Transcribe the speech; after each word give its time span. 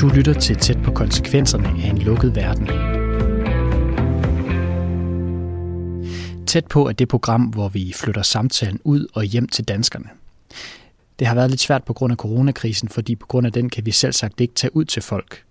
Du 0.00 0.08
lytter 0.08 0.36
til 0.40 0.56
tæt 0.56 0.82
på 0.82 0.92
konsekvenserne 0.92 1.68
af 1.68 1.88
en 1.88 1.98
lukket 1.98 2.36
verden. 2.36 2.66
Tæt 6.46 6.66
på 6.66 6.88
er 6.88 6.92
det 6.92 7.08
program, 7.08 7.42
hvor 7.42 7.68
vi 7.68 7.92
flytter 7.96 8.22
samtalen 8.22 8.80
ud 8.84 9.06
og 9.12 9.24
hjem 9.24 9.48
til 9.48 9.64
danskerne. 9.64 10.08
Det 11.18 11.26
har 11.26 11.34
været 11.34 11.50
lidt 11.50 11.60
svært 11.60 11.84
på 11.84 11.92
grund 11.92 12.12
af 12.12 12.16
coronakrisen, 12.16 12.88
fordi 12.88 13.16
på 13.16 13.26
grund 13.26 13.46
af 13.46 13.52
den 13.52 13.70
kan 13.70 13.86
vi 13.86 13.90
selv 13.90 14.12
sagt 14.12 14.40
ikke 14.40 14.54
tage 14.54 14.76
ud 14.76 14.84
til 14.84 15.02
folk. 15.02 15.42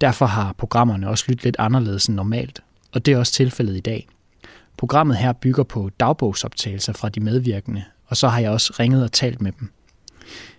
Derfor 0.00 0.26
har 0.26 0.52
programmerne 0.52 1.08
også 1.08 1.24
lyttet 1.28 1.44
lidt 1.44 1.56
anderledes 1.58 2.06
end 2.06 2.16
normalt, 2.16 2.60
og 2.92 3.06
det 3.06 3.14
er 3.14 3.18
også 3.18 3.32
tilfældet 3.32 3.76
i 3.76 3.80
dag. 3.80 4.08
Programmet 4.76 5.16
her 5.16 5.32
bygger 5.32 5.62
på 5.62 5.90
dagbogsoptagelser 6.00 6.92
fra 6.92 7.08
de 7.08 7.20
medvirkende, 7.20 7.84
og 8.06 8.16
så 8.16 8.28
har 8.28 8.40
jeg 8.40 8.50
også 8.50 8.74
ringet 8.78 9.02
og 9.02 9.12
talt 9.12 9.40
med 9.40 9.52
dem. 9.60 9.70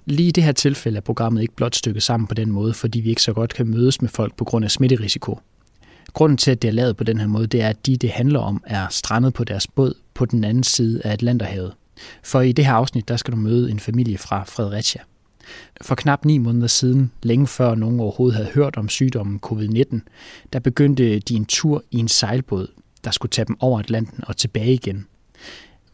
Lige 0.06 0.28
i 0.28 0.32
det 0.32 0.44
her 0.44 0.52
tilfælde 0.52 0.98
er 0.98 1.02
programmet 1.02 1.42
ikke 1.42 1.56
blot 1.56 1.76
stykket 1.76 2.04
sammen 2.04 2.28
på 2.28 2.34
den 2.34 2.52
måde, 2.52 2.74
fordi 2.74 3.00
vi 3.00 3.10
ikke 3.10 3.22
så 3.22 3.34
godt 3.34 3.54
kan 3.54 3.68
mødes 3.68 4.02
med 4.02 4.10
folk 4.10 4.36
på 4.36 4.46
grund 4.46 4.66
af 4.66 4.72
smitterisiko. 4.72 5.40
Grunden 6.14 6.38
til, 6.38 6.52
at 6.52 6.62
det 6.62 6.68
er 6.68 6.72
lavet 6.72 6.98
på 6.98 7.04
den 7.04 7.20
her 7.20 7.28
måde, 7.28 7.48
det 7.48 7.62
er, 7.62 7.70
at 7.70 7.86
de, 7.86 7.98
det 7.98 8.10
handler 8.10 8.40
om, 8.40 8.64
er 8.68 8.88
strandet 8.90 9.34
på 9.34 9.44
deres 9.44 9.68
båd 9.68 9.94
på 10.14 10.26
den 10.26 10.44
anden 10.44 10.64
side 10.64 11.02
af 11.04 11.12
Atlanterhavet. 11.12 11.74
For 12.24 12.42
i 12.42 12.52
det 12.52 12.66
her 12.66 12.74
afsnit, 12.74 13.08
der 13.08 13.18
skal 13.18 13.32
du 13.32 13.38
møde 13.38 13.72
en 13.72 13.80
familie 13.80 14.18
fra 14.18 14.44
Fredericia. 14.44 15.02
For 15.82 15.96
knap 15.96 16.26
ni 16.26 16.38
måneder 16.38 16.68
siden, 16.68 17.12
længe 17.24 17.48
før 17.48 17.76
nogen 17.76 18.00
overhovedet 18.00 18.36
havde 18.36 18.50
hørt 18.50 18.78
om 18.78 18.90
sygdommen 18.90 19.40
covid-19, 19.46 20.00
der 20.54 20.60
begyndte 20.60 21.20
de 21.20 21.36
en 21.36 21.46
tur 21.46 21.84
i 21.92 21.98
en 21.98 22.08
sejlbåd, 22.08 22.68
der 23.04 23.12
skulle 23.12 23.30
tage 23.30 23.46
dem 23.46 23.58
over 23.60 23.80
Atlanten 23.80 24.24
og 24.28 24.38
tilbage 24.38 24.74
igen. 24.74 25.08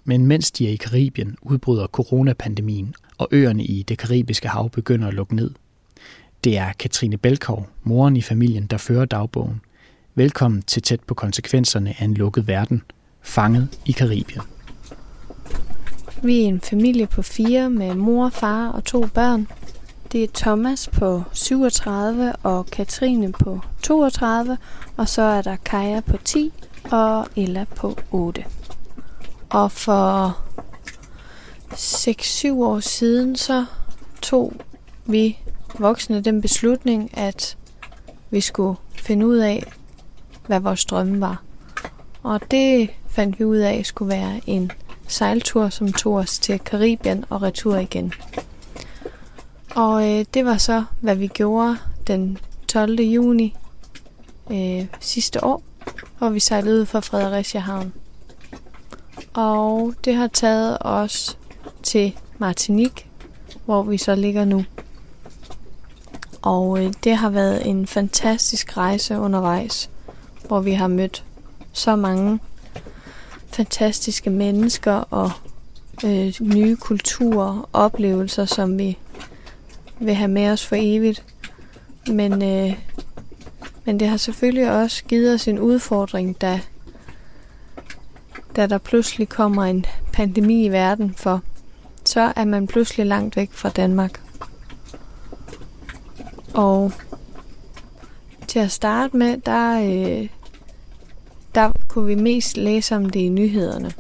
Men 0.04 0.26
mens 0.26 0.52
de 0.52 0.68
er 0.68 0.72
i 0.72 0.76
Karibien, 0.76 1.36
udbryder 1.42 1.88
coronapandemien, 1.88 2.96
og 3.22 3.28
øerne 3.32 3.64
i 3.64 3.84
det 3.84 3.98
karibiske 3.98 4.48
hav 4.48 4.70
begynder 4.70 5.08
at 5.08 5.14
lukke 5.14 5.36
ned. 5.36 5.52
Det 6.44 6.58
er 6.58 6.74
Katrine 6.80 7.18
Belkov, 7.18 7.68
moren 7.84 8.18
i 8.18 8.22
familien, 8.22 8.66
der 8.66 8.78
fører 8.78 9.06
dagbogen. 9.06 9.62
Velkommen 10.16 10.62
til 10.62 10.82
tæt 10.82 11.00
på 11.00 11.14
konsekvenserne 11.14 11.96
af 12.00 12.06
en 12.06 12.14
lukket 12.14 12.48
verden, 12.48 12.82
fanget 13.22 13.80
i 13.86 13.92
Karibien. 13.92 14.42
Vi 16.24 16.42
er 16.42 16.48
en 16.48 16.62
familie 16.62 17.08
på 17.08 17.22
fire 17.22 17.70
med 17.70 17.96
mor, 17.96 18.30
far 18.30 18.68
og 18.68 18.84
to 18.84 19.06
børn. 19.14 19.48
Det 20.12 20.24
er 20.24 20.28
Thomas 20.34 20.88
på 20.88 21.24
37 21.34 22.34
og 22.44 22.66
Katrine 22.66 23.32
på 23.32 23.60
32, 23.84 24.58
og 24.98 25.10
så 25.10 25.22
er 25.22 25.42
der 25.42 25.56
Kaja 25.56 26.00
på 26.00 26.18
10 26.18 26.54
og 26.92 27.28
Ella 27.36 27.66
på 27.76 27.98
8. 28.12 28.44
Og 29.50 29.72
for 29.72 30.38
6-7 31.74 32.52
år 32.52 32.80
siden, 32.80 33.36
så 33.36 33.66
tog 34.22 34.54
vi 35.06 35.40
voksne 35.80 36.22
den 36.22 36.42
beslutning, 36.42 37.18
at 37.18 37.58
vi 38.30 38.42
skulle 38.42 38.78
finde 38.96 39.28
ud 39.28 39.38
af, 39.38 39.64
hvad 40.48 40.60
vores 40.60 40.86
drømme 40.86 41.22
var. 41.22 41.44
Og 42.24 42.52
det 42.52 42.90
fandt 43.10 43.40
vi 43.40 43.46
ud 43.46 43.58
af 43.58 43.86
skulle 43.86 44.10
være 44.10 44.42
en 44.48 44.72
sejltur, 45.08 45.70
som 45.70 45.94
tog 45.94 46.14
os 46.14 46.40
til 46.40 46.60
Karibien 46.60 47.26
og 47.30 47.42
retur 47.42 47.78
igen. 47.78 48.14
Og 49.76 50.10
øh, 50.10 50.26
det 50.34 50.46
var 50.46 50.58
så, 50.58 50.84
hvad 51.00 51.16
vi 51.16 51.28
gjorde 51.28 51.78
den 52.08 52.38
12. 52.68 53.02
juni 53.02 53.56
øh, 54.52 54.86
sidste 55.00 55.44
år, 55.44 55.64
hvor 56.18 56.30
vi 56.30 56.40
sejlede 56.40 56.82
ud 56.82 56.86
fra 56.86 57.00
Fredericia 57.00 57.60
Havn. 57.60 57.94
Og 59.34 59.94
det 60.06 60.16
har 60.16 60.28
taget 60.28 60.78
os 60.82 61.38
til 61.92 62.16
Martinique, 62.38 63.06
hvor 63.66 63.84
vi 63.84 63.98
så 63.98 64.16
ligger 64.16 64.46
nu. 64.46 64.66
Og 66.42 66.84
øh, 66.84 66.94
det 67.04 67.16
har 67.16 67.30
været 67.30 67.68
en 67.68 67.88
fantastisk 67.88 68.78
rejse 68.78 69.20
undervejs, 69.20 69.90
hvor 70.48 70.60
vi 70.60 70.74
har 70.74 70.88
mødt 70.88 71.24
så 71.74 71.96
mange 71.96 72.40
fantastiske 73.48 74.30
mennesker 74.30 74.94
og 74.94 75.32
øh, 76.06 76.34
nye 76.42 76.76
kulturer, 76.76 77.70
oplevelser, 77.74 78.46
som 78.46 78.78
vi 78.78 78.98
vil 80.00 80.16
have 80.16 80.32
med 80.32 80.50
os 80.50 80.66
for 80.66 80.76
evigt. 80.80 81.24
Men, 82.08 82.44
øh, 82.44 82.74
men 83.86 84.00
det 84.00 84.08
har 84.08 84.18
selvfølgelig 84.18 84.72
også 84.72 85.04
givet 85.04 85.34
os 85.34 85.48
en 85.48 85.60
udfordring, 85.60 86.42
da, 86.42 86.60
da 88.56 88.68
der 88.68 88.78
pludselig 88.78 89.30
kommer 89.30 89.64
en 89.64 89.86
pandemi 90.14 90.66
i 90.66 90.70
verden, 90.70 91.14
for 91.18 91.42
så 92.06 92.34
er 92.36 92.46
man 92.46 92.68
pludselig 92.68 93.06
langt 93.06 93.36
væk 93.36 93.50
fra 93.52 93.70
Danmark. 93.70 94.22
Og 96.54 96.92
til 98.48 98.60
at 98.60 98.72
starte 98.72 99.18
med, 99.18 99.38
der, 99.38 99.82
øh, 99.82 100.30
der 101.56 101.72
kunne 101.88 102.06
vi 102.06 102.16
mest 102.16 102.58
læse 102.58 102.96
om 102.96 103.10
det 103.10 103.20
i 103.20 103.30
nyhederne. 103.30 103.94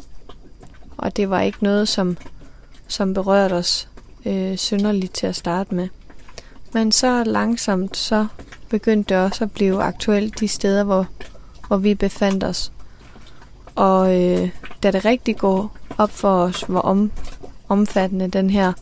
Og 0.97 1.17
det 1.17 1.29
var 1.29 1.41
ikke 1.41 1.63
noget, 1.63 1.87
som, 1.87 2.17
som 2.87 3.13
berørte 3.13 3.53
os 3.53 3.89
øh, 4.25 4.57
synderligt 4.57 5.13
til 5.13 5.27
at 5.27 5.35
starte 5.35 5.75
med. 5.75 5.87
Men 6.73 6.91
så 6.91 7.23
langsomt, 7.23 7.97
så 7.97 8.27
begyndte 8.69 9.13
det 9.15 9.23
også 9.23 9.43
at 9.43 9.51
blive 9.51 9.83
aktuelt 9.83 10.39
de 10.39 10.47
steder, 10.47 10.83
hvor, 10.83 11.07
hvor 11.67 11.77
vi 11.77 11.95
befandt 11.95 12.43
os. 12.43 12.71
Og 13.75 14.21
øh, 14.21 14.49
da 14.83 14.91
det 14.91 15.05
rigtig 15.05 15.37
går 15.37 15.77
op 15.97 16.11
for 16.11 16.29
os, 16.29 16.61
hvor 16.61 16.79
om, 16.79 17.11
omfattende 17.71 18.27
den 18.27 18.49
her 18.49 18.73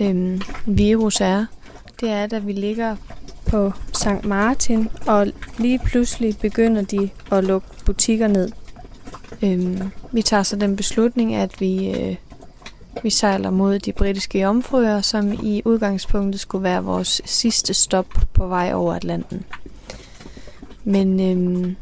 øhm, 0.00 0.40
virus 0.66 1.20
er, 1.20 1.46
det 2.00 2.10
er, 2.10 2.22
at 2.22 2.46
vi 2.46 2.52
ligger 2.52 2.96
på 3.46 3.72
St. 3.92 4.24
Martin, 4.24 4.88
og 5.06 5.26
lige 5.58 5.80
pludselig 5.84 6.38
begynder 6.38 6.82
de 6.82 7.10
at 7.32 7.44
lukke 7.44 7.68
butikker 7.86 8.26
ned. 8.26 8.50
Øhm, 9.42 9.90
vi 10.12 10.22
tager 10.22 10.42
så 10.42 10.56
den 10.56 10.76
beslutning, 10.76 11.34
at 11.34 11.60
vi, 11.60 11.90
øh, 11.90 12.16
vi 13.02 13.10
sejler 13.10 13.50
mod 13.50 13.78
de 13.78 13.92
britiske 13.92 14.40
jomfruer, 14.40 15.00
som 15.00 15.32
i 15.32 15.62
udgangspunktet 15.64 16.40
skulle 16.40 16.64
være 16.64 16.84
vores 16.84 17.22
sidste 17.24 17.74
stop 17.74 18.06
på 18.32 18.46
vej 18.46 18.72
over 18.74 18.94
Atlanten. 18.94 19.44
Men 20.84 21.20
øhm, 21.20 21.76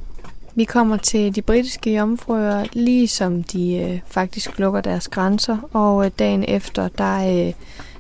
vi 0.56 0.64
kommer 0.64 0.96
til 0.96 1.34
de 1.34 1.42
britiske 1.42 1.94
jomfruer, 1.96 2.64
lige 2.72 3.08
som 3.08 3.42
de 3.42 3.76
øh, 3.76 4.00
faktisk 4.06 4.58
lukker 4.58 4.80
deres 4.80 5.08
grænser, 5.08 5.58
og 5.72 6.04
øh, 6.04 6.10
dagen 6.18 6.44
efter, 6.48 6.88
der, 6.88 7.46
øh, 7.46 7.52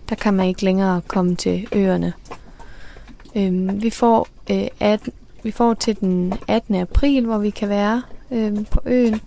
der 0.08 0.14
kan 0.14 0.34
man 0.34 0.48
ikke 0.48 0.64
længere 0.64 1.00
komme 1.06 1.36
til 1.36 1.66
øerne. 1.72 2.12
Øh, 3.36 3.82
vi, 3.82 3.90
får, 3.90 4.28
øh, 4.50 4.66
18, 4.80 5.12
vi 5.42 5.50
får 5.50 5.74
til 5.74 6.00
den 6.00 6.32
18. 6.48 6.74
april, 6.74 7.26
hvor 7.26 7.38
vi 7.38 7.50
kan 7.50 7.68
være 7.68 8.02
øh, 8.30 8.66
på 8.70 8.80
øen, 8.86 9.20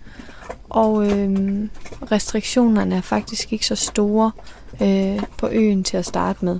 og 0.68 1.06
øh, 1.06 1.68
restriktionerne 2.12 2.96
er 2.96 3.00
faktisk 3.00 3.52
ikke 3.52 3.66
så 3.66 3.74
store 3.74 4.30
øh, 4.82 5.22
på 5.38 5.48
øen 5.52 5.84
til 5.84 5.96
at 5.96 6.06
starte 6.06 6.44
med. 6.44 6.58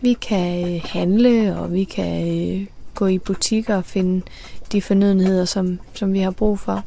Vi 0.00 0.12
kan 0.12 0.74
øh, 0.74 0.80
handle, 0.84 1.58
og 1.58 1.72
vi 1.72 1.84
kan 1.84 2.28
øh, 2.28 2.66
gå 2.94 3.06
i 3.06 3.18
butikker 3.18 3.76
og 3.76 3.84
finde 3.84 4.22
de 4.72 4.82
fornødenheder, 4.82 5.44
som, 5.44 5.78
som 5.94 6.12
vi 6.12 6.20
har 6.20 6.30
brug 6.30 6.58
for. 6.58 6.82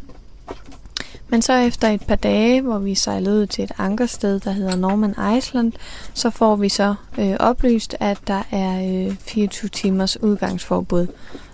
Men 1.31 1.41
så 1.41 1.53
efter 1.53 1.87
et 1.89 2.01
par 2.07 2.15
dage, 2.15 2.61
hvor 2.61 2.79
vi 2.79 2.95
sejlede 2.95 3.41
ud 3.41 3.45
til 3.45 3.63
et 3.63 3.71
ankersted, 3.77 4.39
der 4.39 4.51
hedder 4.51 4.75
Norman 4.75 5.37
Island, 5.37 5.73
så 6.13 6.29
får 6.29 6.55
vi 6.55 6.69
så 6.69 6.95
øh, 7.19 7.35
oplyst, 7.39 7.95
at 7.99 8.17
der 8.27 8.43
er 8.51 9.05
øh, 9.07 9.15
24 9.19 9.69
timers 9.69 10.21
udgangsforbud. 10.21 11.07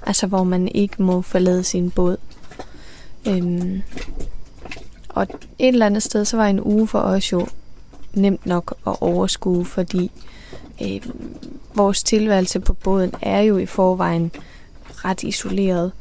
Altså 0.05 0.27
hvor 0.27 0.43
man 0.43 0.67
ikke 0.67 1.03
må 1.03 1.21
forlade 1.21 1.63
sin 1.63 1.91
båd. 1.91 2.17
Øhm, 3.27 3.81
og 5.09 5.27
et 5.59 5.67
eller 5.67 5.85
andet 5.85 6.03
sted, 6.03 6.25
så 6.25 6.37
var 6.37 6.47
en 6.47 6.61
uge 6.63 6.87
for 6.87 6.99
os 6.99 7.31
jo 7.31 7.47
nemt 8.13 8.45
nok 8.45 8.73
at 8.87 8.95
overskue, 9.01 9.65
fordi 9.65 10.11
øh, 10.81 11.01
vores 11.73 12.03
tilværelse 12.03 12.59
på 12.59 12.73
båden 12.73 13.11
er 13.21 13.41
jo 13.41 13.57
i 13.57 13.66
forvejen 13.66 14.31
ret 14.89 15.23
isoleret. 15.23 15.91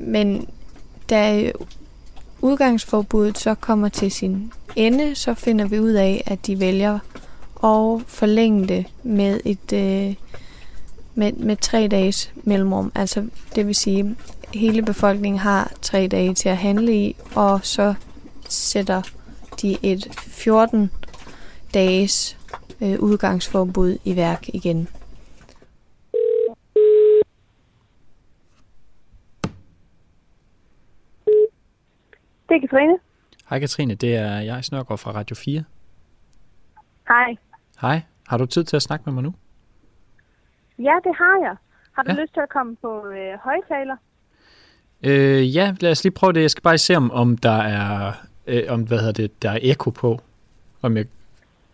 Men 0.00 0.48
da 1.10 1.52
udgangsforbuddet 2.40 3.38
så 3.38 3.54
kommer 3.54 3.88
til 3.88 4.10
sin 4.10 4.52
ende, 4.76 5.14
så 5.14 5.34
finder 5.34 5.68
vi 5.68 5.80
ud 5.80 5.92
af, 5.92 6.22
at 6.26 6.46
de 6.46 6.60
vælger 6.60 6.98
at 7.64 8.02
forlænge 8.06 8.68
det 8.68 8.86
med 9.02 9.40
et 9.44 9.72
øh, 9.72 10.14
med, 11.14 11.32
med 11.32 11.56
tre 11.56 11.88
dages 11.90 12.32
mellemrum. 12.44 12.92
Altså 12.94 13.26
det 13.54 13.66
vil 13.66 13.74
sige, 13.74 14.16
hele 14.54 14.82
befolkningen 14.82 15.38
har 15.38 15.72
tre 15.82 16.08
dage 16.08 16.34
til 16.34 16.48
at 16.48 16.56
handle 16.56 16.94
i, 16.94 17.16
og 17.34 17.60
så 17.62 17.94
sætter 18.48 19.02
de 19.62 19.76
et 19.82 20.08
14 20.26 20.90
dages 21.74 22.36
øh, 22.80 23.00
udgangsforbud 23.00 23.98
i 24.04 24.16
værk 24.16 24.48
igen. 24.48 24.88
Det 32.48 32.54
er 32.56 32.60
Katrine. 32.60 32.98
Hej 33.50 33.58
Katrine, 33.60 33.94
det 33.94 34.16
er 34.16 34.38
jeg, 34.40 34.64
Snørgaard 34.64 34.98
fra 34.98 35.10
Radio 35.12 35.36
4. 35.36 35.64
Hej. 37.08 37.36
Hej. 37.80 38.02
Har 38.28 38.38
du 38.38 38.46
tid 38.46 38.64
til 38.64 38.76
at 38.76 38.82
snakke 38.82 39.02
med 39.06 39.12
mig 39.14 39.22
nu? 39.22 39.34
Ja, 40.78 40.94
det 41.04 41.14
har 41.18 41.38
jeg. 41.48 41.56
Har 41.92 42.02
du 42.02 42.12
Ja. 42.12 42.22
lyst 42.22 42.32
til 42.34 42.40
at 42.40 42.48
komme 42.48 42.76
på 42.76 43.06
øh, 43.06 43.38
højtaler? 43.38 43.96
Øh, 45.02 45.56
ja, 45.56 45.74
lad 45.80 45.90
os 45.90 46.04
lige 46.04 46.12
prøve 46.14 46.32
det. 46.32 46.42
Jeg 46.42 46.50
skal 46.50 46.62
bare 46.62 46.78
se, 46.78 46.96
om, 46.96 47.10
om 47.10 47.36
der 47.38 47.50
er, 47.62 48.12
øh, 48.46 48.62
om, 48.68 48.82
hvad 48.82 48.98
hedder 48.98 49.12
det, 49.12 49.42
der 49.42 49.50
er 49.50 49.58
ekko 49.62 49.90
på. 49.90 50.20
Om 50.82 50.96
jeg, 50.96 51.04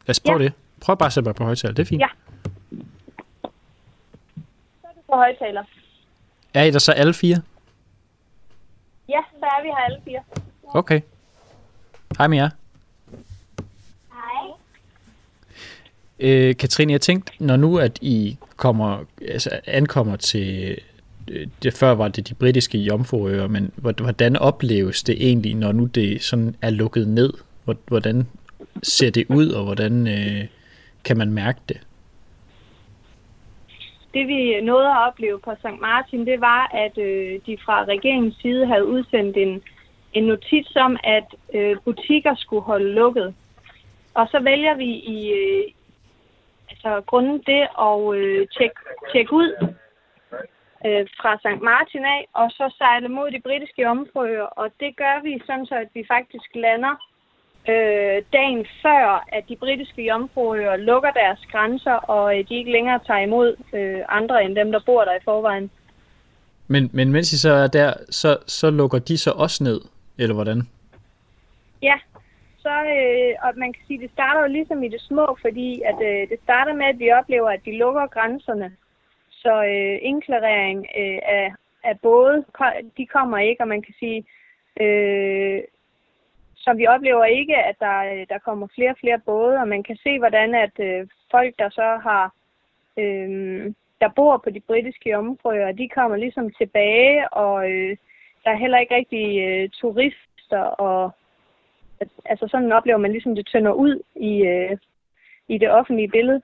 lad 0.06 0.10
os 0.10 0.20
prøve 0.20 0.38
ja. 0.38 0.44
Det. 0.44 0.52
Prøv 0.80 0.96
bare 0.96 1.06
at 1.06 1.12
sætte 1.12 1.28
mig 1.28 1.34
på 1.34 1.44
højtaler. 1.44 1.74
Det 1.74 1.82
er 1.82 1.86
fint. 1.86 2.00
Ja. 2.02 2.08
På 5.06 5.14
højtaler. 5.16 5.64
Er 6.54 6.62
I 6.62 6.70
der 6.70 6.78
så 6.78 6.92
alle 6.92 7.14
fire? 7.14 7.42
Ja, 9.08 9.20
så 9.38 9.44
er 9.44 9.62
vi 9.62 9.68
her 9.68 9.76
alle 9.76 10.00
fire. 10.04 10.22
Okay. 10.74 11.00
Hej 12.18 12.26
med 12.28 12.38
jer. 12.38 12.50
Hej. 14.12 14.50
Øh, 16.20 16.56
Katrine, 16.56 16.92
jeg 16.92 17.00
tænkte, 17.00 17.32
når 17.40 17.56
nu 17.56 17.78
at 17.78 17.98
I 18.02 18.36
kommer, 18.56 19.04
altså 19.28 19.60
ankommer 19.66 20.16
til, 20.16 20.78
øh, 21.30 21.46
det 21.62 21.74
før 21.74 21.90
var 21.94 22.08
det 22.08 22.28
de 22.28 22.34
britiske 22.34 22.78
jomfruøer, 22.78 23.46
men 23.48 23.72
hvor- 23.76 24.02
hvordan 24.02 24.36
opleves 24.36 25.02
det 25.02 25.26
egentlig, 25.28 25.54
når 25.54 25.72
nu 25.72 25.84
det 25.84 26.22
sådan 26.22 26.54
er 26.62 26.70
lukket 26.70 27.08
ned? 27.08 27.32
Hvor- 27.64 27.76
Hvordan 27.86 28.26
ser 28.82 29.10
det 29.10 29.26
ud, 29.28 29.48
og 29.48 29.64
hvordan 29.64 30.06
øh, 30.08 30.46
kan 31.04 31.16
man 31.18 31.32
mærke 31.32 31.60
det? 31.68 31.80
Det 34.14 34.26
vi 34.28 34.60
nåede 34.60 34.86
at 34.88 35.08
opleve 35.08 35.38
på 35.44 35.50
St. 35.58 35.80
Martin, 35.80 36.26
det 36.26 36.40
var, 36.40 36.70
at 36.74 36.98
øh, 36.98 37.40
de 37.46 37.56
fra 37.64 37.84
regeringens 37.84 38.36
side 38.42 38.66
havde 38.66 38.86
udsendt 38.86 39.36
en, 39.36 39.62
en 40.12 40.24
notits 40.24 40.76
om, 40.76 40.96
at 41.04 41.28
øh, 41.54 41.76
butikker 41.84 42.34
skulle 42.34 42.62
holde 42.62 42.92
lukket. 42.92 43.34
Og 44.14 44.28
så 44.28 44.40
vælger 44.40 44.74
vi 44.74 44.90
i 45.16 45.32
øh, 45.32 45.64
altså 46.70 47.02
grunden 47.06 47.38
det 47.46 47.62
at 47.88 48.14
øh, 48.14 48.48
tjekke 48.56 48.80
tjek 49.12 49.32
ud 49.32 49.50
øh, 50.86 51.06
fra 51.20 51.36
St. 51.36 51.62
Martin 51.62 52.04
af, 52.04 52.28
og 52.32 52.50
så 52.50 52.74
sejle 52.78 53.08
mod 53.08 53.30
de 53.30 53.40
britiske 53.40 53.88
områder. 53.88 54.42
Og 54.42 54.70
det 54.80 54.96
gør 54.96 55.22
vi 55.22 55.42
sådan 55.46 55.66
så, 55.66 55.74
at 55.74 55.88
vi 55.94 56.04
faktisk 56.08 56.48
lander 56.54 56.94
øh, 57.68 58.22
dagen 58.32 58.66
før, 58.82 59.24
at 59.36 59.44
de 59.48 59.56
britiske 59.56 60.02
jomfruøer 60.06 60.76
lukker 60.76 61.10
deres 61.10 61.40
grænser, 61.52 61.92
og 61.92 62.38
øh, 62.38 62.48
de 62.48 62.54
ikke 62.54 62.72
længere 62.72 63.00
tager 63.06 63.20
imod 63.20 63.56
øh, 63.74 64.00
andre 64.08 64.44
end 64.44 64.56
dem, 64.56 64.72
der 64.72 64.80
bor 64.86 65.04
der 65.04 65.14
i 65.14 65.24
forvejen. 65.24 65.70
Men, 66.68 66.90
men 66.92 67.12
mens 67.12 67.32
I 67.32 67.38
så 67.38 67.52
er 67.52 67.66
der, 67.66 67.94
så, 68.10 68.36
så 68.46 68.70
lukker 68.70 68.98
de 68.98 69.18
så 69.18 69.30
også 69.30 69.64
ned, 69.64 69.80
eller 70.18 70.34
hvordan? 70.34 70.62
Ja, 71.82 71.98
så 72.58 72.74
øh, 72.96 73.34
og 73.42 73.52
man 73.56 73.72
kan 73.72 73.82
sige, 73.86 74.00
det 74.00 74.10
starter 74.10 74.40
jo 74.40 74.46
ligesom 74.46 74.82
i 74.82 74.88
det 74.88 75.00
små, 75.00 75.36
fordi 75.40 75.82
at 75.90 75.98
øh, 76.10 76.28
det 76.30 76.38
starter 76.42 76.74
med, 76.74 76.86
at 76.86 76.98
vi 76.98 77.10
oplever, 77.10 77.50
at 77.50 77.64
de 77.64 77.78
lukker 77.78 78.06
grænserne. 78.06 78.76
Så 79.30 79.64
øh, 79.64 79.98
indklarering 80.02 80.86
øh, 80.98 81.18
af, 81.22 81.54
af 81.84 82.00
både, 82.00 82.44
de 82.96 83.06
kommer 83.06 83.38
ikke, 83.38 83.62
og 83.62 83.68
man 83.68 83.82
kan 83.82 83.94
sige, 83.98 84.24
øh, 84.80 85.62
så 86.56 86.72
vi 86.72 86.86
oplever 86.86 87.24
ikke, 87.24 87.56
at 87.56 87.76
der, 87.80 87.98
øh, 88.12 88.26
der 88.28 88.38
kommer 88.38 88.66
flere 88.74 88.90
og 88.90 88.96
flere 89.00 89.18
både, 89.18 89.56
og 89.56 89.68
man 89.68 89.82
kan 89.82 89.96
se, 89.96 90.18
hvordan 90.18 90.54
at 90.54 90.74
øh, 90.80 91.08
folk, 91.30 91.54
der 91.58 91.70
så 91.70 91.88
har, 92.02 92.32
øh, 92.98 93.72
der 94.00 94.08
bor 94.16 94.36
på 94.44 94.50
de 94.50 94.60
britiske 94.60 95.18
områder, 95.18 95.72
de 95.72 95.88
kommer 95.88 96.16
ligesom 96.16 96.50
tilbage, 96.50 97.28
og 97.28 97.70
øh, 97.70 97.96
der 98.44 98.50
er 98.50 98.56
heller 98.56 98.78
ikke 98.78 98.94
rigtig 98.94 99.40
øh, 99.40 99.68
turister, 99.68 100.60
og 100.60 101.10
altså 102.24 102.48
sådan 102.50 102.72
oplever 102.72 102.98
man 102.98 103.12
ligesom, 103.12 103.34
det 103.34 103.46
tynder 103.46 103.72
ud 103.72 104.00
i, 104.16 104.42
øh, 104.42 104.76
i 105.48 105.58
det 105.58 105.70
offentlige 105.70 106.08
billede. 106.08 106.42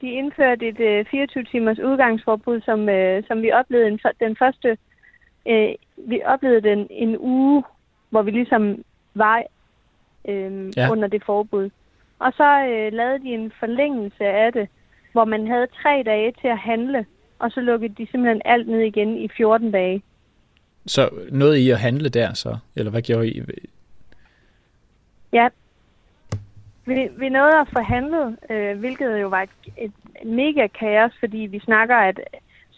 De 0.00 0.10
indførte 0.10 0.68
et 0.68 0.80
øh, 0.80 1.06
24-timers 1.14 1.78
udgangsforbud, 1.78 2.60
som, 2.60 2.88
øh, 2.88 3.24
som 3.28 3.42
vi 3.42 3.52
oplevede 3.52 3.88
en, 3.88 4.00
den 4.20 4.36
første, 4.36 4.78
øh, 5.48 5.74
vi 5.96 6.22
oplevede 6.24 6.68
den 6.68 6.86
en 6.90 7.16
uge, 7.18 7.64
hvor 8.10 8.22
vi 8.22 8.30
ligesom 8.30 8.84
var 9.14 9.42
øh, 10.28 10.70
Ja. 10.76 10.90
under 10.90 11.08
det 11.08 11.24
forbud. 11.24 11.70
Og 12.18 12.32
så 12.32 12.64
øh, 12.64 12.92
lavede 12.92 13.18
de 13.18 13.34
en 13.34 13.52
forlængelse 13.60 14.24
af 14.24 14.52
det, 14.52 14.68
hvor 15.12 15.24
man 15.24 15.46
havde 15.46 15.66
tre 15.66 16.02
dage 16.06 16.32
til 16.40 16.48
at 16.48 16.58
handle, 16.58 17.06
og 17.40 17.50
så 17.50 17.60
lukkede 17.60 17.94
de 17.98 18.06
simpelthen 18.10 18.42
alt 18.44 18.68
ned 18.68 18.80
igen 18.80 19.16
i 19.16 19.28
14 19.36 19.70
dage. 19.70 20.02
Så 20.86 21.10
noget 21.30 21.56
I 21.56 21.70
at 21.70 21.78
handle 21.78 22.08
der 22.08 22.34
så? 22.34 22.56
Eller 22.76 22.90
hvad 22.90 23.02
gjorde 23.02 23.28
I? 23.28 23.42
Ja. 25.32 25.48
Vi, 26.86 27.08
vi 27.18 27.28
nåede 27.28 27.60
at 27.60 27.68
forhandle, 27.72 28.36
øh, 28.50 28.78
hvilket 28.78 29.20
jo 29.20 29.28
var 29.28 29.42
et, 29.42 29.50
et 29.76 29.92
mega 30.24 30.66
kaos, 30.66 31.12
fordi 31.20 31.38
vi 31.38 31.60
snakker 31.60 31.96
at, 31.96 32.20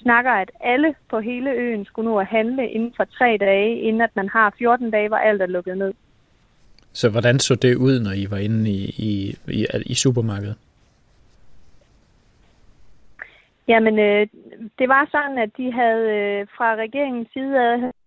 snakker, 0.02 0.30
at 0.30 0.50
alle 0.60 0.94
på 1.10 1.20
hele 1.20 1.50
øen 1.50 1.84
skulle 1.84 2.10
nå 2.10 2.18
at 2.18 2.26
handle 2.26 2.70
inden 2.70 2.92
for 2.96 3.04
tre 3.04 3.36
dage, 3.40 3.80
inden 3.80 4.02
at 4.02 4.10
man 4.16 4.28
har 4.28 4.54
14 4.58 4.90
dage, 4.90 5.08
hvor 5.08 5.16
alt 5.16 5.42
er 5.42 5.46
lukket 5.46 5.78
ned. 5.78 5.92
Så 6.92 7.08
hvordan 7.08 7.38
så 7.38 7.54
det 7.54 7.76
ud, 7.76 8.00
når 8.00 8.12
I 8.12 8.30
var 8.30 8.36
inde 8.36 8.70
i, 8.70 8.84
i, 8.84 9.36
i, 9.48 9.66
i 9.86 9.94
supermarkedet? 9.94 10.56
Jamen, 13.68 13.98
øh, 13.98 14.26
det 14.78 14.88
var 14.88 15.08
sådan, 15.10 15.38
at 15.38 15.56
de 15.56 15.72
havde 15.72 16.10
øh, 16.10 16.46
fra 16.56 16.74
regeringens 16.74 17.28
side 17.32 17.56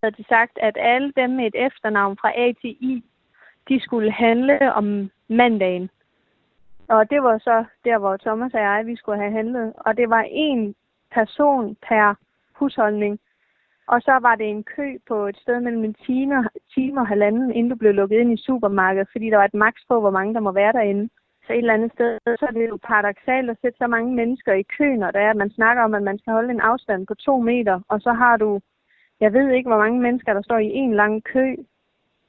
havde 0.03 0.15
de 0.17 0.25
sagt, 0.29 0.57
at 0.61 0.77
alle 0.79 1.13
dem 1.15 1.29
med 1.29 1.45
et 1.45 1.65
efternavn 1.65 2.17
fra 2.21 2.31
A 2.35 2.51
til 2.61 2.69
I, 2.69 3.03
de 3.69 3.79
skulle 3.79 4.11
handle 4.11 4.73
om 4.73 5.11
mandagen. 5.27 5.89
Og 6.87 7.09
det 7.09 7.23
var 7.23 7.37
så 7.37 7.65
der, 7.85 7.97
hvor 7.97 8.17
Thomas 8.17 8.53
og 8.53 8.59
jeg, 8.59 8.83
vi 8.85 8.95
skulle 8.95 9.21
have 9.21 9.31
handlet. 9.31 9.73
Og 9.77 9.97
det 9.97 10.09
var 10.09 10.25
en 10.29 10.75
person 11.11 11.77
per 11.87 12.15
husholdning. 12.53 13.19
Og 13.87 14.01
så 14.01 14.19
var 14.21 14.35
det 14.35 14.49
en 14.49 14.63
kø 14.63 14.97
på 15.07 15.27
et 15.27 15.37
sted 15.37 15.59
mellem 15.59 15.83
en 15.83 15.93
time, 15.93 16.49
time 16.73 17.01
og 17.01 17.07
halvanden, 17.07 17.51
inden 17.51 17.69
du 17.69 17.75
blev 17.75 17.93
lukket 17.93 18.19
ind 18.19 18.33
i 18.33 18.43
supermarkedet, 18.45 19.07
fordi 19.11 19.29
der 19.29 19.37
var 19.37 19.45
et 19.45 19.53
maks 19.53 19.81
på, 19.89 19.99
hvor 19.99 20.09
mange 20.09 20.33
der 20.33 20.39
må 20.39 20.51
være 20.51 20.73
derinde. 20.73 21.09
Så 21.47 21.53
et 21.53 21.57
eller 21.57 21.73
andet 21.73 21.91
sted, 21.93 22.19
så 22.39 22.45
er 22.49 22.51
det 22.51 22.69
jo 22.69 22.77
paradoxalt 22.83 23.49
at 23.49 23.57
sætte 23.61 23.77
så 23.77 23.87
mange 23.87 24.15
mennesker 24.15 24.53
i 24.53 24.65
kø, 24.77 24.95
når 24.95 25.11
der 25.11 25.19
er, 25.19 25.29
at 25.29 25.41
man 25.43 25.49
snakker 25.49 25.83
om, 25.83 25.93
at 25.93 26.03
man 26.03 26.19
skal 26.19 26.33
holde 26.33 26.53
en 26.53 26.59
afstand 26.59 27.07
på 27.07 27.15
to 27.15 27.37
meter, 27.39 27.79
og 27.89 28.01
så 28.01 28.11
har 28.13 28.37
du, 28.37 28.59
jeg 29.19 29.33
ved 29.33 29.49
ikke, 29.49 29.69
hvor 29.69 29.77
mange 29.77 29.99
mennesker, 30.01 30.33
der 30.33 30.41
står 30.41 30.57
i 30.57 30.71
en 30.73 30.93
lang 30.93 31.23
kø 31.23 31.55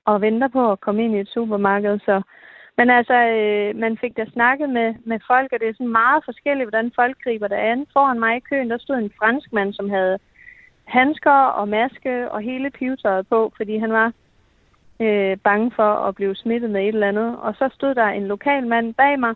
og 0.04 0.20
venter 0.20 0.48
på 0.48 0.72
at 0.72 0.80
komme 0.80 1.04
ind 1.04 1.14
i 1.14 1.20
et 1.20 1.28
supermarked. 1.28 1.98
Så, 1.98 2.22
men 2.76 2.90
altså, 2.90 3.14
øh, 3.14 3.76
man 3.76 3.98
fik 3.98 4.16
da 4.16 4.24
snakket 4.32 4.70
med, 4.70 4.94
med 5.04 5.18
folk, 5.26 5.52
og 5.52 5.60
det 5.60 5.68
er 5.68 5.72
sådan 5.72 5.98
meget 6.02 6.24
forskelligt, 6.24 6.68
hvordan 6.70 6.92
folk 6.94 7.16
griber 7.24 7.48
det 7.48 7.56
an. 7.56 7.86
Foran 7.92 8.20
mig 8.20 8.36
i 8.36 8.46
køen, 8.50 8.70
der 8.70 8.78
stod 8.78 8.96
en 8.96 9.12
franskmand, 9.18 9.72
som 9.72 9.90
havde 9.90 10.18
handsker 10.84 11.40
og 11.60 11.68
maske 11.68 12.30
og 12.30 12.40
hele 12.40 12.70
pivetøjet 12.70 13.28
på, 13.28 13.52
fordi 13.56 13.78
han 13.78 13.92
var 13.92 14.12
øh, 15.00 15.36
bange 15.36 15.72
for 15.76 15.94
at 16.08 16.14
blive 16.14 16.36
smittet 16.36 16.70
med 16.70 16.80
et 16.80 16.88
eller 16.88 17.08
andet. 17.08 17.36
Og 17.38 17.54
så 17.54 17.68
stod 17.74 17.94
der 17.94 18.06
en 18.06 18.26
lokal 18.26 18.66
mand 18.66 18.94
bag 18.94 19.20
mig, 19.20 19.34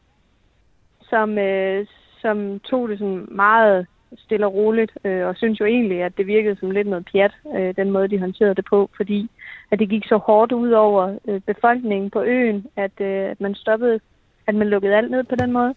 som, 1.02 1.38
øh, 1.38 1.87
som 2.21 2.61
tog 2.61 2.88
det 2.88 2.99
sådan 2.99 3.26
meget 3.31 3.87
stille 4.19 4.47
og 4.47 4.55
roligt, 4.55 4.93
øh, 5.05 5.26
og 5.26 5.37
synes 5.37 5.61
jo 5.61 5.64
egentlig, 5.64 6.02
at 6.02 6.17
det 6.17 6.26
virkede 6.26 6.57
som 6.61 6.71
lidt 6.71 6.88
noget 6.88 7.09
pjat, 7.12 7.33
øh, 7.57 7.76
den 7.76 7.90
måde, 7.90 8.09
de 8.09 8.19
håndterede 8.19 8.55
det 8.55 8.64
på, 8.64 8.90
fordi 8.97 9.31
at 9.71 9.79
det 9.79 9.88
gik 9.88 10.05
så 10.05 10.17
hårdt 10.17 10.52
ud 10.52 10.71
over 10.71 11.19
øh, 11.29 11.40
befolkningen 11.40 12.11
på 12.11 12.23
øen, 12.23 12.67
at, 12.76 13.00
øh, 13.00 13.31
at 13.31 13.40
man 13.40 13.55
stoppede, 13.55 14.00
at 14.47 14.55
man 14.55 14.69
lukkede 14.69 14.97
alt 14.97 15.11
ned 15.11 15.25
på 15.25 15.37
den 15.37 15.52
måde. 15.52 15.75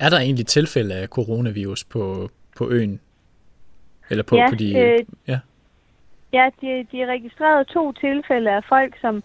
Er 0.00 0.10
der 0.10 0.18
egentlig 0.18 0.46
tilfælde 0.46 0.94
af 0.94 1.08
coronavirus 1.08 1.84
på, 1.84 2.30
på 2.56 2.70
øen? 2.70 3.00
Eller 4.10 4.24
på, 4.24 4.36
Ja, 4.36 4.50
på 4.50 4.54
de... 4.56 4.78
øh, 4.78 4.98
ja. 5.28 5.38
Ja, 6.36 6.50
de, 6.60 6.86
de 6.92 7.06
registrerede 7.06 7.64
to 7.64 7.92
tilfælde 7.92 8.50
af 8.50 8.64
folk, 8.64 8.92
som 9.00 9.22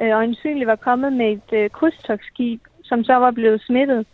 øh, 0.00 0.10
øjensynligt 0.10 0.66
var 0.66 0.76
kommet 0.76 1.12
med 1.12 1.32
et 1.32 1.50
øh, 1.52 1.70
krydstogsskib, 1.70 2.60
som 2.84 3.04
så 3.04 3.14
var 3.14 3.30
blevet 3.30 3.60
smittet. 3.62 4.06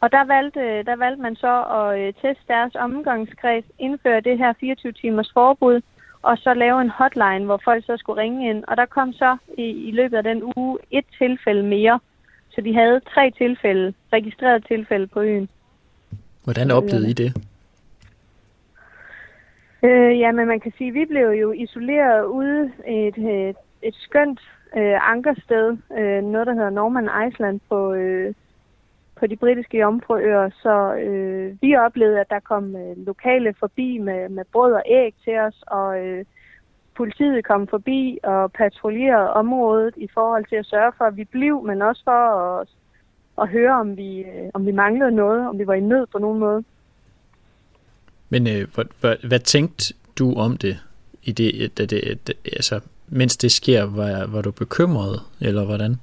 Og 0.00 0.12
der 0.12 0.24
valgte, 0.24 0.60
der 0.60 0.96
valgte 0.96 1.22
man 1.22 1.36
så 1.36 1.54
at 1.78 2.00
øh, 2.00 2.14
teste 2.22 2.44
deres 2.48 2.74
omgangskreds, 2.74 3.64
indføre 3.78 4.20
det 4.20 4.38
her 4.38 4.52
24-timers 4.62 5.30
forbud, 5.34 5.80
og 6.22 6.38
så 6.38 6.54
lave 6.54 6.80
en 6.80 6.90
hotline, 6.90 7.44
hvor 7.44 7.60
folk 7.64 7.84
så 7.86 7.96
skulle 7.96 8.22
ringe 8.22 8.50
ind. 8.50 8.64
Og 8.68 8.76
der 8.76 8.86
kom 8.86 9.12
så 9.12 9.36
i, 9.58 9.62
i 9.88 9.90
løbet 9.90 10.16
af 10.16 10.22
den 10.22 10.42
uge 10.56 10.78
et 10.90 11.04
tilfælde 11.18 11.62
mere. 11.62 12.00
Så 12.50 12.60
de 12.60 12.74
havde 12.74 13.00
tre 13.14 13.30
tilfælde, 13.30 13.94
registrerede 14.12 14.64
tilfælde 14.74 15.06
på 15.06 15.20
øen. 15.20 15.48
Hvordan 16.44 16.70
oplevede 16.70 17.10
I 17.10 17.12
det? 17.12 17.36
Øh, 19.82 20.18
ja, 20.18 20.32
men 20.32 20.46
man 20.48 20.60
kan 20.60 20.72
sige, 20.78 20.88
at 20.88 20.94
vi 20.94 21.04
blev 21.04 21.28
jo 21.30 21.52
isoleret 21.52 22.24
ude 22.24 22.72
et, 22.86 23.18
et, 23.18 23.56
et 23.82 23.94
skønt 23.94 24.40
øh, 24.76 25.10
ankersted, 25.12 25.76
øh, 25.98 26.22
noget 26.22 26.46
der 26.46 26.54
hedder 26.54 26.70
Norman 26.70 27.08
Island 27.28 27.60
på, 27.68 27.92
øh, 27.92 28.34
på 29.16 29.26
de 29.26 29.36
britiske 29.36 29.78
jomfruøer, 29.78 30.50
Så 30.50 30.94
øh, 30.94 31.56
vi 31.60 31.76
oplevede, 31.76 32.20
at 32.20 32.30
der 32.30 32.40
kom 32.40 32.76
øh, 32.76 33.06
lokale 33.06 33.54
forbi 33.58 33.98
med, 33.98 34.28
med 34.28 34.44
brød 34.52 34.72
og 34.72 34.82
æg 34.86 35.14
til 35.24 35.38
os, 35.38 35.62
og 35.66 36.06
øh, 36.06 36.24
politiet 36.96 37.44
kom 37.44 37.66
forbi 37.66 38.18
og 38.22 38.52
patruljerede 38.52 39.32
området 39.32 39.94
i 39.96 40.08
forhold 40.14 40.44
til 40.44 40.56
at 40.56 40.66
sørge 40.66 40.92
for, 40.98 41.04
at 41.04 41.16
vi 41.16 41.24
blev, 41.24 41.62
men 41.62 41.82
også 41.82 42.02
for 42.04 42.10
at 42.60 42.68
at 43.40 43.48
høre, 43.48 43.74
om 43.74 43.96
vi, 43.96 44.20
øh, 44.20 44.50
om 44.54 44.66
vi 44.66 44.72
manglede 44.72 45.10
noget, 45.10 45.48
om 45.48 45.58
vi 45.58 45.66
var 45.66 45.74
i 45.74 45.80
nød 45.80 46.06
på 46.06 46.18
nogen 46.18 46.38
måde. 46.38 46.64
Men 48.30 48.46
øh, 48.46 48.66
hvad, 48.74 48.84
hvad, 49.00 49.16
hvad 49.28 49.38
tænkte 49.38 49.94
du 50.18 50.34
om 50.34 50.56
det, 50.56 50.76
i 51.22 51.32
det, 51.32 51.50
øh, 51.62 51.68
da 51.78 51.86
det, 51.86 52.00
øh, 52.10 52.16
det 52.26 52.34
altså, 52.44 52.80
mens 53.08 53.36
det 53.36 53.52
sker? 53.52 53.82
Var, 53.82 54.26
var 54.26 54.42
du 54.42 54.50
bekymret, 54.50 55.20
eller 55.40 55.64
hvordan? 55.64 55.94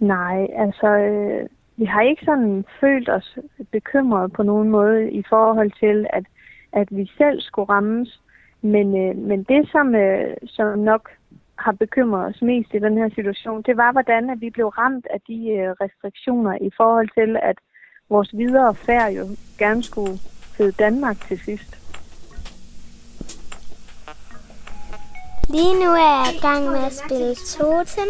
Nej, 0.00 0.46
altså, 0.56 0.86
øh, 0.86 1.48
vi 1.76 1.84
har 1.84 2.02
ikke 2.02 2.24
sådan 2.24 2.64
følt 2.80 3.08
os 3.08 3.38
bekymret 3.72 4.32
på 4.32 4.42
nogen 4.42 4.68
måde 4.68 5.10
i 5.10 5.22
forhold 5.28 5.70
til, 5.80 6.06
at, 6.10 6.24
at 6.72 6.88
vi 6.90 7.10
selv 7.18 7.40
skulle 7.40 7.68
rammes. 7.68 8.20
Men, 8.62 8.86
øh, 9.02 9.16
men 9.16 9.42
det, 9.42 9.68
som, 9.72 9.94
øh, 9.94 10.36
som 10.46 10.78
nok 10.78 11.10
har 11.58 11.72
bekymret 11.72 12.34
os 12.34 12.42
mest 12.42 12.74
i 12.74 12.78
den 12.78 12.96
her 12.96 13.08
situation, 13.14 13.62
det 13.62 13.76
var, 13.76 13.92
hvordan 13.92 14.30
at 14.30 14.40
vi 14.40 14.50
blev 14.50 14.66
ramt 14.66 15.06
af 15.10 15.20
de 15.28 15.38
øh, 15.50 15.70
restriktioner 15.80 16.54
i 16.60 16.70
forhold 16.76 17.08
til, 17.18 17.36
at 17.42 17.58
vores 18.12 18.30
videre 18.32 18.74
færd 18.74 19.12
jo 19.12 19.36
gerne 19.58 19.82
skulle 19.82 20.18
hedde 20.58 20.72
Danmark 20.72 21.28
til 21.28 21.40
sidst. 21.44 21.78
Lige 25.48 25.74
nu 25.74 25.90
er 25.90 26.24
jeg 26.24 26.34
i 26.34 26.38
gang 26.38 26.70
med 26.70 26.78
at 26.78 27.00
spille 27.04 27.34
totem, 27.34 28.08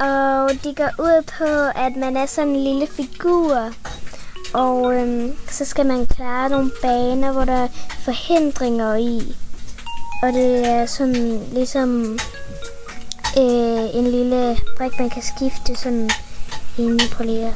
og 0.00 0.50
det 0.64 0.76
går 0.76 0.90
ud 0.98 1.22
på, 1.38 1.78
at 1.80 1.96
man 1.96 2.16
er 2.16 2.26
sådan 2.26 2.50
en 2.50 2.64
lille 2.64 2.86
figur, 2.86 3.56
og 4.54 4.94
øhm, 4.94 5.36
så 5.48 5.64
skal 5.64 5.86
man 5.86 6.06
klare 6.06 6.50
nogle 6.50 6.70
baner, 6.82 7.32
hvor 7.32 7.44
der 7.44 7.52
er 7.64 7.68
forhindringer 8.04 8.94
i. 8.94 9.36
Og 10.22 10.32
det 10.32 10.68
er 10.68 10.86
sådan 10.86 11.40
ligesom 11.52 12.18
øh, 13.38 13.94
en 13.94 14.04
lille 14.04 14.56
brik, 14.76 14.92
man 14.98 15.10
kan 15.10 15.22
skifte 15.22 15.76
sådan 15.76 16.10
inde 16.78 17.04
på 17.12 17.22
leder 17.22 17.52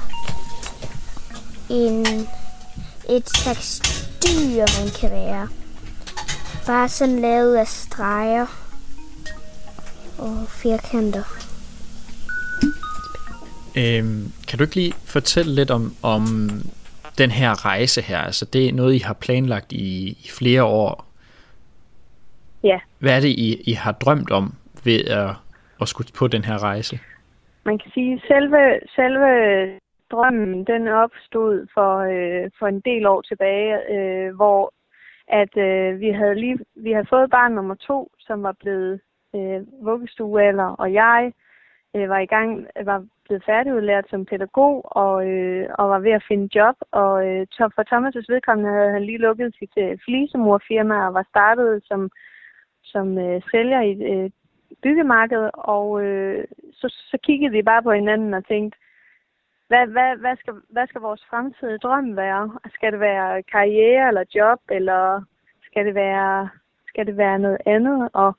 en, 1.71 2.01
et 3.17 3.29
slags 3.29 3.81
dyr, 4.25 4.65
man 4.81 4.89
kan 5.01 5.11
være. 5.11 5.49
Bare 6.67 6.89
sådan 6.89 7.21
lavet 7.21 7.57
af 7.57 7.67
streger 7.67 8.47
og 10.19 10.49
firkanter. 10.49 11.25
Øhm, 13.77 14.33
kan 14.49 14.59
du 14.59 14.65
ikke 14.65 14.75
lige 14.75 14.93
fortælle 14.93 15.55
lidt 15.55 15.71
om, 15.71 15.95
om 16.03 16.23
den 17.19 17.31
her 17.31 17.67
rejse 17.67 18.03
her? 18.03 18.19
Altså 18.19 18.45
det 18.45 18.69
er 18.69 18.73
noget, 18.73 18.95
I 18.95 18.99
har 18.99 19.15
planlagt 19.15 19.73
i, 19.73 20.09
i 20.09 20.29
flere 20.39 20.65
år. 20.65 21.07
Ja. 22.65 22.79
Hvad 22.99 23.17
er 23.17 23.21
det, 23.21 23.29
I, 23.29 23.63
I 23.67 23.73
har 23.73 23.93
drømt 23.93 24.31
om 24.31 24.55
ved 24.85 25.05
at, 25.05 25.31
at 25.81 25.89
skulle 25.89 26.09
på 26.19 26.29
den 26.29 26.45
her 26.45 26.63
rejse? 26.63 26.99
Man 27.65 27.79
kan 27.79 27.91
sige, 27.95 28.23
selve, 28.29 28.59
selve 28.97 29.29
drømmen, 30.15 30.65
den 30.65 30.89
opstod 30.89 31.67
for, 31.75 31.93
øh, 32.15 32.51
for 32.59 32.67
en 32.67 32.81
del 32.81 33.07
år 33.07 33.21
tilbage, 33.21 33.73
øh, 33.95 34.35
hvor 34.37 34.73
at 35.29 35.57
øh, 35.57 36.01
vi 36.01 36.11
havde 36.11 36.35
lige 36.35 36.59
vi 36.75 36.93
havde 36.93 37.13
fået 37.15 37.31
barn 37.31 37.53
nummer 37.53 37.75
to, 37.75 38.11
som 38.19 38.43
var 38.43 38.53
blevet 38.53 39.01
øh, 39.35 39.61
vuggestuealder, 39.87 40.71
og 40.83 40.93
jeg 40.93 41.33
øh, 41.97 42.09
var 42.09 42.19
i 42.19 42.27
gang, 42.27 42.67
var 42.85 43.07
blevet 43.25 43.45
færdigudlært 43.45 44.07
som 44.11 44.25
pædagog 44.25 44.97
og, 44.97 45.29
øh, 45.29 45.69
og 45.79 45.89
var 45.91 45.99
ved 45.99 46.11
at 46.13 46.25
finde 46.29 46.49
job. 46.59 46.77
Og 46.91 47.27
øh, 47.29 47.47
for 47.59 47.85
Thomas' 47.91 48.27
vedkommende 48.29 48.71
havde 48.71 48.93
han 48.93 49.05
lige 49.05 49.25
lukket 49.27 49.55
sit 49.59 49.75
øh, 49.77 49.99
flisemorfirma 50.05 51.07
og 51.07 51.15
var 51.15 51.27
startet 51.31 51.83
som, 51.85 52.11
som 52.83 53.19
øh, 53.19 53.43
sælger 53.51 53.81
i 53.81 53.91
et 53.93 54.03
øh, 54.13 54.31
byggemarked. 54.83 55.51
Og 55.55 56.03
øh, 56.05 56.45
så, 56.73 56.89
så 57.11 57.19
kiggede 57.23 57.53
vi 57.53 57.63
bare 57.63 57.83
på 57.83 57.93
hinanden 57.93 58.35
og 58.35 58.47
tænkte, 58.47 58.79
hvad, 59.69 59.87
hvad, 59.87 60.17
hvad, 60.17 60.37
skal, 60.37 60.55
hvad 60.69 60.87
skal 60.87 61.01
vores 61.01 61.25
fremtidige 61.31 61.79
drøm 61.79 62.17
være? 62.17 62.59
Skal 62.75 62.93
det 62.93 63.01
være 63.01 63.43
karriere 63.43 64.09
eller 64.09 64.25
job, 64.35 64.61
eller 64.71 65.23
skal 65.67 65.87
det 65.87 65.95
være, 65.95 66.49
skal 66.89 67.07
det 67.07 67.17
være 67.17 67.39
noget 67.39 67.59
andet? 67.67 68.09
Og 68.13 68.37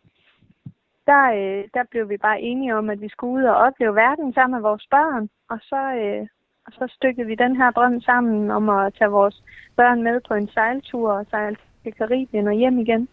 der, 1.05 1.23
øh, 1.39 1.63
der 1.73 1.83
blev 1.91 2.09
vi 2.09 2.17
bare 2.17 2.41
enige 2.41 2.75
om, 2.75 2.89
at 2.89 3.01
vi 3.01 3.09
skulle 3.09 3.33
ud 3.33 3.43
og 3.43 3.55
opleve 3.55 3.95
verden 3.95 4.33
sammen 4.33 4.55
med 4.57 4.69
vores 4.69 4.87
børn. 4.91 5.29
Og 5.49 5.59
så, 5.61 5.81
øh, 6.01 6.27
og 6.65 6.71
så 6.71 6.93
stykkede 6.95 7.27
vi 7.27 7.35
den 7.35 7.55
her 7.55 7.71
drøm 7.71 8.01
sammen 8.01 8.51
om 8.51 8.69
at 8.69 8.93
tage 8.97 9.11
vores 9.11 9.43
børn 9.75 10.03
med 10.03 10.21
på 10.27 10.33
en 10.33 10.49
sejltur 10.53 11.11
og 11.11 11.25
sejle 11.29 11.57
til 11.83 11.93
Karibien 11.93 12.47
og 12.47 12.53
hjem 12.53 12.79
igen. 12.79 13.07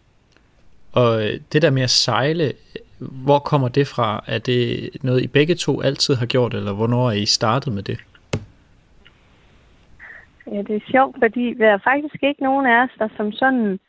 Og 0.93 1.23
øh, 1.23 1.39
det 1.53 1.61
der 1.61 1.69
med 1.69 1.81
at 1.81 1.89
sejle, 1.89 2.53
hvor 3.25 3.39
kommer 3.39 3.67
det 3.67 3.87
fra? 3.87 4.23
Er 4.27 4.39
det 4.39 4.89
noget, 5.03 5.21
I 5.21 5.27
begge 5.27 5.55
to 5.55 5.81
altid 5.81 6.15
har 6.15 6.25
gjort, 6.25 6.53
eller 6.53 6.73
hvornår 6.73 7.07
er 7.07 7.13
I 7.13 7.25
startet 7.25 7.73
med 7.73 7.83
det? 7.83 7.99
Ja, 10.51 10.57
det 10.57 10.75
er 10.75 10.91
sjovt, 10.91 11.15
fordi 11.19 11.53
der 11.53 11.69
er 11.69 11.77
faktisk 11.83 12.23
ikke 12.23 12.43
nogen 12.43 12.65
af 12.65 12.83
os, 12.83 12.89
der 12.99 13.07
som 13.17 13.31
sådan 13.31 13.79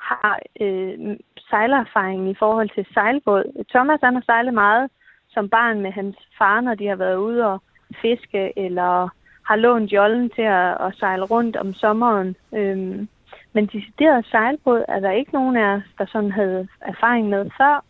har 0.00 0.38
øh, 0.60 1.16
sejlererfaring 1.50 2.30
i 2.30 2.34
forhold 2.38 2.70
til 2.74 2.86
sejlbåd. 2.94 3.64
Thomas 3.70 4.00
han 4.02 4.14
har 4.14 4.22
sejlet 4.26 4.54
meget 4.54 4.90
som 5.28 5.48
barn 5.48 5.80
med 5.80 5.92
hans 5.92 6.16
far, 6.38 6.60
når 6.60 6.74
de 6.74 6.86
har 6.86 6.96
været 6.96 7.16
ude 7.16 7.46
og 7.46 7.62
fiske, 8.02 8.58
eller 8.58 9.08
har 9.42 9.56
lånt 9.56 9.92
jollen 9.92 10.30
til 10.30 10.42
at, 10.42 10.70
at 10.86 10.94
sejle 10.98 11.24
rundt 11.24 11.56
om 11.56 11.74
sommeren. 11.74 12.36
Øhm, 12.52 13.08
men 13.52 13.66
decideret 13.66 14.26
sejlbåd 14.26 14.84
er 14.88 15.00
der 15.00 15.10
ikke 15.10 15.32
nogen 15.32 15.56
af 15.56 15.68
os, 15.76 15.82
der 15.98 16.06
sådan 16.06 16.32
havde 16.32 16.68
erfaring 16.80 17.28
med 17.28 17.50
før. 17.58 17.84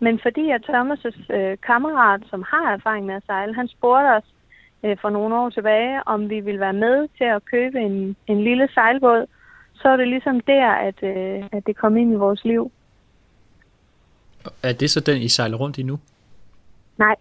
Men 0.00 0.20
fordi 0.22 0.50
at 0.50 0.64
Thomas' 0.68 1.32
øh, 1.32 1.58
kammerat, 1.66 2.22
som 2.30 2.42
har 2.42 2.72
erfaring 2.72 3.06
med 3.06 3.14
at 3.14 3.22
sejle, 3.26 3.54
han 3.54 3.68
spurgte 3.68 4.16
os 4.16 4.34
øh, 4.82 4.96
for 5.00 5.10
nogle 5.10 5.34
år 5.34 5.50
tilbage, 5.50 6.00
om 6.06 6.30
vi 6.30 6.40
ville 6.40 6.60
være 6.60 6.72
med 6.72 7.08
til 7.18 7.24
at 7.24 7.44
købe 7.44 7.78
en, 7.78 8.16
en 8.26 8.44
lille 8.44 8.68
sejlbåd, 8.74 9.26
så 9.74 9.88
er 9.88 9.96
det 9.96 10.08
ligesom 10.08 10.40
der, 10.40 10.70
at, 10.70 11.02
øh, 11.02 11.44
at 11.52 11.66
det 11.66 11.76
kom 11.76 11.96
ind 11.96 12.12
i 12.12 12.16
vores 12.16 12.44
liv. 12.44 12.72
Er 14.62 14.72
det 14.72 14.90
så 14.90 15.00
den, 15.00 15.16
I 15.16 15.28
sejler 15.28 15.56
rundt 15.56 15.78
i 15.78 15.82
nu? 15.82 15.98
Nej. 16.98 17.16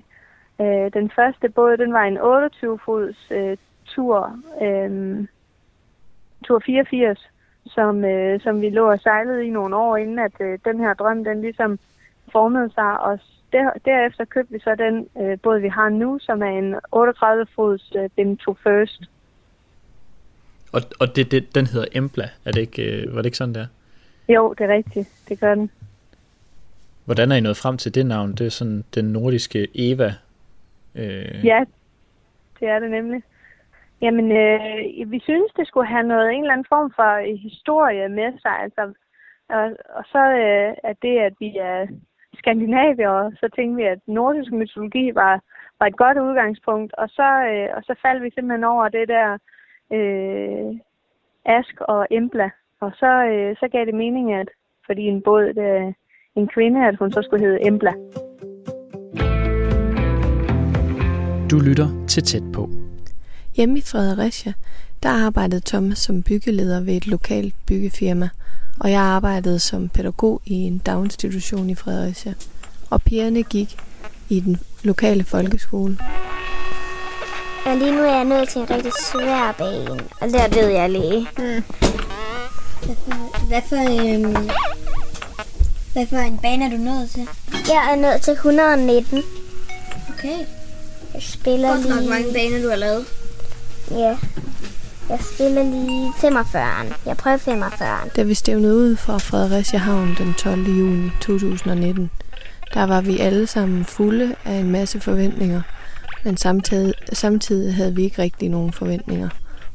Øh, 0.61 0.93
den 0.93 1.11
første 1.15 1.49
båd, 1.49 1.77
den 1.77 1.93
var 1.93 2.03
en 2.03 2.17
28-fods 2.17 3.31
øh, 3.31 3.57
tur, 3.85 4.39
øh, 4.61 5.27
tur 6.43 6.61
84, 6.65 7.29
som, 7.65 8.05
øh, 8.05 8.41
som 8.41 8.61
vi 8.61 8.69
lå 8.69 8.91
og 8.91 8.99
sejlede 8.99 9.45
i 9.45 9.49
nogle 9.49 9.75
år, 9.75 9.97
inden 9.97 10.19
at 10.19 10.31
øh, 10.39 10.59
den 10.65 10.79
her 10.79 10.93
drøm, 10.93 11.23
den 11.23 11.41
ligesom 11.41 11.79
formede 12.31 12.69
sig. 12.73 12.99
Og 12.99 13.19
der, 13.51 13.71
derefter 13.85 14.25
købte 14.25 14.53
vi 14.53 14.59
så 14.59 14.75
den 14.75 15.23
øh, 15.23 15.37
båd, 15.43 15.59
vi 15.59 15.67
har 15.67 15.89
nu, 15.89 16.19
som 16.21 16.41
er 16.41 16.49
en 16.61 16.75
38-fods 16.75 17.95
øh, 17.95 18.09
Bento 18.15 18.53
First. 18.53 19.03
Og, 20.73 20.81
og 20.99 21.15
det, 21.15 21.31
det, 21.31 21.55
den 21.55 21.67
hedder 21.67 21.87
Embla, 21.91 22.29
er 22.45 22.51
det 22.51 22.61
ikke, 22.61 23.01
øh, 23.01 23.15
var 23.15 23.21
det 23.21 23.25
ikke 23.25 23.37
sådan 23.37 23.55
der? 23.55 23.67
Jo, 24.29 24.53
det 24.53 24.63
er 24.69 24.73
rigtigt. 24.73 25.09
Det 25.29 25.39
gør 25.39 25.55
den. 25.55 25.71
Hvordan 27.05 27.31
er 27.31 27.35
I 27.35 27.41
nået 27.41 27.57
frem 27.57 27.77
til 27.77 27.95
det 27.95 28.05
navn? 28.05 28.31
Det 28.31 28.45
er 28.45 28.49
sådan 28.49 28.83
den 28.95 29.05
nordiske 29.05 29.67
Eva. 29.75 30.13
Øh... 30.95 31.45
Ja, 31.45 31.63
det 32.59 32.67
er 32.67 32.79
det 32.79 32.91
nemlig. 32.91 33.23
Jamen, 34.01 34.31
øh, 34.31 35.11
vi 35.11 35.19
synes, 35.19 35.51
det 35.57 35.67
skulle 35.67 35.87
have 35.87 36.03
noget, 36.03 36.31
en 36.31 36.41
eller 36.41 36.53
anden 36.53 36.65
form 36.69 36.91
for 36.95 37.37
historie 37.37 38.09
med 38.09 38.39
sig. 38.41 38.59
Altså, 38.59 38.93
og, 39.49 39.63
og 39.97 40.03
så 40.11 40.19
øh, 40.19 40.73
er 40.89 40.93
det, 41.01 41.17
at 41.17 41.33
vi 41.39 41.57
er 41.57 41.87
skandinavier, 42.41 43.31
så 43.39 43.45
tænkte 43.55 43.75
vi, 43.79 43.83
at 43.93 43.99
nordisk 44.07 44.51
mytologi 44.51 45.05
var, 45.21 45.35
var 45.79 45.87
et 45.87 45.97
godt 46.03 46.17
udgangspunkt. 46.27 46.91
Og 47.01 47.07
så, 47.17 47.29
øh, 47.51 47.69
og 47.77 47.81
så 47.87 47.93
faldt 48.03 48.23
vi 48.23 48.29
simpelthen 48.31 48.63
over 48.63 48.85
det 48.97 49.05
der 49.15 49.27
øh, 49.97 50.69
Ask 51.57 51.75
og 51.81 52.07
Embla. 52.11 52.49
Og 52.81 52.91
så, 53.01 53.11
øh, 53.31 53.55
så 53.59 53.65
gav 53.71 53.85
det 53.85 53.95
mening, 54.03 54.33
at 54.33 54.49
fordi 54.85 55.01
en 55.01 55.21
båd, 55.21 55.53
det, 55.53 55.95
en 56.35 56.47
kvinde, 56.47 56.87
at 56.87 56.95
hun 56.99 57.11
så 57.11 57.21
skulle 57.21 57.45
hedde 57.45 57.67
Embla. 57.67 57.93
Du 61.51 61.57
lytter 61.67 61.89
til 62.07 62.23
tæt 62.23 62.43
på. 62.55 62.69
Hjemme 63.57 63.77
i 63.77 63.81
Fredericia, 63.91 64.53
der 65.03 65.25
arbejdede 65.27 65.61
Thomas 65.65 65.97
som 65.97 66.23
byggeleder 66.23 66.79
ved 66.85 66.93
et 66.93 67.07
lokalt 67.07 67.55
byggefirma, 67.67 68.29
og 68.79 68.91
jeg 68.91 69.01
arbejdede 69.01 69.59
som 69.59 69.89
pædagog 69.89 70.41
i 70.45 70.53
en 70.53 70.77
daginstitution 70.77 71.69
i 71.69 71.75
Fredericia. 71.75 72.33
Og 72.89 73.01
pigerne 73.01 73.43
gik 73.43 73.77
i 74.29 74.39
den 74.39 74.59
lokale 74.83 75.23
folkeskole. 75.23 75.97
Og 77.65 77.77
lige 77.77 77.91
nu 77.91 78.01
er 78.01 78.15
jeg 78.15 78.25
nået 78.25 78.49
til 78.49 78.61
en 78.61 78.69
rigtig 78.69 78.91
svær 79.11 79.55
bane, 79.57 79.99
og 80.21 80.29
der 80.29 80.47
ved 80.61 80.67
jeg 80.67 80.89
lige. 80.89 81.27
Mm. 81.37 81.63
Hvad 83.47 83.61
for, 83.69 83.75
øhm, 83.75 84.49
hvad 85.93 86.07
for 86.07 86.17
en 86.17 86.37
bane 86.37 86.65
er 86.65 86.69
du 86.69 86.77
nået 86.77 87.09
til? 87.09 87.27
Jeg 87.67 87.91
er 87.91 87.95
nået 87.95 88.21
til 88.21 88.33
119. 88.33 89.23
Okay. 90.09 90.37
Jeg 91.13 91.21
spiller 91.21 91.69
Godt 91.69 91.89
nok 91.89 91.99
lige... 91.99 92.09
mange 92.09 92.33
baner, 92.33 92.61
du 92.63 92.69
har 92.69 92.75
lavet. 92.75 93.05
Ja. 93.91 94.17
Jeg 95.09 95.19
spiller 95.33 95.63
lige 95.63 96.13
45. 96.21 96.85
Jeg 97.05 97.17
prøver 97.17 97.37
45. 97.37 97.99
Da 98.15 98.23
vi 98.23 98.33
stævnede 98.33 98.75
ud 98.75 98.95
fra 98.95 99.17
Fredericia 99.17 99.79
Havn 99.79 100.15
den 100.17 100.33
12. 100.33 100.59
juni 100.59 101.11
2019, 101.21 102.09
der 102.73 102.83
var 102.83 103.01
vi 103.01 103.19
alle 103.19 103.47
sammen 103.47 103.85
fulde 103.85 104.35
af 104.45 104.53
en 104.53 104.71
masse 104.71 104.99
forventninger. 104.99 105.61
Men 106.23 106.37
samtidig, 106.37 106.93
samtidig 107.13 107.75
havde 107.75 107.95
vi 107.95 108.03
ikke 108.03 108.21
rigtig 108.21 108.49
nogen 108.49 108.73
forventninger. 108.73 109.29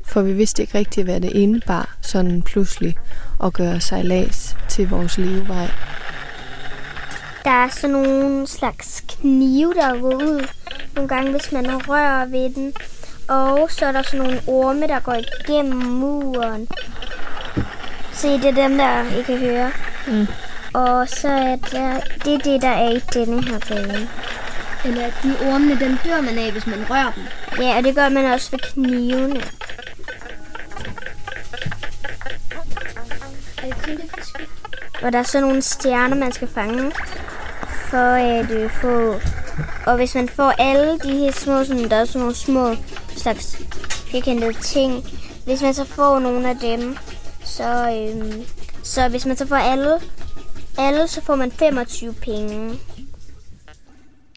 For 0.07 0.23
vi 0.23 0.33
vidste 0.33 0.63
ikke 0.63 0.79
rigtig, 0.79 1.05
hvad 1.05 1.21
det 1.21 1.31
indebar, 1.31 1.97
sådan 2.01 2.43
pludselig 2.43 2.97
at 3.45 3.53
gøre 3.53 3.81
sejlads 3.81 4.57
til 4.69 4.89
vores 4.89 5.19
levevej. 5.19 5.71
Der 7.45 7.51
er 7.51 7.69
sådan 7.69 7.97
nogle 7.97 8.47
slags 8.47 9.05
knive, 9.09 9.75
der 9.75 10.01
går 10.01 10.15
ud 10.15 10.47
nogle 10.95 11.09
gange, 11.09 11.31
hvis 11.31 11.53
man 11.53 11.89
rører 11.89 12.27
ved 12.27 12.55
den. 12.55 12.73
Og 13.29 13.71
så 13.71 13.87
er 13.87 13.93
der 13.93 14.03
sådan 14.03 14.19
nogle 14.19 14.43
orme, 14.47 14.87
der 14.87 15.01
går 15.01 15.17
igennem 15.41 15.79
muren. 15.79 16.69
Se, 18.13 18.29
det 18.29 18.45
er 18.45 18.69
dem, 18.69 18.79
der 18.79 19.19
I 19.19 19.23
kan 19.23 19.39
høre. 19.39 19.73
Mm. 20.07 20.27
Og 20.75 21.09
så 21.09 21.29
er 21.29 21.57
der, 21.57 22.01
det 22.25 22.35
er 22.35 22.39
det, 22.39 22.63
der 22.63 22.69
er 22.69 22.91
i 22.91 22.99
denne 23.15 23.45
her 23.45 23.59
bane. 23.69 24.09
Eller 24.85 25.11
de 25.23 25.37
ormene, 25.53 25.81
dem 25.81 25.99
dør 26.05 26.21
man 26.21 26.39
af, 26.39 26.53
hvis 26.53 26.67
man 26.67 26.91
rører 26.91 27.13
dem. 27.15 27.25
Ja, 27.65 27.77
og 27.77 27.85
det 27.85 27.95
gør 27.95 28.09
man 28.09 28.25
også 28.25 28.51
ved 28.51 28.59
knivene. 28.59 29.43
Og 35.03 35.13
der 35.13 35.19
er 35.19 35.23
så 35.23 35.41
nogle 35.41 35.63
stjerner, 35.63 36.17
man 36.17 36.33
skal 36.33 36.49
fange 36.49 36.93
for 37.95 38.15
at 38.39 38.51
øh, 38.51 38.71
få... 38.71 39.21
Og 39.91 39.97
hvis 39.97 40.15
man 40.15 40.29
får 40.29 40.51
alle 40.59 40.99
de 40.99 41.19
her 41.19 41.31
små, 41.33 41.65
sådan, 41.65 41.91
der 41.91 41.97
er 41.97 42.05
sådan 42.05 42.21
nogle 42.21 42.35
små 42.35 42.75
slags 43.09 43.57
firkantede 44.13 44.53
ting. 44.53 44.93
Hvis 45.45 45.63
man 45.63 45.75
så 45.75 45.85
får 45.85 46.19
nogle 46.19 46.49
af 46.49 46.57
dem, 46.57 46.97
så, 47.45 47.71
øh, 47.91 48.47
så 48.83 49.09
hvis 49.09 49.27
man 49.27 49.37
så 49.37 49.47
får 49.47 49.57
alle, 49.57 50.01
alle, 50.79 51.09
så 51.09 51.21
får 51.23 51.35
man 51.35 51.51
25 51.51 52.15
penge. 52.15 52.79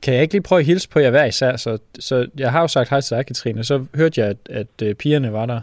Kan 0.04 0.14
jeg 0.14 0.22
ikke 0.22 0.34
lige 0.34 0.42
prøve 0.42 0.60
at 0.60 0.66
hilse 0.66 0.90
på 0.90 1.00
jer 1.00 1.10
hver 1.10 1.26
især? 1.26 1.56
Så, 1.56 1.78
så 2.00 2.30
jeg 2.38 2.52
har 2.52 2.62
jo 2.62 2.68
sagt 2.68 2.90
hej 2.90 3.02
til 3.02 3.18
dig, 3.18 3.26
Katrine. 3.26 3.64
Så 3.64 3.86
hørte 3.96 4.22
jeg, 4.22 4.30
at, 4.30 4.38
at 4.50 4.82
øh, 4.84 4.96
pigerne 4.96 5.34
var 5.34 5.46
der. 5.46 5.62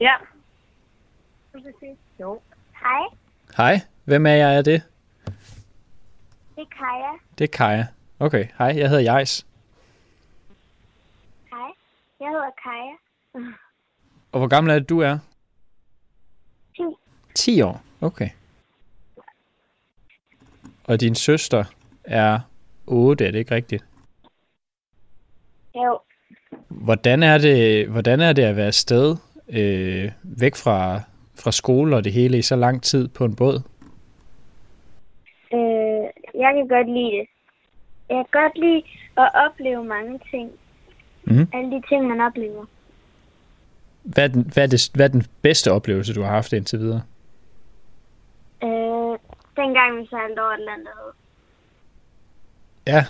Ja. 0.00 0.14
Jo. 2.20 2.40
Hej, 2.80 3.16
Hej, 3.56 3.80
hvem 4.04 4.26
af 4.26 4.38
jer 4.38 4.48
er 4.48 4.62
det? 4.62 4.82
Det 6.60 6.66
er 6.72 6.76
Kaja. 6.76 7.12
Det 7.38 7.44
er 7.44 7.56
Kaja. 7.56 7.86
Okay, 8.18 8.46
hej, 8.58 8.74
jeg 8.76 8.88
hedder 8.88 9.14
Jais. 9.14 9.46
Hej, 11.50 11.70
jeg 12.20 12.28
hedder 12.28 12.50
Kaja. 12.62 12.96
Og 14.32 14.38
hvor 14.38 14.48
gammel 14.48 14.72
er 14.72 14.78
det, 14.78 14.88
du 14.88 15.00
er? 15.00 15.18
10. 16.76 16.82
10 17.34 17.62
år, 17.62 17.82
okay. 18.00 18.28
Og 20.84 21.00
din 21.00 21.14
søster 21.14 21.64
er 22.04 22.40
8, 22.86 23.26
er 23.26 23.30
det 23.30 23.38
ikke 23.38 23.54
rigtigt? 23.54 23.84
Jo. 25.74 26.00
Hvordan 26.68 27.22
er 27.22 27.38
det, 27.38 27.88
hvordan 27.88 28.20
er 28.20 28.32
det 28.32 28.42
at 28.42 28.56
være 28.56 28.66
afsted 28.66 29.16
øh, 29.48 30.12
væk 30.22 30.56
fra, 30.56 31.00
fra 31.34 31.52
skole 31.52 31.96
og 31.96 32.04
det 32.04 32.12
hele 32.12 32.38
i 32.38 32.42
så 32.42 32.56
lang 32.56 32.82
tid 32.82 33.08
på 33.08 33.24
en 33.24 33.36
båd? 33.36 33.62
Øh, 35.52 35.79
jeg 36.44 36.52
kan 36.56 36.68
godt 36.68 36.88
lide 36.96 37.12
det. 37.18 37.26
Jeg 38.08 38.16
kan 38.16 38.40
godt 38.40 38.58
lide 38.64 38.82
at 39.16 39.28
opleve 39.46 39.84
mange 39.84 40.20
ting. 40.30 40.50
Mhm. 41.24 41.48
Alle 41.54 41.70
de 41.70 41.82
ting, 41.88 42.06
man 42.06 42.20
oplever. 42.20 42.64
Hvad 44.02 44.24
er, 44.24 44.28
den, 44.28 44.50
hvad, 44.52 44.62
er 44.62 44.66
det, 44.66 44.90
hvad 44.94 45.06
er 45.06 45.12
den 45.12 45.26
bedste 45.42 45.72
oplevelse, 45.72 46.14
du 46.14 46.22
har 46.22 46.30
haft 46.30 46.52
indtil 46.52 46.78
videre? 46.78 47.02
Øh, 48.62 49.18
dengang 49.56 49.98
vi 49.98 50.06
sejlede 50.06 50.40
over 50.40 50.52
Atlanterhavet. 50.52 51.14
Ja. 52.86 53.04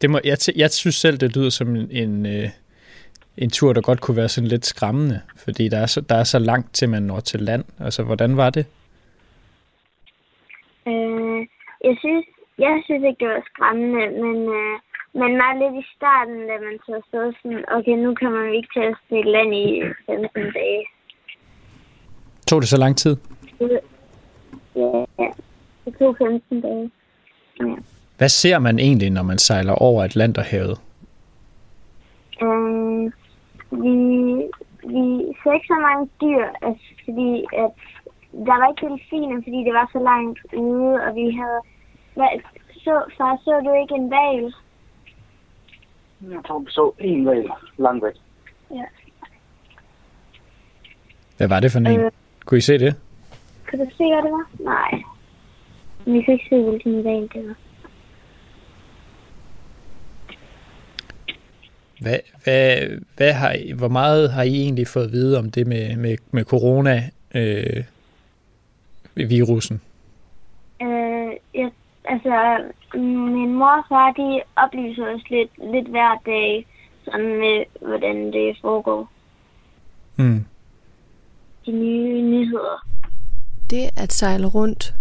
Det 0.00 0.10
må, 0.10 0.20
jeg, 0.24 0.38
jeg 0.56 0.70
synes 0.70 0.94
selv, 0.94 1.18
det 1.18 1.36
lyder 1.36 1.50
som 1.50 1.76
en, 1.76 1.90
en, 1.90 2.26
øh, 2.26 2.50
en 3.36 3.50
tur, 3.50 3.72
der 3.72 3.80
godt 3.80 4.00
kunne 4.00 4.16
være 4.16 4.28
sådan 4.28 4.48
lidt 4.48 4.66
skræmmende, 4.66 5.20
fordi 5.36 5.68
der 5.68 5.78
er, 5.78 5.86
så, 5.86 6.00
der 6.00 6.14
er 6.14 6.24
så 6.24 6.38
langt 6.38 6.74
til, 6.74 6.88
man 6.88 7.02
når 7.02 7.20
til 7.20 7.40
land. 7.40 7.64
Altså, 7.80 8.02
hvordan 8.02 8.36
var 8.36 8.50
det? 8.50 8.66
Øh, 10.86 11.46
jeg 11.88 11.96
synes, 12.02 12.24
jeg 12.58 12.82
synes 12.84 13.02
ikke, 13.08 13.20
det 13.24 13.28
var 13.34 13.42
skræmmende, 13.50 14.04
men 14.22 14.38
øh, 14.58 14.74
man 15.22 15.32
var 15.42 15.52
lidt 15.62 15.84
i 15.84 15.86
starten, 15.96 16.38
da 16.50 16.54
man 16.66 16.76
så 16.86 16.94
stod 17.08 17.32
sådan, 17.42 17.64
okay, 17.76 17.96
nu 18.04 18.14
kan 18.14 18.30
man 18.30 18.54
ikke 18.54 18.68
tage 18.74 18.94
til 19.08 19.24
land 19.34 19.54
i 19.54 19.82
15 20.06 20.52
dage. 20.58 20.82
Tog 22.46 22.60
det 22.60 22.68
så 22.68 22.78
lang 22.78 22.96
tid? 22.96 23.16
Ja, 24.76 25.04
ja. 25.18 25.30
Det 25.84 25.98
tog 25.98 26.16
15 26.16 26.60
dage. 26.60 26.90
Ja. 27.60 27.74
Hvad 28.18 28.28
ser 28.28 28.58
man 28.58 28.78
egentlig, 28.78 29.10
når 29.10 29.22
man 29.22 29.38
sejler 29.38 29.72
over 29.72 30.02
Atlanterhavet? 30.04 30.80
Øh, 32.42 33.04
vi, 33.82 33.94
vi 34.92 35.04
så 35.42 35.52
ikke 35.56 35.66
så 35.66 35.78
mange 35.88 36.08
dyr, 36.22 36.44
altså, 36.62 36.84
fordi 37.04 37.44
at 37.62 37.70
der 38.46 38.56
var 38.60 38.68
ikke 38.68 38.86
delfiner, 38.88 39.42
fordi 39.46 39.60
det 39.66 39.74
var 39.80 39.88
så 39.92 40.00
langt 40.10 40.38
ude, 40.54 40.94
og 41.06 41.14
vi 41.14 41.26
havde... 41.40 41.60
Hvad, 42.14 42.28
så, 42.84 43.04
far, 43.18 43.36
så 43.44 43.62
du 43.64 43.82
ikke 43.82 43.94
en 43.94 44.10
val? 44.10 44.54
Jeg 46.32 46.40
tror, 46.46 46.58
vi 46.58 46.70
så 46.70 46.92
en 46.98 47.26
valg 47.26 47.50
langt 47.78 48.04
væk. 48.04 48.14
Hvad 51.36 51.48
var 51.48 51.60
det 51.60 51.72
for 51.72 51.78
en? 51.78 52.00
Øh. 52.00 52.10
Kunne 52.44 52.58
I 52.58 52.60
se 52.60 52.78
det? 52.78 52.94
Kan 53.68 53.78
du 53.78 53.86
se, 53.90 54.04
hvad 54.04 54.22
det 54.22 54.32
var? 54.32 54.50
Nej. 54.58 55.02
Vi 56.06 56.22
kan 56.22 56.34
ikke 56.34 56.46
se, 56.48 56.62
hvilken 56.62 57.04
val 57.04 57.28
det 57.34 57.48
var. 57.48 57.54
Hvad, 62.00 62.18
hvad, 62.44 62.76
hvad 63.16 63.32
har 63.32 63.52
I, 63.52 63.72
hvor 63.72 63.88
meget 63.88 64.32
har 64.32 64.42
I 64.42 64.62
egentlig 64.62 64.88
fået 64.88 65.04
at 65.04 65.12
vide 65.12 65.38
om 65.38 65.50
det 65.50 65.66
med, 65.66 65.96
med, 65.96 66.16
med 66.30 66.44
corona 66.44 67.10
øh, 67.34 67.84
virusen? 69.14 69.80
Altså, 72.04 72.64
min 72.94 73.54
mor 73.54 73.76
og 73.78 73.84
far, 73.88 74.12
de 74.12 74.42
oplyser 74.56 75.14
os 75.14 75.30
lidt, 75.30 75.50
lidt 75.72 75.88
hver 75.88 76.18
dag, 76.26 76.66
sådan 77.04 77.38
med, 77.38 77.64
hvordan 77.80 78.32
det 78.32 78.58
foregår. 78.60 79.08
Hmm. 80.16 80.44
De 81.66 81.72
nye 81.72 82.22
nyheder. 82.22 82.86
Det 83.70 83.90
at 83.96 84.12
sejle 84.12 84.46
rundt 84.46 84.94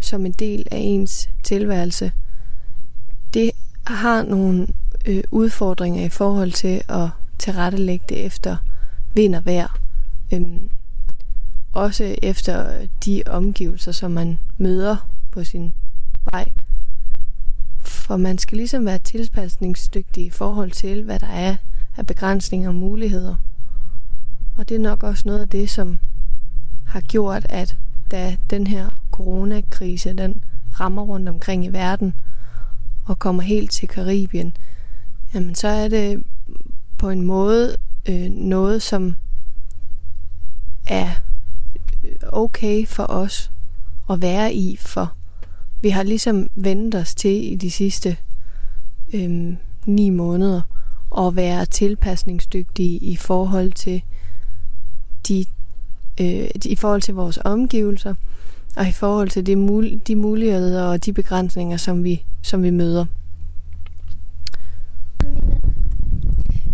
som 0.00 0.26
en 0.26 0.32
del 0.32 0.66
af 0.72 0.78
ens 0.80 1.30
tilværelse, 1.42 2.12
det 3.34 3.50
har 3.86 4.22
nogle 4.22 4.66
øh, 5.08 5.22
udfordringer 5.30 6.04
i 6.04 6.08
forhold 6.08 6.50
til 6.50 6.80
at 6.88 7.08
tilrettelægge 7.38 8.04
det 8.08 8.26
efter 8.26 8.56
vind 9.14 9.34
og 9.34 9.46
vejr. 9.46 9.78
Øhm, 10.34 10.70
også 11.72 12.16
efter 12.22 12.86
de 13.04 13.22
omgivelser, 13.26 13.92
som 13.92 14.10
man 14.10 14.38
møder 14.58 14.96
på 15.32 15.44
sin 15.44 15.74
vej. 16.32 16.44
For 17.78 18.16
man 18.16 18.38
skal 18.38 18.58
ligesom 18.58 18.86
være 18.86 18.98
tilpasningsdygtig 18.98 20.26
i 20.26 20.30
forhold 20.30 20.70
til, 20.70 21.02
hvad 21.02 21.18
der 21.18 21.26
er 21.26 21.56
af 21.96 22.06
begrænsninger 22.06 22.68
og 22.68 22.74
muligheder. 22.74 23.36
Og 24.56 24.68
det 24.68 24.74
er 24.74 24.80
nok 24.80 25.02
også 25.02 25.22
noget 25.26 25.40
af 25.40 25.48
det, 25.48 25.70
som 25.70 25.98
har 26.86 27.00
gjort, 27.00 27.46
at 27.48 27.76
da 28.10 28.36
den 28.50 28.66
her 28.66 28.90
coronakrise, 29.10 30.12
den 30.12 30.44
rammer 30.80 31.02
rundt 31.02 31.28
omkring 31.28 31.64
i 31.64 31.68
verden 31.68 32.14
og 33.04 33.18
kommer 33.18 33.42
helt 33.42 33.70
til 33.70 33.88
Karibien, 33.88 34.56
jamen 35.34 35.54
så 35.54 35.68
er 35.68 35.88
det 35.88 36.22
på 36.98 37.10
en 37.10 37.22
måde 37.22 37.76
øh, 38.08 38.30
noget, 38.30 38.82
som 38.82 39.14
er 40.86 41.10
øh, 42.04 42.10
okay 42.22 42.86
for 42.86 43.06
os 43.10 43.50
at 44.10 44.22
være 44.22 44.54
i, 44.54 44.76
for 44.76 45.12
vi 45.84 45.88
har 45.88 46.02
ligesom 46.02 46.48
vendt 46.54 46.94
os 46.94 47.14
til 47.14 47.52
i 47.52 47.56
de 47.56 47.70
sidste 47.70 48.16
øh, 49.14 49.56
ni 49.86 50.10
måneder 50.10 50.62
at 51.18 51.36
være 51.36 51.66
tilpasningsdygtige 51.66 52.98
i 52.98 53.16
forhold 53.16 53.72
til 53.72 54.02
de 55.28 55.44
øh, 56.20 56.48
i 56.64 56.76
forhold 56.76 57.02
til 57.02 57.14
vores 57.14 57.38
omgivelser 57.44 58.14
og 58.76 58.88
i 58.88 58.92
forhold 58.92 59.28
til 59.28 59.46
de, 59.46 59.52
mul- 59.54 59.98
de 60.06 60.16
muligheder 60.16 60.82
og 60.82 61.04
de 61.04 61.12
begrænsninger, 61.12 61.76
som 61.76 62.04
vi, 62.04 62.24
som 62.42 62.62
vi 62.62 62.70
møder. 62.70 63.06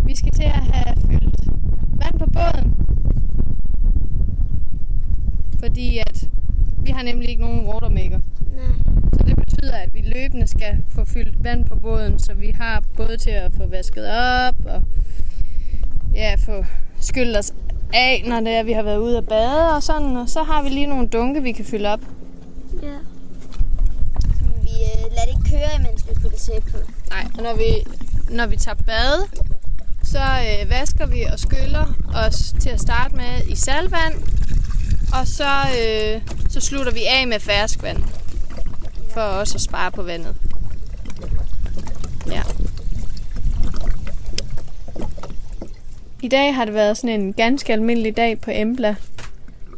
Vi 0.07 0.17
skal 0.17 0.33
til 0.33 0.43
at 0.43 0.51
have 0.51 0.97
fyldt 1.07 1.49
vand 1.93 2.19
på 2.19 2.27
båden. 2.27 2.75
Fordi 5.59 5.99
at 5.99 6.31
vi 6.83 6.91
har 6.91 7.03
nemlig 7.03 7.29
ikke 7.29 7.43
nogen 7.43 7.67
watermaker. 7.69 8.21
Nej. 8.55 9.00
Betyder, 9.61 9.79
at 9.79 9.95
vi 9.95 10.01
løbende 10.01 10.47
skal 10.47 10.83
få 10.95 11.05
fyldt 11.05 11.45
vand 11.45 11.65
på 11.65 11.75
båden, 11.75 12.19
så 12.19 12.35
vi 12.35 12.55
har 12.61 12.83
både 12.97 13.17
til 13.17 13.31
at 13.31 13.53
få 13.57 13.67
vasket 13.67 14.07
op 14.07 14.55
og 14.65 14.83
ja, 16.15 16.35
få 16.47 16.65
skyllet 17.01 17.39
os 17.39 17.53
af, 17.95 18.25
når 18.27 18.41
det 18.41 18.49
er, 18.49 18.63
vi 18.63 18.73
har 18.73 18.83
været 18.83 18.99
ude 18.99 19.19
at 19.19 19.29
bade 19.29 19.75
og 19.77 19.83
sådan. 19.83 20.17
Og 20.17 20.29
så 20.29 20.43
har 20.43 20.63
vi 20.63 20.69
lige 20.69 20.87
nogle 20.87 21.09
dunke, 21.09 21.43
vi 21.43 21.53
kan 21.53 21.65
fylde 21.65 21.89
op. 21.89 22.01
Ja. 22.83 22.97
Vi 24.63 24.71
øh, 24.71 25.03
lader 25.11 25.25
det 25.27 25.39
ikke 25.39 25.51
køre, 25.51 25.71
imens 25.79 26.09
vi 26.09 26.15
putter 26.23 26.39
sæbe 26.39 26.71
på. 26.71 26.79
Nej, 27.11 27.25
og 27.37 27.43
når 27.43 27.55
vi, 27.55 27.71
når 28.37 28.47
vi 28.47 28.57
tager 28.57 28.77
bad, 28.87 29.29
så 30.05 30.19
øh, 30.19 30.71
vasker 30.71 31.07
vi 31.07 31.23
og 31.23 31.39
skyller 31.39 31.87
os 32.15 32.55
til 32.61 32.71
at 32.71 32.81
starte 32.81 33.17
med 33.17 33.47
i 33.49 33.57
salvand. 33.57 34.15
Og 35.21 35.27
så, 35.27 35.53
øh, 35.81 36.21
så 36.49 36.61
slutter 36.61 36.93
vi 36.93 37.01
af 37.21 37.27
med 37.27 37.41
ferskvand. 37.41 38.05
For 39.11 39.21
også 39.21 39.55
at 39.55 39.61
spare 39.61 39.91
på 39.91 40.03
vandet. 40.03 40.37
Ja. 42.27 42.43
I 46.23 46.29
dag 46.29 46.55
har 46.55 46.65
det 46.65 46.75
været 46.75 46.97
sådan 46.97 47.21
en 47.21 47.33
ganske 47.33 47.73
almindelig 47.73 48.17
dag 48.17 48.41
på 48.41 48.51
Embla. 48.55 48.95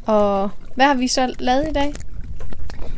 Og 0.07 0.51
hvad 0.75 0.87
har 0.87 0.95
vi 0.95 1.09
så 1.09 1.35
lavet 1.39 1.69
i 1.69 1.73
dag? 1.73 1.95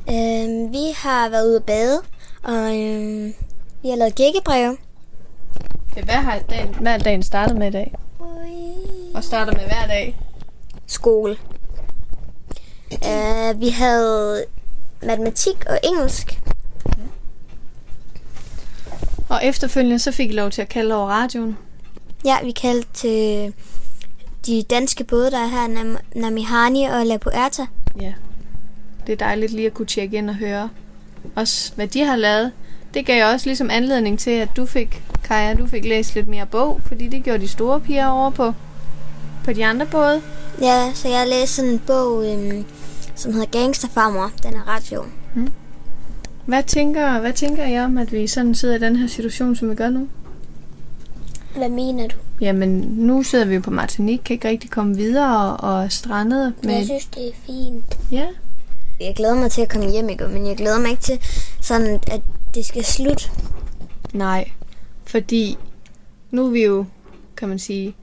Øhm, 0.08 0.72
vi 0.72 0.92
har 0.96 1.28
været 1.28 1.46
ude 1.46 1.56
at 1.56 1.64
bade, 1.64 2.00
og 2.42 2.78
øhm, 2.78 3.34
vi 3.82 3.88
har 3.88 3.96
lavet 3.96 4.14
gækkebreve. 4.14 4.76
Hvad 6.04 6.14
har 6.14 6.38
dagen, 6.50 6.74
hvad 6.80 6.98
dagen 6.98 7.22
startet 7.22 7.56
med 7.56 7.66
i 7.66 7.70
dag? 7.70 7.94
Og 9.14 9.24
starter 9.24 9.52
med 9.52 9.64
hver 9.64 9.86
dag. 9.86 10.16
Skole. 10.86 11.36
Uh, 12.92 13.60
vi 13.60 13.68
havde 13.68 14.44
matematik 15.06 15.64
og 15.66 15.78
engelsk. 15.84 16.40
Og 19.28 19.44
efterfølgende 19.44 19.98
så 19.98 20.12
fik 20.12 20.30
I 20.30 20.32
lov 20.32 20.50
til 20.50 20.62
at 20.62 20.68
kalde 20.68 20.94
over 20.94 21.08
radioen. 21.08 21.56
Ja, 22.24 22.36
vi 22.44 22.50
kaldte 22.50 22.88
til 22.94 23.54
de 24.46 24.62
danske 24.62 25.04
både, 25.04 25.30
der 25.30 25.38
er 25.38 25.46
her, 25.46 25.68
Nam- 25.68 26.20
Namihani 26.20 26.84
og 26.84 27.06
La 27.06 27.16
Puerta. 27.16 27.66
Ja. 28.00 28.12
Det 29.06 29.12
er 29.12 29.16
dejligt 29.16 29.52
lige 29.52 29.66
at 29.66 29.74
kunne 29.74 29.86
tjekke 29.86 30.16
ind 30.16 30.30
og 30.30 30.36
høre 30.36 30.68
også, 31.36 31.72
hvad 31.74 31.88
de 31.88 32.04
har 32.04 32.16
lavet. 32.16 32.52
Det 32.94 33.06
gav 33.06 33.32
også 33.32 33.46
ligesom 33.46 33.70
anledning 33.70 34.18
til, 34.18 34.30
at 34.30 34.48
du 34.56 34.66
fik, 34.66 35.02
Kaja, 35.24 35.54
du 35.54 35.66
fik 35.66 35.84
læst 35.84 36.14
lidt 36.14 36.28
mere 36.28 36.46
bog, 36.46 36.80
fordi 36.86 37.08
det 37.08 37.24
gjorde 37.24 37.38
de 37.38 37.48
store 37.48 37.80
piger 37.80 38.06
over 38.06 38.30
på, 38.30 38.52
på 39.44 39.52
de 39.52 39.66
andre 39.66 39.86
både. 39.86 40.22
Ja, 40.60 40.92
så 40.94 41.08
jeg 41.08 41.26
læste 41.28 41.56
sådan 41.56 41.70
en 41.70 41.78
bog, 41.78 42.26
øhm, 42.32 42.64
som 43.16 43.32
hedder 43.32 43.46
Gangsterfarmor. 43.60 44.30
Den 44.42 44.54
er 44.54 44.68
ret 44.68 44.82
sjov. 44.82 45.06
Hvad 46.46 46.62
tænker, 46.62 47.20
hvad 47.20 47.32
tænker 47.32 47.66
I 47.66 47.78
om, 47.78 47.98
at 47.98 48.12
vi 48.12 48.26
sådan 48.26 48.54
sidder 48.54 48.74
i 48.74 48.78
den 48.78 48.96
her 48.96 49.06
situation, 49.06 49.56
som 49.56 49.70
vi 49.70 49.74
gør 49.74 49.90
nu? 49.90 50.08
Hvad 51.56 51.68
mener 51.68 52.08
du? 52.08 52.16
Jamen, 52.40 52.70
nu 52.80 53.22
sidder 53.22 53.44
vi 53.44 53.54
jo 53.54 53.60
på 53.60 53.70
Martinique, 53.70 54.24
kan 54.24 54.34
ikke 54.34 54.48
rigtig 54.48 54.70
komme 54.70 54.96
videre 54.96 55.56
og 55.56 55.92
strandet. 55.92 56.52
Men... 56.62 56.70
Jeg 56.70 56.84
synes, 56.84 57.06
det 57.06 57.28
er 57.28 57.32
fint. 57.46 57.98
Ja, 58.12 58.26
Jeg 59.00 59.14
glæder 59.16 59.34
mig 59.34 59.50
til 59.50 59.62
at 59.62 59.68
komme 59.68 59.90
hjem, 59.90 60.08
ikke? 60.08 60.28
men 60.28 60.46
jeg 60.46 60.56
glæder 60.56 60.78
mig 60.80 60.90
ikke 60.90 61.02
til, 61.02 61.18
sådan, 61.60 62.00
at 62.10 62.20
det 62.54 62.64
skal 62.66 62.84
slutte. 62.84 63.24
Nej, 64.12 64.50
fordi 65.06 65.58
nu 66.30 66.46
er 66.46 66.50
vi 66.50 66.64
jo, 66.64 66.84
kan 67.36 67.48
man 67.48 67.58
sige, 67.58 67.94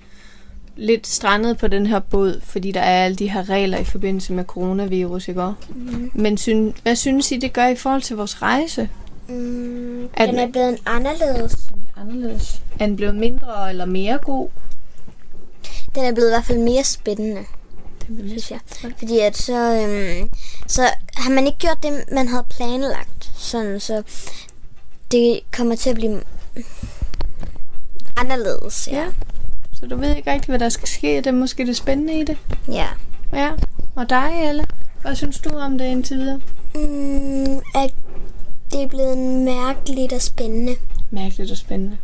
lidt 0.81 1.07
strandet 1.07 1.57
på 1.57 1.67
den 1.67 1.85
her 1.87 1.99
båd, 1.99 2.41
fordi 2.43 2.71
der 2.71 2.79
er 2.81 3.05
alle 3.05 3.15
de 3.15 3.29
her 3.29 3.49
regler 3.49 3.77
i 3.77 3.83
forbindelse 3.83 4.33
med 4.33 4.43
coronavirus, 4.45 5.27
ikke 5.27 5.41
også? 5.43 5.55
Mm. 5.69 6.11
Men 6.13 6.37
syn, 6.37 6.73
hvad 6.83 6.95
synes 6.95 7.31
I, 7.31 7.37
det 7.37 7.53
gør 7.53 7.67
i 7.67 7.75
forhold 7.75 8.01
til 8.01 8.15
vores 8.15 8.41
rejse? 8.41 8.89
Mm, 9.27 10.03
Er 10.13 10.25
den 10.25 10.35
den- 10.35 10.39
er 10.39 10.47
blevet 10.51 10.77
anderledes. 10.85 11.57
Anderledes. 11.97 12.61
Er 12.79 12.85
den 12.85 12.95
blevet 12.95 13.15
mindre 13.15 13.69
eller 13.69 13.85
mere 13.85 14.17
god? 14.17 14.49
Den 15.95 16.03
er 16.03 16.13
blevet 16.13 16.29
i 16.29 16.31
hvert 16.33 16.45
fald 16.45 16.57
mere 16.59 16.83
spændende, 16.83 17.41
Det 18.07 18.17
vil 18.17 18.29
synes 18.29 18.51
jeg. 18.51 18.59
Fordi 18.99 19.19
at 19.19 19.37
så, 19.37 19.53
øhm, 19.57 20.29
så 20.67 20.81
har 21.17 21.29
man 21.31 21.45
ikke 21.47 21.59
gjort 21.59 21.77
det, 21.83 22.03
man 22.11 22.27
havde 22.27 22.45
planlagt. 22.49 23.31
Sådan, 23.37 23.79
så 23.79 24.03
det 25.11 25.39
kommer 25.51 25.75
til 25.75 25.89
at 25.89 25.95
blive 25.95 26.21
anderledes. 28.17 28.89
Ja. 28.91 28.97
Ja. 28.97 29.05
Så 29.81 29.87
du 29.87 29.95
ved 29.95 30.15
ikke 30.15 30.31
rigtig, 30.31 30.49
hvad 30.49 30.59
der 30.59 30.69
skal 30.69 30.87
ske. 30.87 31.07
Det 31.17 31.27
er 31.27 31.31
måske 31.31 31.65
det 31.65 31.75
spændende 31.75 32.19
i 32.19 32.23
det. 32.23 32.37
ja. 32.67 32.87
Ja. 33.33 33.51
Og 33.95 34.09
dig, 34.09 34.49
Elle? 34.49 34.63
Hvad 35.01 35.15
synes 35.15 35.39
du 35.39 35.49
om 35.57 35.77
det 35.77 35.85
indtil 35.85 36.17
videre? 36.17 36.41
Mm, 36.75 37.57
at 37.83 37.91
det 38.71 38.83
er 38.83 38.89
blevet 38.89 39.17
mærkeligt 39.53 40.13
og 40.13 40.21
spændende. 40.21 40.73
Mærkeligt 41.11 41.51
og 41.51 41.57
spændende. 41.57 41.97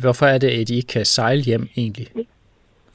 Hvorfor 0.00 0.26
er 0.26 0.38
det, 0.38 0.48
at 0.48 0.70
I 0.70 0.76
ikke 0.76 0.88
kan 0.88 1.04
sejle 1.04 1.42
hjem 1.42 1.68
egentlig 1.76 2.08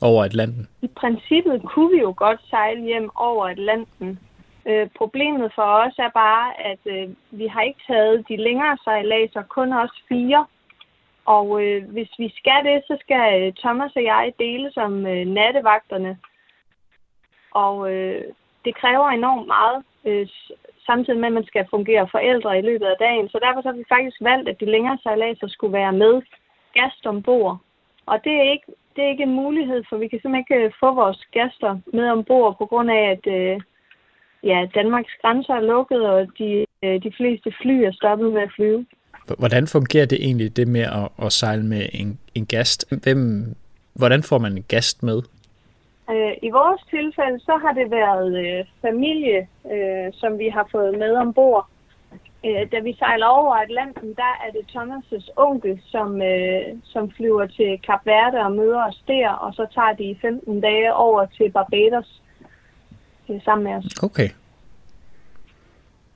over 0.02 0.24
Atlanten? 0.24 0.68
I 0.82 0.88
princippet 0.88 1.62
kunne 1.66 1.92
vi 1.96 2.02
jo 2.02 2.14
godt 2.18 2.40
sejle 2.50 2.82
hjem 2.84 3.10
over 3.16 3.46
Atlanten. 3.48 4.20
Øh, 4.68 4.88
problemet 4.98 5.52
for 5.56 5.68
os 5.84 5.96
er 5.98 6.12
bare, 6.14 6.48
at 6.72 6.82
øh, 6.86 7.10
vi 7.32 7.48
har 7.48 7.62
ikke 7.62 7.80
taget 7.88 8.26
de 8.30 8.38
længere 8.38 8.78
sejladser, 8.84 9.44
kun 9.44 9.74
os 9.74 9.94
fire. 10.10 10.46
Og 11.26 11.64
øh, 11.64 11.90
hvis 11.90 12.12
vi 12.20 12.34
skal 12.38 12.66
det, 12.66 12.84
så 12.88 12.98
skal 13.00 13.42
øh, 13.42 13.54
Thomas 13.54 13.96
og 13.96 14.04
jeg 14.04 14.34
dele 14.40 14.72
som 14.72 15.06
øh, 15.08 15.26
nattevagterne. 15.26 16.18
Og 17.52 17.92
øh, 17.94 18.24
det 18.66 18.76
kræver 18.76 19.10
enormt 19.10 19.48
meget, 19.48 19.84
øh, 20.06 20.28
samtidig 20.86 21.20
med, 21.20 21.28
at 21.28 21.34
man 21.34 21.46
skal 21.46 21.68
fungere 21.70 22.08
forældre 22.12 22.60
i 22.60 22.62
løbet 22.62 22.86
af 22.86 22.96
dagen. 23.00 23.30
Så 23.30 23.40
derfor 23.42 23.62
så 23.62 23.68
har 23.68 23.76
vi 23.76 23.94
faktisk 23.96 24.18
valgt, 24.22 24.50
at 24.50 24.60
de 24.60 24.66
længere 24.66 24.98
sejladser 25.04 25.48
skulle 25.48 25.74
være 25.74 25.94
med 25.94 26.22
gast 26.74 27.06
ombord. 27.06 27.58
Og 28.06 28.24
det 28.24 28.34
er 28.34 28.52
ikke 28.52 28.66
det 28.96 29.04
er 29.04 29.10
ikke 29.10 29.24
en 29.24 29.36
mulighed, 29.36 29.84
for 29.90 29.98
vi 29.98 30.08
kan 30.08 30.20
simpelthen 30.22 30.46
ikke 30.50 30.66
øh, 30.66 30.72
få 30.80 30.94
vores 30.94 31.26
gæster 31.32 31.80
med 31.94 32.10
ombord 32.10 32.58
på 32.58 32.66
grund 32.66 32.92
af, 32.92 33.04
at 33.16 33.28
øh, 33.38 33.62
ja, 34.44 34.68
Danmarks 34.76 35.14
grænser 35.22 35.54
er 35.54 35.62
lukket, 35.62 36.10
og 36.10 36.28
de, 36.38 36.66
øh, 36.84 37.04
de 37.04 37.12
fleste 37.18 37.54
fly 37.62 37.72
er 37.72 37.92
stoppet 37.92 38.34
med 38.34 38.42
at 38.42 38.52
flyve. 38.56 38.86
Hvordan 39.38 39.68
fungerer 39.68 40.06
det 40.06 40.26
egentlig, 40.26 40.58
det 40.58 40.68
med 40.68 40.82
at, 40.82 41.26
at 41.26 41.32
sejle 41.32 41.66
med 41.66 41.90
en, 41.94 42.20
en 42.36 42.46
gast? 42.46 42.94
Hvem, 43.04 43.56
hvordan 43.94 44.24
får 44.24 44.38
man 44.38 44.58
en 44.58 44.66
gast 44.68 45.04
med? 45.04 45.22
Øh, 46.10 46.34
I 46.42 46.50
vores 46.50 46.82
tilfælde, 46.90 47.40
så 47.40 47.60
har 47.64 47.74
det 47.74 47.92
været 47.92 48.32
øh, 48.46 48.66
familie, 48.82 49.48
øh, 49.74 50.14
som 50.14 50.40
vi 50.40 50.50
har 50.50 50.68
fået 50.72 50.98
med 51.00 51.12
ombord. 51.16 51.68
Øh, 52.46 52.72
da 52.72 52.80
vi 52.80 52.94
sejler 52.94 53.26
over 53.26 53.56
Atlanten, 53.56 54.14
der 54.14 54.34
er 54.46 54.52
det 54.52 54.66
Thomas' 54.76 55.30
onkel, 55.36 55.82
som, 55.86 56.22
øh, 56.22 56.62
som 56.84 57.12
flyver 57.12 57.46
til 57.46 57.80
Kap 57.86 58.06
Verde 58.06 58.38
og 58.40 58.52
møder 58.52 58.88
os 58.88 59.04
der, 59.08 59.30
og 59.30 59.54
så 59.54 59.66
tager 59.74 59.94
de 59.94 60.04
i 60.04 60.18
15 60.22 60.62
dage 60.62 60.94
over 60.94 61.26
til 61.26 61.52
Barbados 61.52 62.22
øh, 63.30 63.44
sammen 63.44 63.64
med 63.64 63.74
os. 63.74 64.04
Okay. 64.04 64.30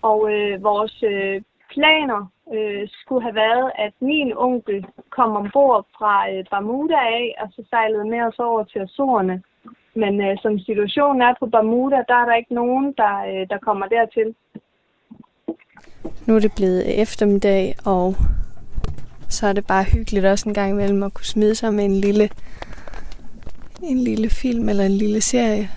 Og 0.02 0.32
øh, 0.32 0.64
vores 0.64 1.04
øh, 1.04 1.42
planer 1.74 2.32
øh, 2.54 2.88
skulle 3.02 3.24
have 3.24 3.36
været, 3.36 3.72
at 3.76 3.94
min 4.00 4.34
onkel 4.38 4.86
kom 5.10 5.36
ombord 5.36 5.86
fra 5.98 6.32
øh, 6.32 6.44
Bermuda 6.52 7.00
af, 7.18 7.36
og 7.42 7.48
så 7.56 7.64
sejlede 7.70 8.06
med 8.06 8.22
os 8.22 8.40
over 8.40 8.64
til 8.64 8.80
Azorerne. 8.80 9.44
Men 9.96 10.22
øh, 10.22 10.38
som 10.42 10.60
situationen 10.60 11.22
er 11.22 11.34
på 11.40 11.46
Bermuda, 11.46 11.96
der 12.08 12.16
er 12.16 12.26
der 12.26 12.36
ikke 12.36 12.54
nogen, 12.54 12.94
der, 12.98 13.14
øh, 13.30 13.48
der 13.50 13.58
kommer 13.58 13.86
dertil. 13.86 14.36
Nu 16.28 16.36
er 16.36 16.40
det 16.40 16.52
blevet 16.56 17.02
eftermiddag, 17.02 17.76
og 17.86 18.16
så 19.30 19.48
er 19.48 19.54
det 19.54 19.68
bare 19.68 19.84
hyggeligt 19.84 20.26
også 20.26 20.50
en 20.50 20.56
gang 20.56 20.72
imellem 20.72 21.04
at 21.04 21.14
kunne 21.14 21.26
smide 21.26 21.56
sig 21.56 21.74
med 21.74 21.86
en 21.86 21.96
lille, 21.96 22.30
en 23.84 24.00
lille 24.00 24.30
film 24.30 24.70
eller 24.70 24.84
en 24.84 24.98
lille 24.98 25.22
serie. 25.22 25.70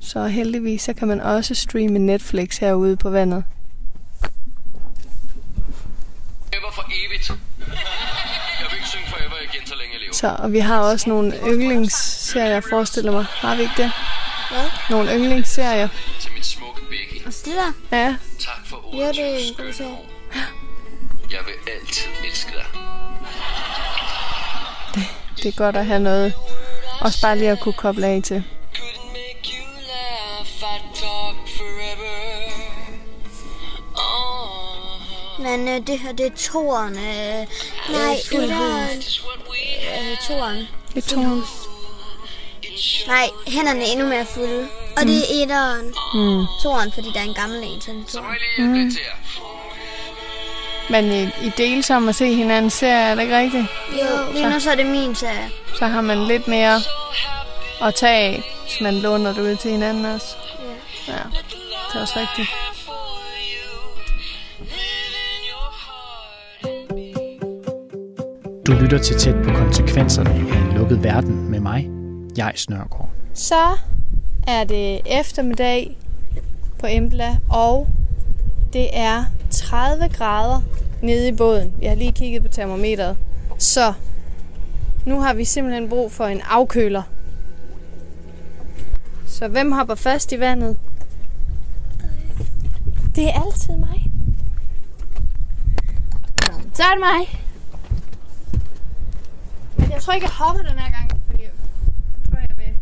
Så 0.00 0.26
heldigvis 0.26 0.82
så 0.82 0.94
kan 0.94 1.08
man 1.08 1.20
også 1.20 1.54
streame 1.54 1.98
Netflix 1.98 2.58
herude 2.58 2.96
på 2.96 3.10
vandet. 3.10 3.44
Evigt. 7.18 7.32
Jeg 8.60 8.66
vil 8.70 8.76
ikke 8.76 8.88
synge 8.88 9.06
forever 9.08 9.34
igen, 9.52 9.66
så 9.66 9.74
længe 9.74 9.92
jeg 9.94 10.00
lever. 10.00 10.12
Så, 10.12 10.36
og 10.38 10.52
vi 10.52 10.58
har 10.58 10.80
også 10.80 11.08
nogle 11.08 11.34
yndlingsserier, 11.46 12.60
forestiller 12.70 13.12
mig. 13.12 13.24
Har 13.28 13.54
vi 13.56 13.62
ikke 13.62 13.74
det? 13.76 13.92
Hvad? 14.50 14.64
Nogle 14.90 15.14
yndlingsserier. 15.14 15.88
Til 16.20 16.32
mit 16.32 16.46
smukke 16.46 16.80
Becky. 16.90 17.26
Og 17.26 17.32
det 17.44 17.54
der? 17.90 17.96
Ja, 17.96 18.16
Tak 18.40 18.66
for 18.66 18.76
ordet. 18.88 18.98
Ja, 18.98 19.08
det 19.08 19.34
er 19.34 19.38
en 19.38 19.54
god. 19.56 19.96
Jeg 21.30 21.38
vil 21.46 21.72
altid 21.74 22.10
elske 22.28 22.52
dig. 22.52 22.66
det 25.42 25.46
er 25.46 25.56
godt 25.56 25.76
at 25.76 25.86
have 25.86 26.00
noget. 26.00 26.32
Også 27.00 27.20
bare 27.22 27.38
lige 27.38 27.50
at 27.50 27.60
kunne 27.60 27.72
koble 27.74 28.06
af 28.06 28.20
til. 28.24 28.44
Men 35.48 35.68
øh, 35.68 35.86
det 35.86 35.98
her, 35.98 36.12
det 36.12 36.26
er 36.26 36.30
toren. 36.36 36.94
Øh, 36.94 37.46
Nej, 37.90 38.14
etteren. 38.32 38.98
Øh, 38.98 40.18
toren. 40.28 40.68
Det 40.94 41.04
er 41.04 41.08
to. 41.08 41.20
Nej, 43.06 43.28
hænderne 43.46 43.80
er 43.80 43.92
endnu 43.92 44.06
mere 44.08 44.26
fulde. 44.26 44.68
Og 44.96 45.02
det 45.02 45.18
er 45.18 45.42
etteren. 45.42 45.86
Mm. 46.14 46.44
Toren, 46.62 46.92
fordi 46.92 47.10
der 47.14 47.20
er 47.20 47.24
en 47.24 47.34
gammel 47.34 47.58
en, 47.62 47.70
må 47.98 48.04
toren. 48.08 48.90
til 48.90 49.00
jer. 49.04 49.18
Men 50.90 51.12
I, 51.12 51.46
I 51.46 51.50
deles 51.56 51.90
om 51.90 52.08
at 52.08 52.14
se 52.14 52.34
hinandens 52.34 52.72
serie, 52.74 53.10
er 53.10 53.14
det 53.14 53.22
ikke 53.22 53.38
rigtigt? 53.38 53.66
Jo, 53.92 54.32
lige 54.32 54.50
nu 54.50 54.60
så 54.60 54.70
er 54.70 54.74
det 54.74 54.86
min 54.86 55.14
serie. 55.14 55.50
Så 55.78 55.86
har 55.86 56.00
man 56.00 56.24
lidt 56.24 56.48
mere 56.48 56.80
at 57.82 57.94
tage 57.94 58.16
af, 58.16 58.42
hvis 58.62 58.80
man 58.80 58.94
låner 58.94 59.32
det 59.34 59.42
ud 59.42 59.56
til 59.56 59.70
hinanden 59.70 60.04
også. 60.04 60.26
Ja, 61.08 61.12
det 61.12 61.96
er 61.96 62.00
også 62.00 62.14
rigtigt. 62.20 62.48
Du 68.68 68.72
lytter 68.72 68.98
til 68.98 69.16
tæt 69.16 69.34
på 69.44 69.50
konsekvenserne 69.50 70.30
af 70.30 70.60
en 70.60 70.72
lukket 70.72 71.02
verden 71.02 71.50
med 71.50 71.60
mig, 71.60 71.90
jeg 72.36 72.52
Snørgaard. 72.54 73.10
Så 73.34 73.76
er 74.46 74.64
det 74.64 75.00
eftermiddag 75.20 75.98
på 76.78 76.86
Embla, 76.86 77.36
og 77.50 77.88
det 78.72 78.88
er 78.92 79.24
30 79.50 80.08
grader 80.08 80.60
nede 81.02 81.28
i 81.28 81.32
båden. 81.32 81.72
Jeg 81.82 81.90
har 81.90 81.96
lige 81.96 82.12
kigget 82.12 82.42
på 82.42 82.48
termometeret. 82.48 83.16
Så 83.58 83.92
nu 85.06 85.20
har 85.20 85.34
vi 85.34 85.44
simpelthen 85.44 85.88
brug 85.88 86.12
for 86.12 86.24
en 86.24 86.40
afkøler. 86.50 87.02
Så 89.26 89.48
hvem 89.48 89.72
hopper 89.72 89.94
først 89.94 90.32
i 90.32 90.40
vandet? 90.40 90.76
Det 93.14 93.24
er 93.24 93.42
altid 93.46 93.76
mig. 93.76 94.10
Så 96.74 96.82
er 96.82 96.90
det 96.90 97.00
mig. 97.00 97.47
Tror 100.08 100.14
ikke, 100.14 100.26
jeg 100.26 100.46
hopper 100.46 100.62
den 100.62 100.78
her 100.78 100.90
gang, 100.98 101.08
fordi 101.26 101.42
jeg 101.42 101.50
tror, 102.28 102.38
jeg 102.48 102.56
vil. 102.56 102.72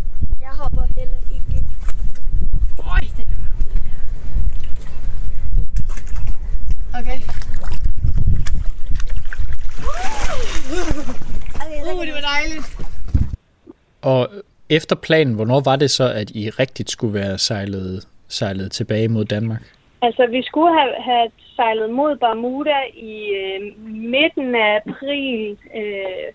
Jeg 0.40 0.52
hopper 0.60 0.82
heller 0.98 1.20
ikke. 1.36 1.64
Øj, 2.94 3.00
den 3.16 3.28
er. 3.34 3.48
Okay. 6.98 7.18
Uh, 11.94 12.06
det 12.06 12.14
var 12.14 12.24
dejligt. 12.34 12.66
Og 14.02 14.28
efter 14.70 14.96
planen, 14.96 15.34
hvornår 15.34 15.60
var 15.60 15.76
det 15.76 15.90
så, 15.90 16.12
at 16.12 16.30
I 16.30 16.50
rigtigt 16.50 16.90
skulle 16.90 17.14
være 17.14 17.38
sejlet, 17.38 18.08
sejlet 18.28 18.72
tilbage 18.72 19.08
mod 19.08 19.24
Danmark? 19.24 19.62
Altså, 20.02 20.26
vi 20.26 20.42
skulle 20.42 20.78
have, 20.78 20.94
have 21.02 21.30
sejlet 21.56 21.90
mod 21.90 22.16
Bermuda 22.16 22.80
i 22.94 23.14
øh, 23.40 23.78
midten 24.14 24.54
af 24.54 24.80
april. 24.86 25.58
Øh, 25.74 26.32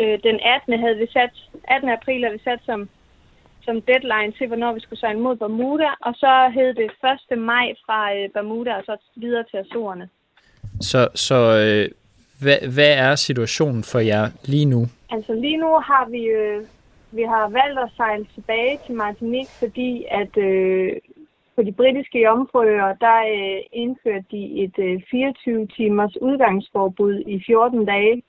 øh, 0.00 0.18
den 0.22 0.40
18. 0.40 0.80
havde 0.80 0.96
vi 0.96 1.06
sat, 1.12 1.34
18. 1.64 1.88
april 1.88 2.24
havde 2.24 2.38
vi 2.38 2.44
sat 2.44 2.60
som, 2.66 2.88
som 3.64 3.82
deadline 3.82 4.32
til, 4.38 4.46
hvornår 4.46 4.72
vi 4.72 4.80
skulle 4.80 5.00
sejle 5.00 5.20
mod 5.20 5.36
Bermuda. 5.36 5.90
Og 6.00 6.14
så 6.14 6.50
hed 6.54 6.74
det 6.74 6.90
1. 7.32 7.38
maj 7.38 7.74
fra 7.86 8.14
øh, 8.16 8.28
Bermuda 8.34 8.72
og 8.74 8.82
så 8.84 8.96
videre 9.16 9.44
til 9.50 9.56
Azorerne. 9.56 10.08
Så, 10.80 11.08
så 11.14 11.38
øh, 11.64 11.90
hvad, 12.42 12.58
hvad 12.74 12.92
er 13.06 13.14
situationen 13.14 13.82
for 13.82 13.98
jer 13.98 14.24
lige 14.44 14.64
nu? 14.64 14.86
Altså 15.10 15.32
lige 15.34 15.56
nu 15.56 15.70
har 15.90 16.08
vi, 16.10 16.22
øh, 16.24 16.62
vi 17.10 17.22
har 17.22 17.48
valgt 17.48 17.78
at 17.78 17.90
sejle 17.96 18.26
tilbage 18.34 18.78
til 18.86 18.94
Martinique, 18.94 19.54
fordi 19.58 20.04
at 20.10 20.36
øh, 20.36 20.92
på 21.56 21.62
de 21.62 21.72
britiske 21.72 22.18
jomfruøer, 22.22 22.94
der 23.06 23.18
øh, 23.36 23.60
indførte 23.72 24.24
de 24.30 24.42
et 24.64 24.78
øh, 24.78 25.02
24-timers 25.12 26.16
udgangsforbud 26.22 27.22
i 27.26 27.42
14 27.46 27.84
dage. 27.84 28.22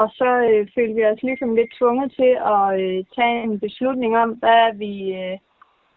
Og 0.00 0.08
så 0.10 0.30
øh, 0.48 0.68
følte 0.74 0.94
vi 0.94 1.04
os 1.04 1.22
ligesom 1.22 1.54
lidt 1.54 1.72
tvunget 1.78 2.12
til 2.12 2.32
at 2.54 2.80
øh, 2.80 3.04
tage 3.16 3.42
en 3.42 3.60
beslutning 3.60 4.16
om, 4.16 4.30
hvad 4.30 4.74
vi, 4.74 4.92
øh, 5.22 5.38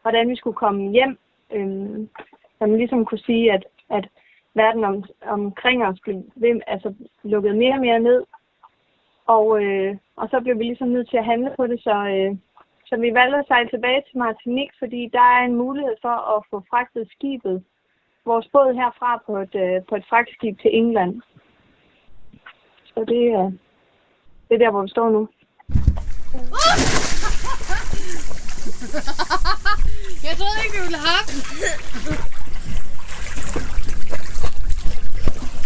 hvordan 0.02 0.30
vi 0.30 0.36
skulle 0.36 0.62
komme 0.64 0.92
hjem. 0.92 1.18
Øh, 1.56 2.08
så 2.58 2.62
man 2.66 2.78
ligesom 2.78 3.06
kunne 3.06 3.28
sige, 3.30 3.54
at, 3.54 3.64
at 3.90 4.06
verden 4.54 4.84
om, 4.84 5.04
omkring 5.26 5.86
os 5.86 6.00
blev 6.04 6.16
ved, 6.36 6.62
altså, 6.68 6.94
lukket 7.24 7.58
mere 7.58 7.74
og 7.74 7.80
mere 7.80 8.00
ned. 8.00 8.24
Og, 9.26 9.64
øh, 9.64 9.96
og 10.16 10.30
så 10.30 10.42
blev 10.42 10.60
vi 10.60 10.64
ligesom 10.64 10.88
nødt 10.88 11.10
til 11.10 11.18
at 11.18 11.26
handle 11.26 11.54
på 11.58 11.68
det, 11.68 11.80
så, 11.84 11.96
øh, 12.16 12.36
så 12.86 12.96
vi 12.98 13.14
valgte 13.14 13.38
at 13.38 13.48
sejle 13.48 13.70
tilbage 13.70 14.02
til 14.02 14.18
Martinique, 14.18 14.76
fordi 14.80 15.10
der 15.14 15.26
er 15.38 15.42
en 15.46 15.56
mulighed 15.56 15.96
for 16.02 16.38
at 16.38 16.44
få 16.50 16.64
fragtet 16.70 17.08
skibet, 17.12 17.64
vores 18.26 18.48
båd 18.54 18.74
herfra 18.74 19.24
på 19.26 19.38
et, 19.38 19.56
øh, 19.56 19.82
på 19.90 19.96
et 19.96 20.06
fragtskib 20.10 20.60
til 20.60 20.78
England. 20.78 21.22
Så 22.86 23.06
det, 23.08 23.26
øh, 23.40 23.52
det 24.48 24.54
er 24.56 24.58
der, 24.58 24.72
hvor 24.72 24.82
vi 24.82 24.90
står 24.90 25.10
nu. 25.10 25.28
Jeg 30.24 30.38
troede 30.38 30.58
ikke, 30.66 30.78
vi 30.78 30.82
ville 30.84 30.98
have 30.98 31.24
den. 31.28 31.44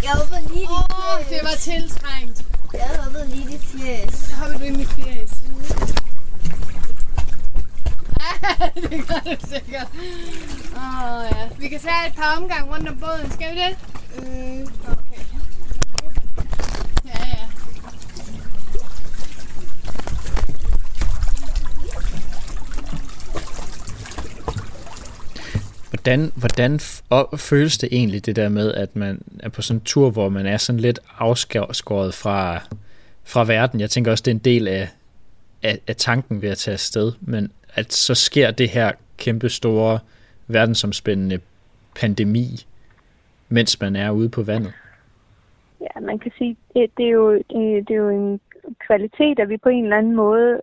Jeg 0.02 0.10
hopper 0.10 0.38
lige 0.48 0.60
dit 0.60 0.68
Åh, 0.70 1.18
det 1.30 1.40
var 1.42 1.56
tiltrængt. 1.58 2.44
Jeg 2.72 2.90
hopper 3.02 3.24
lige 3.24 3.46
dit 3.50 3.60
fjes. 3.60 4.14
Så 4.14 4.34
hopper 4.36 4.58
du 4.58 4.64
i 4.64 4.70
mit 4.70 4.88
fjes. 4.88 5.30
det 8.74 9.08
gør 9.08 9.20
du 9.24 9.36
sikkert. 9.48 9.88
Åh, 10.76 11.24
ja. 11.32 11.48
Vi 11.58 11.68
kan 11.68 11.80
tage 11.80 12.06
et 12.08 12.14
par 12.14 12.36
omgang 12.36 12.70
rundt 12.70 12.88
om 12.88 12.98
båden. 12.98 13.30
Skal 13.30 13.54
vi 13.54 13.60
det? 13.60 13.76
Mm. 14.16 14.62
Okay. 14.92 15.24
Ja, 17.04 17.26
ja. 17.26 17.46
Hvordan, 26.08 26.32
hvordan 26.36 26.78
føles 27.38 27.78
det 27.78 27.88
egentlig, 27.92 28.26
det 28.26 28.36
der 28.36 28.48
med, 28.48 28.74
at 28.74 28.96
man 28.96 29.22
er 29.40 29.48
på 29.48 29.62
sådan 29.62 29.80
en 29.80 29.84
tur, 29.84 30.10
hvor 30.10 30.28
man 30.28 30.46
er 30.46 30.56
sådan 30.56 30.80
lidt 30.80 31.00
afskåret 31.18 32.14
fra, 32.14 32.58
fra 33.24 33.44
verden? 33.44 33.80
Jeg 33.80 33.90
tænker 33.90 34.10
også, 34.10 34.22
det 34.22 34.30
er 34.30 34.34
en 34.34 34.44
del 34.44 34.68
af, 34.68 34.88
af, 35.62 35.78
af 35.88 35.96
tanken 35.96 36.42
ved 36.42 36.48
at 36.48 36.58
tage 36.58 36.72
afsted, 36.72 37.12
men 37.20 37.52
at 37.74 37.92
så 37.92 38.14
sker 38.14 38.50
det 38.50 38.68
her 38.68 38.92
kæmpe 39.18 39.48
store 39.48 39.98
verdensomspændende 40.46 41.40
pandemi, 42.00 42.66
mens 43.48 43.80
man 43.80 43.96
er 43.96 44.10
ude 44.10 44.28
på 44.28 44.42
vandet. 44.42 44.72
Ja, 45.80 46.00
man 46.00 46.18
kan 46.18 46.32
sige, 46.38 46.56
det, 46.74 46.90
det, 46.96 47.06
er 47.06 47.10
jo, 47.10 47.32
det, 47.34 47.88
det 47.88 47.90
er 47.90 48.02
jo 48.06 48.08
en 48.08 48.40
kvalitet, 48.86 49.38
at 49.38 49.48
vi 49.48 49.56
på 49.56 49.68
en 49.68 49.84
eller 49.84 49.98
anden 49.98 50.16
måde 50.16 50.60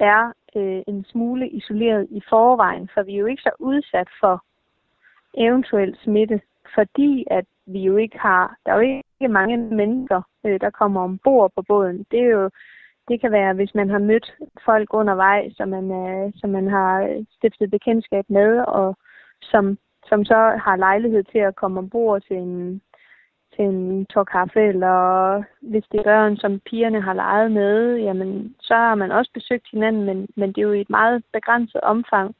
er 0.00 0.32
øh, 0.56 0.82
en 0.86 1.04
smule 1.04 1.48
isoleret 1.48 2.06
i 2.10 2.20
forvejen, 2.28 2.90
for 2.94 3.02
vi 3.02 3.14
er 3.14 3.18
jo 3.18 3.26
ikke 3.26 3.42
så 3.42 3.50
udsat 3.58 4.08
for 4.20 4.44
eventuel 5.34 5.96
smitte, 6.04 6.40
fordi 6.74 7.26
at 7.30 7.44
vi 7.66 7.80
jo 7.80 7.96
ikke 7.96 8.18
har, 8.18 8.56
der 8.66 8.72
er 8.72 8.76
jo 8.76 8.80
ikke 8.80 9.28
mange 9.28 9.56
mennesker, 9.56 10.22
øh, 10.46 10.60
der 10.60 10.70
kommer 10.70 11.00
ombord 11.00 11.52
på 11.56 11.62
båden. 11.68 12.06
Det 12.10 12.20
er 12.20 12.30
jo, 12.30 12.50
det 13.08 13.20
kan 13.20 13.32
være, 13.32 13.54
hvis 13.54 13.74
man 13.74 13.90
har 13.90 13.98
mødt 13.98 14.34
folk 14.64 14.94
undervejs, 14.94 15.52
som 15.56 15.68
man, 15.68 15.90
øh, 15.90 16.32
som 16.36 16.50
man 16.50 16.68
har 16.68 17.24
stiftet 17.36 17.70
bekendtskab 17.70 18.24
med, 18.28 18.58
og 18.60 18.96
som, 19.42 19.78
som 20.08 20.24
så 20.24 20.60
har 20.64 20.76
lejlighed 20.76 21.24
til 21.24 21.38
at 21.38 21.56
komme 21.56 21.78
ombord 21.78 22.22
til 22.22 22.36
en, 22.36 22.80
til 23.56 23.64
en 23.64 24.06
tår 24.06 24.24
kaffe, 24.24 24.60
eller 24.60 25.42
hvis 25.60 25.84
det 25.92 26.00
er 26.00 26.04
børn, 26.04 26.36
som 26.36 26.60
pigerne 26.60 27.00
har 27.00 27.14
leget 27.14 27.52
med, 27.52 27.96
jamen, 27.96 28.54
så 28.60 28.74
har 28.74 28.94
man 28.94 29.12
også 29.12 29.30
besøgt 29.34 29.66
hinanden, 29.70 30.04
men, 30.04 30.28
men 30.36 30.48
det 30.48 30.58
er 30.58 30.68
jo 30.68 30.72
i 30.72 30.80
et 30.80 30.90
meget 30.90 31.24
begrænset 31.32 31.80
omfang. 31.80 32.34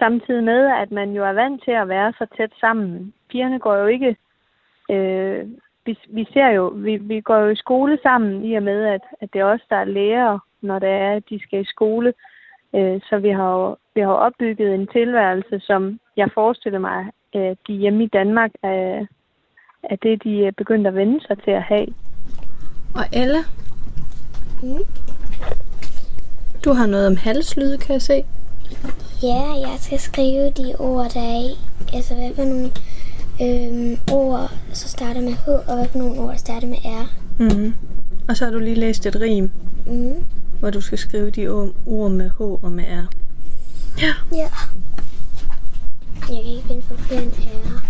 Samtidig 0.00 0.44
med, 0.44 0.60
at 0.82 0.90
man 0.90 1.08
jo 1.12 1.22
er 1.24 1.32
vant 1.32 1.64
til 1.64 1.70
at 1.70 1.88
være 1.88 2.12
så 2.18 2.26
tæt 2.36 2.52
sammen. 2.60 3.14
Pigerne 3.30 3.58
går 3.58 3.76
jo 3.76 3.86
ikke... 3.86 4.16
Øh, 4.90 5.46
vi, 5.86 5.98
vi 6.08 6.26
ser 6.32 6.48
jo, 6.48 6.64
vi, 6.76 6.96
vi 6.96 7.20
går 7.20 7.36
jo 7.36 7.48
i 7.50 7.56
skole 7.64 7.98
sammen, 8.02 8.44
i 8.44 8.54
og 8.54 8.62
med, 8.62 8.84
at, 8.84 9.00
at 9.20 9.28
det 9.32 9.40
er 9.40 9.44
os, 9.44 9.60
der 9.70 9.76
er 9.76 9.84
lærer, 9.84 10.38
når 10.60 10.78
det 10.78 10.88
er, 10.88 11.12
at 11.16 11.22
de 11.30 11.40
skal 11.42 11.60
i 11.60 11.64
skole. 11.74 12.12
Øh, 12.76 13.00
så 13.08 13.18
vi 13.18 13.30
har 13.30 13.50
jo 13.52 13.76
vi 13.94 14.00
har 14.00 14.12
opbygget 14.12 14.74
en 14.74 14.86
tilværelse, 14.86 15.60
som 15.60 16.00
jeg 16.16 16.28
forestiller 16.34 16.78
mig, 16.78 17.06
at 17.34 17.58
de 17.66 17.72
hjemme 17.72 18.04
i 18.04 18.06
Danmark 18.06 18.50
er, 18.62 19.06
er 19.82 19.96
det, 19.96 20.24
de 20.24 20.46
er 20.46 20.50
begyndt 20.50 20.86
at 20.86 20.94
vende 20.94 21.20
sig 21.26 21.42
til 21.44 21.50
at 21.50 21.62
have. 21.62 21.86
Og 22.94 23.04
Ella, 23.12 23.42
Mm. 24.62 24.84
du 26.64 26.72
har 26.72 26.86
noget 26.86 27.06
om 27.06 27.16
halslyde, 27.16 27.78
kan 27.78 27.92
jeg 27.92 28.02
se. 28.02 28.24
Ja, 29.22 29.52
jeg 29.68 29.76
skal 29.80 29.98
skrive 30.00 30.50
de 30.50 30.74
ord, 30.78 31.10
der 31.10 31.20
er 31.20 31.38
i. 31.40 31.58
Altså, 31.96 32.14
hvad 32.14 32.30
for 32.34 32.44
nogle 32.44 32.70
øhm, 33.42 33.98
ord, 34.12 34.50
så 34.72 34.88
starter 34.88 35.20
med 35.20 35.32
H, 35.32 35.48
og 35.48 35.74
hvad 35.76 35.88
for 35.88 35.98
nogle 35.98 36.20
ord, 36.20 36.30
der 36.30 36.36
starter 36.36 36.68
med 36.68 36.76
R. 36.84 37.06
Mm. 37.38 37.74
Og 38.28 38.36
så 38.36 38.44
har 38.44 38.52
du 38.52 38.58
lige 38.58 38.74
læst 38.80 39.06
et 39.06 39.16
rim, 39.20 39.50
Mm. 39.86 40.24
hvor 40.60 40.70
du 40.70 40.80
skal 40.80 40.98
skrive 40.98 41.30
de 41.30 41.48
ord 41.86 42.10
med 42.10 42.30
H 42.38 42.40
og 42.40 42.72
med 42.72 42.84
R. 42.84 43.06
Ja. 44.00 44.14
Ja. 44.32 44.48
Jeg 46.28 46.42
kan 46.44 46.52
ikke 46.52 46.66
finde 46.68 46.82
for 46.82 46.94
flere 46.96 47.22
end 47.22 47.32
R. 47.32 47.82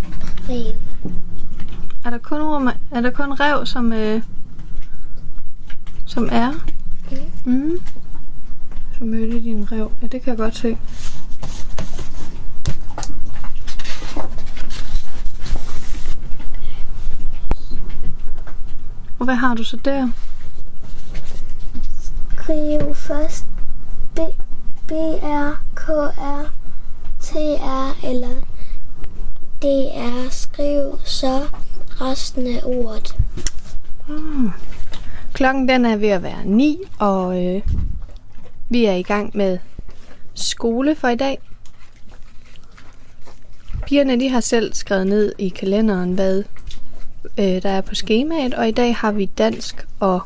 Rev. 0.48 0.74
Er 2.04 2.10
der 2.10 2.18
kun 2.18 2.40
ord 2.40 2.62
med, 2.62 2.72
er 2.90 3.00
der 3.00 3.10
kun 3.10 3.32
rev, 3.32 3.66
som, 3.66 3.92
øh, 3.92 4.22
som 6.06 6.28
er? 6.32 6.52
Mm. 7.44 7.78
Så 8.98 9.04
mødte 9.04 9.40
din 9.44 9.72
rev. 9.72 9.92
Ja, 10.02 10.06
det 10.06 10.22
kan 10.22 10.30
jeg 10.30 10.36
godt 10.38 10.56
se. 10.56 10.78
Og 19.18 19.24
hvad 19.24 19.34
har 19.34 19.54
du 19.54 19.64
så 19.64 19.76
der? 19.76 20.08
Skriv 22.36 22.94
først 22.94 23.46
B, 24.14 24.18
B, 24.88 24.92
R, 25.22 25.62
K, 25.74 25.88
R, 26.18 26.52
T, 27.20 27.32
R 27.60 28.06
eller 28.06 28.34
D, 29.62 29.64
R. 29.94 30.30
Skriv 30.30 30.98
så 31.04 31.40
resten 32.00 32.46
af 32.46 32.60
ordet. 32.64 33.16
Mm. 34.08 34.50
Klokken 35.32 35.68
den 35.68 35.84
er 35.84 35.96
ved 35.96 36.08
at 36.08 36.22
være 36.22 36.44
9, 36.44 36.78
og 36.98 37.44
øh, 37.44 37.62
vi 38.68 38.84
er 38.84 38.94
i 38.94 39.02
gang 39.02 39.36
med 39.36 39.58
skole 40.34 40.94
for 40.94 41.08
i 41.08 41.16
dag. 41.16 41.38
Pigerne 43.86 44.20
de 44.20 44.28
har 44.28 44.40
selv 44.40 44.74
skrevet 44.74 45.06
ned 45.06 45.32
i 45.38 45.48
kalenderen, 45.48 46.12
hvad 46.12 46.44
øh, 47.38 47.62
der 47.62 47.70
er 47.70 47.80
på 47.80 47.94
skemaet, 47.94 48.54
og 48.54 48.68
i 48.68 48.70
dag 48.70 48.96
har 48.96 49.12
vi 49.12 49.26
dansk, 49.26 49.86
og 50.00 50.20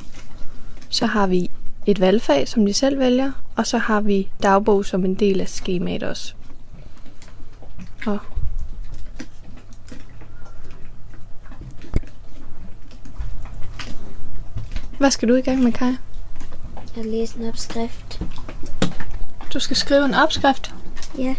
så 0.89 1.07
har 1.07 1.27
vi 1.27 1.51
et 1.87 2.01
valgfag, 2.01 2.49
som 2.49 2.67
de 2.67 2.73
selv 2.73 2.99
vælger, 2.99 3.33
og 3.57 3.67
så 3.67 3.79
har 3.79 4.01
vi 4.01 4.29
dagbog 4.43 4.85
som 4.85 5.05
en 5.05 5.15
del 5.15 5.41
af 5.41 5.49
skemaet 5.49 6.03
også. 6.03 6.35
Og 8.07 8.19
Hvad 14.99 15.11
skal 15.11 15.29
du 15.29 15.35
i 15.35 15.41
gang 15.41 15.63
med, 15.63 15.73
Kai? 15.73 15.97
Jeg 16.97 17.05
læser 17.05 17.39
en 17.39 17.49
opskrift. 17.49 18.21
Du 19.55 19.61
skal 19.61 19.77
skrive 19.77 20.05
en 20.05 20.15
opskrift. 20.15 20.75
Ja. 21.19 21.35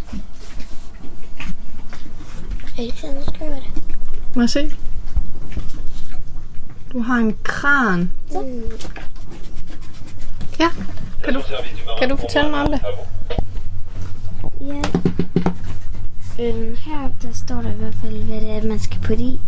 Er 2.78 2.92
du 3.02 3.32
skriver 3.36 3.56
det? 3.56 3.64
Må 4.36 4.42
jeg 4.42 4.50
se? 4.50 4.72
Du 6.94 7.02
har 7.02 7.16
en 7.16 7.38
kran. 7.44 8.12
Mm. 8.32 8.64
Ja. 10.60 10.70
Kan 11.24 11.34
du, 11.34 11.42
kan 12.00 12.10
du 12.10 12.16
fortælle 12.16 12.50
mig 12.50 12.62
om 12.62 12.72
det? 12.72 12.82
Ja. 14.62 14.82
Øhm, 16.44 16.76
her 16.80 17.10
der 17.22 17.34
står 17.34 17.62
der 17.62 17.72
i 17.72 17.76
hvert 17.76 17.96
fald, 18.02 18.24
hvad 18.24 18.42
det 18.42 18.50
er, 18.52 18.68
man 18.68 18.80
skal 18.80 19.02
putte 19.02 19.24
i. 19.24 19.42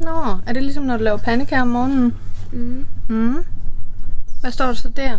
Nå, 0.00 0.38
er 0.46 0.52
det 0.52 0.62
ligesom 0.62 0.84
når 0.84 0.96
du 0.96 1.04
laver 1.04 1.18
pandekager 1.18 1.62
om 1.62 1.68
morgenen? 1.68 2.14
Mm. 2.52 2.86
Mm. 3.08 3.44
Hvad 4.40 4.52
står 4.52 4.66
der 4.66 4.74
så 4.74 4.88
der? 4.88 5.18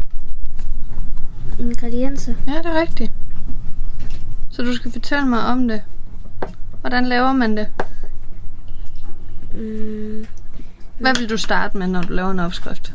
Ingredienser. 1.60 2.34
Ja, 2.48 2.52
det 2.58 2.66
er 2.66 2.82
rigtigt. 2.82 3.12
Så 4.52 4.62
du 4.62 4.74
skal 4.76 4.92
fortælle 4.92 5.28
mig 5.28 5.40
om 5.46 5.68
det. 5.68 5.82
Hvordan 6.82 7.06
laver 7.06 7.34
man 7.34 7.58
det? 7.58 7.68
Mm. 9.54 10.26
Hvad 11.00 11.20
vil 11.20 11.30
du 11.30 11.38
starte 11.38 11.78
med, 11.78 11.88
når 11.88 12.02
du 12.02 12.14
laver 12.14 12.32
en 12.32 12.40
opskrift? 12.40 12.94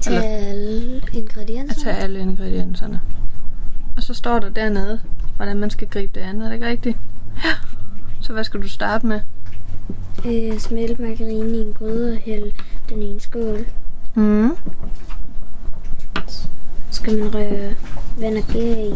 Tag 0.00 0.24
alle 0.24 1.00
At 1.06 1.14
ingredienser. 1.14 1.80
tage 1.84 1.96
alle 1.96 2.18
ingredienserne. 2.20 3.00
Og 3.96 4.02
så 4.02 4.14
står 4.14 4.38
der 4.38 4.48
dernede, 4.48 5.00
hvordan 5.36 5.58
man 5.58 5.70
skal 5.70 5.88
gribe 5.88 6.12
det 6.14 6.20
an. 6.20 6.40
Er 6.40 6.46
det 6.46 6.54
ikke 6.54 6.66
rigtigt? 6.66 6.96
Ja. 7.44 7.50
Så 8.20 8.32
hvad 8.32 8.44
skal 8.44 8.62
du 8.62 8.68
starte 8.68 9.06
med? 9.06 9.20
Øh, 10.26 10.58
smelte 10.58 11.02
margarine 11.02 11.56
i 11.56 11.60
en 11.60 11.72
gryde 11.72 12.12
og 12.12 12.18
hælde 12.18 12.52
den 12.88 13.02
i 13.02 13.06
en 13.06 13.20
skål. 13.20 13.66
Mm. 14.14 14.50
Skal 17.04 17.18
man 17.18 17.34
røre 17.34 17.74
vand 18.18 18.38
og 18.38 18.44
gær 18.52 18.76
i, 18.76 18.94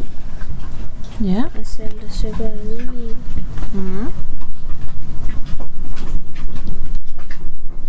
Ja. 1.24 1.44
og 1.58 1.66
salt 1.66 2.04
og 2.04 2.10
sukker 2.10 2.44
og 2.44 2.56
hvidvin. 2.56 3.16
Mm. 3.74 4.06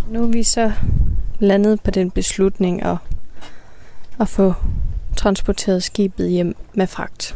Nu 0.08 0.24
er 0.24 0.28
vi 0.28 0.44
så 0.44 0.72
landet 1.40 1.82
på 1.82 1.92
den 1.92 2.12
beslutning 2.12 2.84
at, 2.84 2.98
at 4.20 4.28
få 4.28 4.54
transporteret 5.16 5.84
skibet 5.84 6.30
hjem 6.30 6.56
med 6.74 6.88
fragt. 6.88 7.36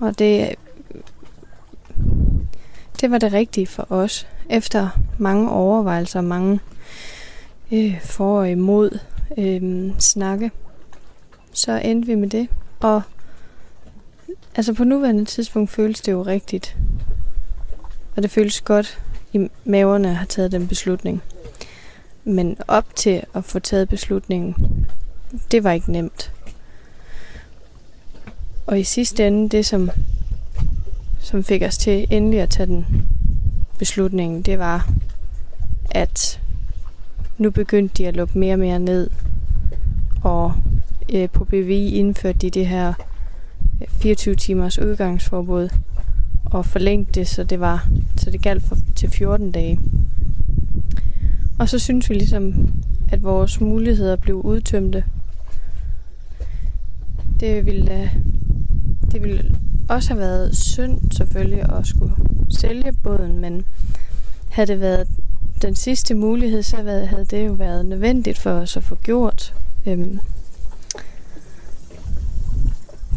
Og 0.00 0.18
det, 0.18 0.54
det 3.00 3.10
var 3.10 3.18
det 3.18 3.32
rigtige 3.32 3.66
for 3.66 3.86
os. 3.92 4.26
Efter 4.50 4.88
mange 5.18 5.50
overvejelser 5.50 6.18
og 6.18 6.24
mange 6.24 6.60
øh, 7.72 8.00
for 8.00 8.38
og 8.38 8.50
imod 8.50 8.98
øh, 9.38 9.90
snakke, 9.98 10.50
så 11.52 11.72
endte 11.72 12.06
vi 12.06 12.14
med 12.14 12.28
det. 12.28 12.48
Og 12.80 13.02
altså 14.54 14.74
på 14.74 14.84
nuværende 14.84 15.24
tidspunkt 15.24 15.70
føles 15.70 16.00
det 16.00 16.12
jo 16.12 16.22
rigtigt. 16.22 16.76
Og 18.16 18.22
det 18.22 18.30
føles 18.30 18.60
godt 18.60 19.02
i 19.32 19.48
maverne 19.64 20.08
at 20.08 20.16
have 20.16 20.26
taget 20.26 20.52
den 20.52 20.68
beslutning. 20.68 21.22
Men 22.24 22.56
op 22.68 22.96
til 22.96 23.22
at 23.34 23.44
få 23.44 23.58
taget 23.58 23.88
beslutningen, 23.88 24.86
det 25.50 25.64
var 25.64 25.72
ikke 25.72 25.92
nemt. 25.92 26.32
Og 28.66 28.80
i 28.80 28.84
sidste 28.84 29.26
ende, 29.26 29.48
det 29.48 29.66
som, 29.66 29.90
som 31.20 31.44
fik 31.44 31.62
os 31.62 31.78
til 31.78 32.06
endelig 32.10 32.40
at 32.40 32.50
tage 32.50 32.66
den 32.66 33.06
beslutning, 33.78 34.46
det 34.46 34.58
var, 34.58 34.90
at 35.90 36.40
nu 37.38 37.50
begyndte 37.50 37.94
de 37.98 38.08
at 38.08 38.16
lukke 38.16 38.38
mere 38.38 38.54
og 38.54 38.58
mere 38.58 38.78
ned. 38.78 39.10
Og 40.24 40.54
øh, 41.12 41.30
på 41.30 41.44
BVI 41.44 41.88
indførte 41.88 42.38
de 42.38 42.50
det 42.50 42.66
her 42.66 42.92
øh, 43.80 43.88
24 43.88 44.34
timers 44.34 44.78
udgangsforbud 44.78 45.68
og 46.44 46.66
forlængte 46.66 47.20
det, 47.20 47.28
så 47.28 47.44
det 47.44 47.60
var 47.60 47.88
så 48.16 48.30
det 48.30 48.42
galt 48.42 48.62
for, 48.62 48.76
til 48.96 49.10
14 49.10 49.52
dage. 49.52 49.80
Og 51.58 51.68
så 51.68 51.78
synes 51.78 52.10
vi 52.10 52.14
ligesom, 52.14 52.72
at 53.12 53.22
vores 53.22 53.60
muligheder 53.60 54.16
blev 54.16 54.36
udtømte. 54.36 55.04
Det 57.40 57.66
ville, 57.66 58.10
det 59.12 59.22
ville 59.22 59.54
også 59.88 60.08
have 60.08 60.20
været 60.20 60.56
synd 60.56 61.00
selvfølgelig 61.10 61.78
at 61.78 61.86
skulle 61.86 62.14
sælge 62.50 62.92
båden, 62.92 63.40
men 63.40 63.64
havde 64.50 64.66
det 64.66 64.80
været 64.80 65.08
den 65.62 65.74
sidste 65.74 66.14
mulighed, 66.14 66.62
så 66.62 66.76
havde 67.06 67.24
det 67.30 67.46
jo 67.46 67.52
været 67.52 67.86
nødvendigt 67.86 68.38
for 68.38 68.50
os 68.50 68.76
at 68.76 68.84
få 68.84 68.94
gjort. 68.94 69.54
Øhm, 69.86 70.20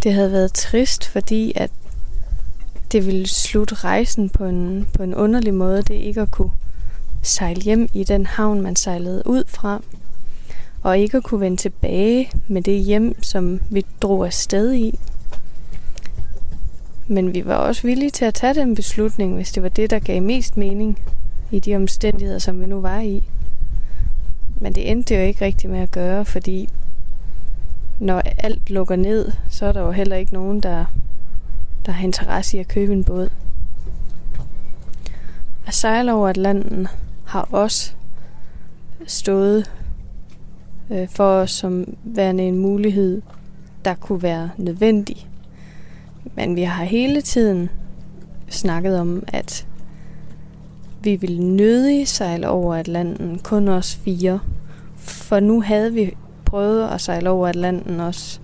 det 0.06 0.13
havde 0.13 0.32
været 0.32 0.54
trist, 0.54 1.08
fordi 1.08 1.54
at 1.56 1.72
det 2.91 3.06
ville 3.06 3.28
slutte 3.28 3.76
rejsen 3.76 4.30
på 4.30 4.46
en, 4.46 4.88
på 4.94 5.04
en 5.04 5.15
underlig 5.15 5.54
måde. 5.54 5.82
Det 5.82 5.94
ikke 5.94 6.22
at 6.22 6.32
kunne 6.32 6.52
sejle 7.22 7.62
hjem 7.62 7.89
i 7.94 8.04
den 8.04 8.26
havn, 8.26 8.62
man 8.62 8.76
sejlede 8.76 9.24
ud 9.26 9.44
fra. 9.48 9.82
Og 10.84 10.98
ikke 10.98 11.18
at 11.18 11.24
kunne 11.24 11.41
vende 11.41 11.58
tilbage 11.58 12.30
med 12.48 12.62
det 12.62 12.80
hjem, 12.80 13.24
som 13.24 13.60
vi 13.70 13.86
drog 14.02 14.26
afsted 14.26 14.74
i. 14.74 15.00
Men 17.08 17.34
vi 17.34 17.46
var 17.46 17.56
også 17.56 17.82
villige 17.82 18.12
til 18.12 18.26
at 18.26 18.34
tage 18.34 18.54
den 18.54 18.76
beslutning, 18.76 19.36
hvis 19.36 19.52
det 19.52 19.63
var 19.63 19.70
det, 19.70 19.89
der 19.89 20.00
gav 20.00 20.22
mest 20.22 20.58
mening 20.58 21.00
i 21.52 21.60
de 21.60 21.76
omstændigheder, 21.76 22.39
som 22.39 22.62
vi 22.62 22.65
nu 22.65 22.82
var 22.82 23.00
i. 23.00 23.24
Men 24.62 24.76
det 24.76 24.91
endte 24.91 25.15
jo 25.15 25.22
ikke 25.22 25.46
rigtigt 25.46 25.72
med 25.74 25.80
at 25.80 25.91
gøre, 25.91 26.26
fordi 26.26 26.70
når 27.99 28.21
alt 28.38 28.69
lukker 28.69 28.95
ned, 28.95 29.31
så 29.49 29.65
er 29.65 29.71
der 29.71 29.81
jo 29.81 29.91
heller 29.91 30.15
ikke 30.15 30.34
nogen, 30.34 30.60
der, 30.60 30.86
der 31.86 31.91
har 31.91 32.03
interesse 32.03 32.58
i 32.58 32.60
at 32.60 32.67
købe 32.67 32.93
en 32.93 33.03
båd. 33.03 33.29
At 35.67 35.73
sejle 35.73 36.13
over 36.13 36.29
Atlanten 36.29 36.88
har 37.25 37.47
også 37.51 37.93
stået 39.08 39.71
øh, 40.89 41.10
for 41.10 41.23
os 41.23 41.51
som 41.51 41.95
værende 42.03 42.43
en 42.43 42.58
mulighed, 42.58 43.21
der 43.86 43.93
kunne 43.93 44.23
være 44.23 44.49
nødvendig. 44.58 45.27
Men 46.36 46.55
vi 46.55 46.62
har 46.62 46.84
hele 46.84 47.21
tiden 47.21 47.69
snakket 48.49 48.99
om, 48.99 49.23
at 49.27 49.67
vi 51.03 51.15
ville 51.15 51.43
nødig 51.43 52.08
sejle 52.08 52.49
over 52.49 52.75
Atlanten, 52.75 53.39
kun 53.39 53.67
os 53.67 53.95
fire. 53.95 54.39
For 54.95 55.39
nu 55.39 55.62
havde 55.62 55.93
vi 55.93 56.13
prøvet 56.56 56.88
at 56.88 57.02
sejle 57.02 57.30
over 57.30 57.48
Atlanten 57.48 58.00
også, 58.00 58.39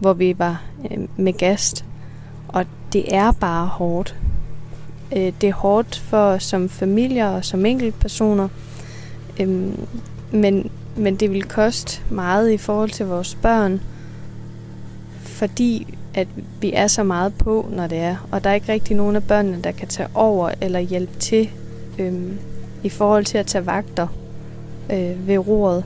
hvor 0.00 0.12
vi 0.12 0.38
var 0.38 0.62
øh, 0.90 0.98
med 1.16 1.32
gast. 1.32 1.84
Og 2.48 2.64
det 2.92 3.14
er 3.14 3.32
bare 3.32 3.66
hårdt. 3.66 4.16
Øh, 5.16 5.32
det 5.40 5.48
er 5.48 5.54
hårdt 5.54 5.98
for 5.98 6.38
som 6.38 6.68
familier 6.68 7.28
og 7.28 7.44
som 7.44 7.66
enkeltpersoner. 7.66 8.48
Øh, 9.40 9.68
men, 10.32 10.70
men 10.96 11.16
det 11.16 11.30
vil 11.30 11.44
koste 11.44 12.00
meget 12.10 12.50
i 12.50 12.56
forhold 12.56 12.90
til 12.90 13.06
vores 13.06 13.34
børn, 13.34 13.80
fordi 15.20 15.94
at 16.14 16.28
vi 16.60 16.72
er 16.72 16.86
så 16.86 17.02
meget 17.02 17.34
på, 17.34 17.68
når 17.70 17.86
det 17.86 17.98
er. 17.98 18.28
Og 18.30 18.44
der 18.44 18.50
er 18.50 18.54
ikke 18.54 18.72
rigtig 18.72 18.96
nogen 18.96 19.16
af 19.16 19.24
børnene, 19.24 19.62
der 19.64 19.72
kan 19.72 19.88
tage 19.88 20.08
over 20.14 20.50
eller 20.60 20.80
hjælpe 20.80 21.18
til 21.18 21.50
øh, 21.98 22.32
i 22.82 22.88
forhold 22.88 23.24
til 23.24 23.38
at 23.38 23.46
tage 23.46 23.66
vagter 23.66 24.06
øh, 24.92 25.28
ved 25.28 25.38
roret. 25.38 25.84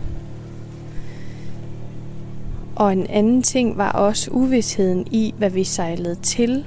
Og 2.83 2.93
en 2.93 3.07
anden 3.07 3.43
ting 3.43 3.78
var 3.78 3.93
også 3.93 4.30
uvidsheden 4.30 5.07
i, 5.11 5.35
hvad 5.39 5.51
vi 5.51 5.64
sejlede 5.64 6.14
til. 6.14 6.66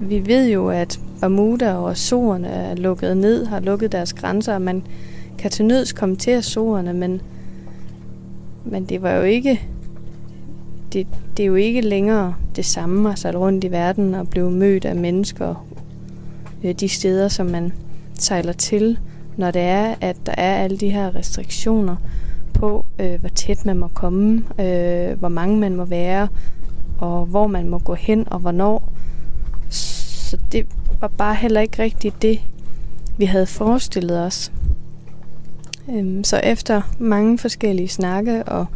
Vi 0.00 0.26
ved 0.26 0.48
jo, 0.48 0.68
at 0.68 1.00
Bermuda 1.20 1.74
og 1.74 1.90
Azorerne 1.90 2.48
er 2.48 2.74
lukket 2.74 3.16
ned, 3.16 3.46
har 3.46 3.60
lukket 3.60 3.92
deres 3.92 4.12
grænser, 4.12 4.54
og 4.54 4.62
man 4.62 4.82
kan 5.38 5.50
til 5.50 5.64
nøds 5.64 5.92
komme 5.92 6.16
til 6.16 6.30
Azorerne, 6.30 6.92
men, 6.92 7.20
men 8.64 8.84
det 8.84 9.02
var 9.02 9.12
jo 9.12 9.22
ikke 9.22 9.62
det, 10.92 11.06
det 11.36 11.42
er 11.42 11.46
jo 11.46 11.54
ikke 11.54 11.80
længere 11.80 12.34
det 12.56 12.64
samme 12.64 13.12
at 13.12 13.18
sejle 13.18 13.38
rundt 13.38 13.64
i 13.64 13.70
verden 13.70 14.14
og 14.14 14.28
blive 14.28 14.50
mødt 14.50 14.84
af 14.84 14.96
mennesker 14.96 15.66
øh, 16.64 16.74
de 16.74 16.88
steder, 16.88 17.28
som 17.28 17.46
man 17.46 17.72
sejler 18.18 18.52
til. 18.52 18.98
når 19.36 19.50
det 19.50 19.62
er, 19.62 19.94
at 20.00 20.16
der 20.26 20.34
er 20.38 20.56
alle 20.56 20.76
de 20.76 20.90
her 20.90 21.14
restriktioner 21.14 21.96
øh, 22.98 23.20
hvor 23.20 23.28
tæt 23.28 23.66
man 23.66 23.76
må 23.76 23.88
komme, 23.88 24.44
øh, 24.60 25.18
hvor 25.18 25.28
mange 25.28 25.56
man 25.60 25.76
må 25.76 25.84
være, 25.84 26.28
og 26.98 27.26
hvor 27.26 27.46
man 27.46 27.68
må 27.68 27.78
gå 27.78 27.94
hen 27.94 28.28
og 28.30 28.38
hvornår. 28.38 28.92
Så 29.68 30.36
det 30.52 30.66
var 31.00 31.08
bare 31.08 31.34
heller 31.34 31.60
ikke 31.60 31.82
rigtigt 31.82 32.22
det, 32.22 32.40
vi 33.18 33.24
havde 33.24 33.46
forestillet 33.46 34.20
os. 34.20 34.52
Øhm, 35.90 36.24
så 36.24 36.36
efter 36.36 36.82
mange 36.98 37.38
forskellige 37.38 37.88
snakke, 37.88 38.44
og 38.44 38.66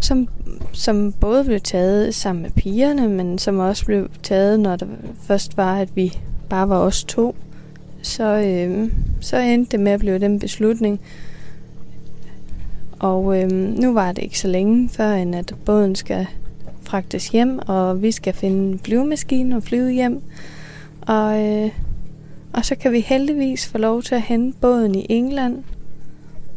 som, 0.00 0.28
som 0.72 1.12
både 1.12 1.44
blev 1.44 1.60
taget 1.60 2.14
sammen 2.14 2.42
med 2.42 2.50
pigerne, 2.50 3.08
men 3.08 3.38
som 3.38 3.58
også 3.58 3.86
blev 3.86 4.08
taget, 4.22 4.60
når 4.60 4.76
det 4.76 4.88
først 5.22 5.56
var, 5.56 5.76
at 5.78 5.96
vi 5.96 6.18
bare 6.48 6.68
var 6.68 6.78
os 6.78 7.04
to, 7.04 7.36
så, 8.02 8.24
øhm, 8.24 8.92
så 9.20 9.36
endte 9.36 9.72
det 9.72 9.80
med 9.80 9.92
at 9.92 10.00
blive 10.00 10.18
den 10.18 10.38
beslutning. 10.38 11.00
Og 12.98 13.42
øh, 13.42 13.50
nu 13.52 13.92
var 13.92 14.12
det 14.12 14.22
ikke 14.22 14.38
så 14.38 14.48
længe, 14.48 14.88
før 14.88 15.12
end 15.12 15.36
at 15.36 15.54
båden 15.64 15.94
skal 15.94 16.26
fragtes 16.82 17.28
hjem, 17.28 17.58
og 17.66 18.02
vi 18.02 18.12
skal 18.12 18.34
finde 18.34 18.72
en 18.72 18.78
flyvemaskine 18.78 19.56
og 19.56 19.62
flyve 19.62 19.90
hjem. 19.90 20.22
Og, 21.00 21.44
øh, 21.44 21.70
og 22.52 22.64
så 22.64 22.74
kan 22.74 22.92
vi 22.92 23.00
heldigvis 23.00 23.68
få 23.68 23.78
lov 23.78 24.02
til 24.02 24.14
at 24.14 24.22
hente 24.22 24.58
båden 24.60 24.94
i 24.94 25.06
England, 25.08 25.64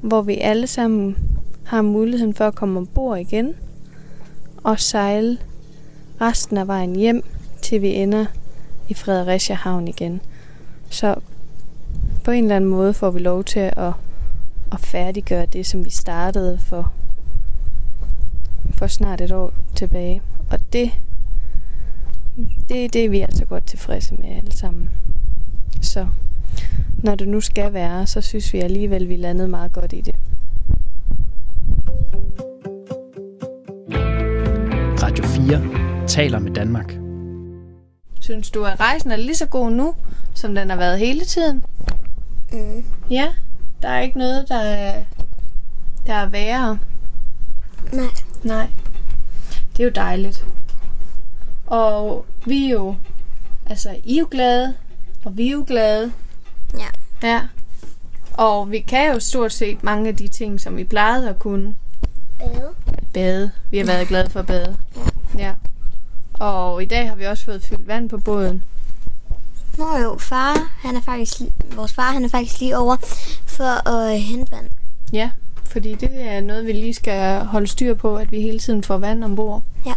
hvor 0.02 0.22
vi 0.22 0.38
alle 0.38 0.68
sammen 0.68 1.18
har 1.64 1.82
muligheden 1.82 2.34
for 2.34 2.48
at 2.48 2.56
komme 2.56 2.80
ombord 2.80 3.20
igen 3.20 3.54
og 4.64 4.80
sejle 4.80 5.38
resten 6.22 6.58
af 6.58 6.68
vejen 6.68 6.96
hjem, 6.96 7.24
til 7.62 7.82
vi 7.82 7.88
ender 7.88 8.26
i 8.90 8.94
Fredericia 8.94 9.56
Havn 9.56 9.88
igen. 9.88 10.22
Så 10.90 11.16
på 12.24 12.32
en 12.32 12.44
eller 12.44 12.56
anden 12.56 12.70
måde 12.70 12.94
får 12.94 13.10
vi 13.12 13.20
lov 13.20 13.44
til 13.44 13.60
at, 13.60 13.92
at 14.72 14.80
færdiggøre 14.80 15.46
det, 15.46 15.66
som 15.66 15.86
vi 15.86 15.90
startede 15.90 16.60
for, 16.60 16.94
for 18.72 18.88
snart 18.88 19.22
et 19.22 19.32
år 19.32 19.54
tilbage. 19.76 20.22
Og 20.50 20.60
det, 20.74 20.92
det, 22.70 22.94
det 22.94 23.06
er 23.06 23.10
vi 23.10 23.22
altså 23.22 23.46
godt 23.46 23.66
tilfredse 23.68 24.16
med 24.16 24.30
alle 24.38 24.52
sammen. 24.52 24.90
Så 25.82 26.08
når 27.04 27.16
det 27.16 27.28
nu 27.28 27.42
skal 27.42 27.74
være, 27.74 28.08
så 28.08 28.22
synes 28.22 28.54
vi 28.54 28.60
alligevel, 28.60 29.04
at 29.04 29.10
vi 29.10 29.16
landede 29.16 29.48
meget 29.48 29.74
godt 29.74 29.94
i 29.94 30.02
det. 30.02 30.16
Radio 35.04 35.24
4 35.26 36.08
taler 36.08 36.40
med 36.40 36.52
Danmark. 36.52 36.94
Synes 38.20 38.52
du, 38.52 38.66
at 38.66 38.80
rejsen 38.80 39.12
er 39.12 39.16
lige 39.16 39.36
så 39.36 39.46
god 39.46 39.72
nu, 39.72 39.96
som 40.34 40.56
den 40.56 40.70
har 40.70 40.78
været 40.78 41.00
hele 41.00 41.26
tiden? 41.26 41.64
Mm. 42.52 42.86
Ja, 43.10 43.28
der 43.82 43.90
er 43.90 44.02
ikke 44.02 44.18
noget, 44.18 44.50
der 44.50 44.60
er, 44.60 45.04
der 46.08 46.14
er 46.14 46.30
værre. 46.30 46.80
Nej. 47.94 48.06
Nej. 48.44 48.68
Det 49.72 49.80
er 49.80 49.84
jo 49.84 49.92
dejligt. 49.96 50.46
Og 51.68 52.26
vi 52.46 52.66
er 52.66 52.70
jo, 52.70 52.96
altså 53.66 53.96
I 54.04 54.16
er 54.16 54.20
jo 54.20 54.28
glade, 54.32 54.74
og 55.26 55.38
vi 55.38 55.48
er 55.48 55.52
jo 55.52 55.66
glade. 55.68 56.12
Ja. 56.78 56.88
Ja. 57.28 57.42
Og 58.34 58.72
vi 58.72 58.80
kan 58.80 59.14
jo 59.14 59.20
stort 59.20 59.54
set 59.54 59.84
mange 59.84 60.10
af 60.10 60.16
de 60.16 60.28
ting, 60.28 60.62
som 60.62 60.78
vi 60.78 60.84
plejede 60.84 61.30
at 61.30 61.40
kunne. 61.40 61.76
Bade. 62.40 62.74
Bade. 63.14 63.52
Vi 63.72 63.78
har 63.78 63.86
været 63.86 64.08
glade 64.08 64.30
for 64.30 64.40
at 64.40 64.46
bade. 64.46 64.78
Ja. 65.38 65.54
Og 66.34 66.84
i 66.84 66.86
dag 66.86 67.10
har 67.10 67.16
vi 67.16 67.26
også 67.26 67.46
fået 67.46 67.64
fyldt 67.64 67.88
vand 67.88 68.10
på 68.10 68.18
båden. 68.18 68.64
Nå 69.80 69.98
jo, 69.98 70.18
far, 70.18 70.72
han 70.88 70.96
er 70.96 71.02
faktisk, 71.02 71.42
vores 71.76 71.94
far, 71.94 72.12
han 72.12 72.24
er 72.26 72.30
faktisk 72.30 72.60
lige 72.60 72.78
over 72.78 72.96
for 73.46 73.90
at 73.90 74.14
øh, 74.16 74.22
hente 74.22 74.52
vand. 74.52 74.70
Ja, 75.14 75.32
fordi 75.66 75.96
det 75.96 76.10
er 76.14 76.42
noget, 76.42 76.66
vi 76.66 76.72
lige 76.72 76.94
skal 76.94 77.40
holde 77.46 77.68
styr 77.68 77.94
på, 77.94 78.16
at 78.18 78.32
vi 78.32 78.42
hele 78.42 78.60
tiden 78.60 78.84
får 78.84 78.98
vand 78.98 79.24
ombord. 79.24 79.64
Ja. 79.86 79.94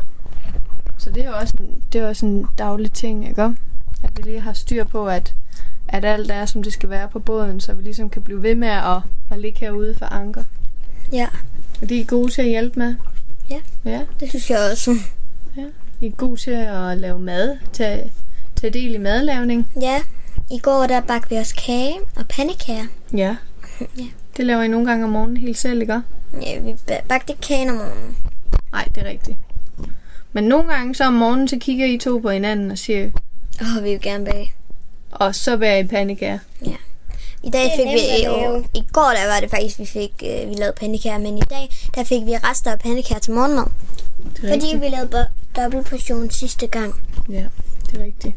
Så 0.99 1.11
det 1.11 1.25
er 1.25 1.33
også 1.33 1.55
en, 1.61 1.83
det 1.93 2.01
er 2.01 2.09
også 2.09 2.27
en 2.27 2.47
daglig 2.59 2.93
ting, 2.93 3.29
ikke? 3.29 3.43
At 4.03 4.11
vi 4.17 4.23
lige 4.23 4.41
har 4.41 4.53
styr 4.53 4.85
på, 4.85 5.09
at, 5.09 5.35
at 5.89 6.05
alt 6.05 6.31
er, 6.31 6.47
som 6.47 6.63
det 6.63 6.73
skal 6.73 6.91
være 6.91 7.09
på 7.09 7.19
båden, 7.19 7.61
så 7.61 7.73
vi 7.73 7.83
ligesom 7.83 8.11
kan 8.11 8.23
blive 8.23 8.43
ved 8.43 8.55
med 8.55 8.69
at, 8.69 8.99
at 9.31 9.39
ligge 9.41 9.61
herude 9.61 9.95
for 9.99 10.07
anker. 10.07 10.45
Ja, 11.13 11.29
Og 11.83 11.89
de 11.89 12.01
er 12.01 12.05
gode 12.05 12.31
til 12.31 12.43
at 12.43 12.49
hjælpe 12.49 12.79
med. 12.79 12.95
Ja. 13.51 13.61
Ja, 13.85 14.01
det 14.21 14.29
synes 14.29 14.51
jeg 14.51 14.59
også. 14.73 14.91
de 16.01 16.07
er 16.07 16.11
gode 16.11 16.37
til 16.41 16.51
at 16.51 16.99
lave 16.99 17.19
mad, 17.19 17.57
tage, 17.73 18.13
tage 18.63 18.73
del 18.73 18.95
i 18.95 18.99
madlavning. 18.99 19.67
Ja, 19.83 20.01
i 20.51 20.59
går 20.59 20.87
der 20.87 21.01
bagte 21.01 21.31
vi 21.31 21.37
os 21.39 21.53
kage 21.53 21.95
og 22.17 22.29
pandekager. 22.29 22.87
Ja. 23.17 23.37
Ja. 23.99 24.05
Det 24.37 24.47
laver 24.47 24.63
I 24.63 24.69
nogle 24.69 24.87
gange 24.87 25.05
om 25.05 25.11
morgenen 25.11 25.37
helt 25.37 25.59
selv, 25.59 25.81
ikke? 25.81 26.01
Ja, 26.43 26.59
vi 26.61 26.73
ba- 26.91 27.07
bagte 27.09 27.35
kagen 27.43 27.69
om 27.69 27.75
morgenen. 27.77 28.17
Nej, 28.73 28.89
det 28.95 29.03
er 29.03 29.09
rigtigt. 29.09 29.37
Men 30.33 30.45
nogle 30.45 30.73
gange 30.73 30.95
så 30.95 31.05
om 31.05 31.13
morgenen, 31.13 31.49
så 31.49 31.57
kigger 31.61 31.87
I 31.87 31.99
to 31.99 32.19
på 32.19 32.31
hinanden 32.31 32.71
og 32.71 32.79
siger, 32.79 33.11
Åh, 33.63 33.77
oh, 33.77 33.85
vi 33.85 33.91
vil 33.91 34.01
gerne 34.01 34.25
bage. 34.25 34.55
og 35.11 35.35
så 35.35 35.57
bærer 35.57 35.79
I 35.79 35.85
pandekager. 35.87 36.39
I 37.45 37.51
dag 37.51 37.71
fik 37.77 37.87
vi 37.87 38.25
jo, 38.25 38.65
i 38.75 38.83
går 38.93 39.13
der 39.17 39.27
var 39.35 39.41
det 39.41 39.51
faktisk, 39.51 39.79
vi 39.79 39.87
fik, 39.87 40.13
øh, 40.23 40.49
vi 40.51 40.55
lavede 40.55 40.75
pandekager, 40.81 41.19
men 41.19 41.39
i 41.39 41.43
dag, 41.51 41.69
der 41.95 42.05
fik 42.05 42.27
vi 42.27 42.33
rester 42.37 42.71
af 42.73 42.79
pandekager 42.79 43.19
til 43.21 43.33
morgenmad. 43.33 43.65
Fordi 44.41 44.53
rigtigt. 44.53 44.81
vi 44.81 44.89
lavede 44.89 45.27
dobbelt 45.57 45.87
portion 45.87 46.31
sidste 46.31 46.67
gang. 46.67 46.95
Ja, 47.31 47.45
det 47.93 48.01
er 48.01 48.05
rigtigt. 48.05 48.35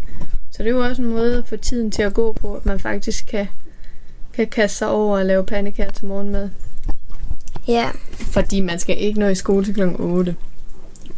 Så 0.51 0.63
det 0.63 0.69
er 0.69 0.73
jo 0.73 0.83
også 0.83 1.01
en 1.01 1.09
måde 1.09 1.37
at 1.37 1.47
få 1.47 1.57
tiden 1.57 1.91
til 1.91 2.01
at 2.01 2.13
gå 2.13 2.33
på, 2.33 2.53
at 2.55 2.65
man 2.65 2.79
faktisk 2.79 3.27
kan, 3.27 3.47
kan 4.33 4.47
kaste 4.47 4.77
sig 4.77 4.89
over 4.89 5.17
og 5.17 5.25
lave 5.25 5.45
pandekager 5.45 5.91
til 5.91 6.05
morgenmad. 6.05 6.49
Ja, 7.67 7.89
Fordi 8.33 8.61
man 8.61 8.79
skal 8.79 9.01
ikke 9.01 9.19
nå 9.19 9.27
i 9.27 9.35
skole 9.35 9.65
til 9.65 9.73
kl. 9.73 9.81
8. 9.99 10.35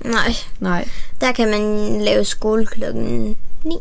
nej, 0.06 0.32
Nej. 0.60 0.88
der 1.22 1.32
kan 1.32 1.50
man 1.50 1.62
lave 2.02 2.24
skole 2.24 2.66
klokken 2.66 3.38
9. 3.66 3.76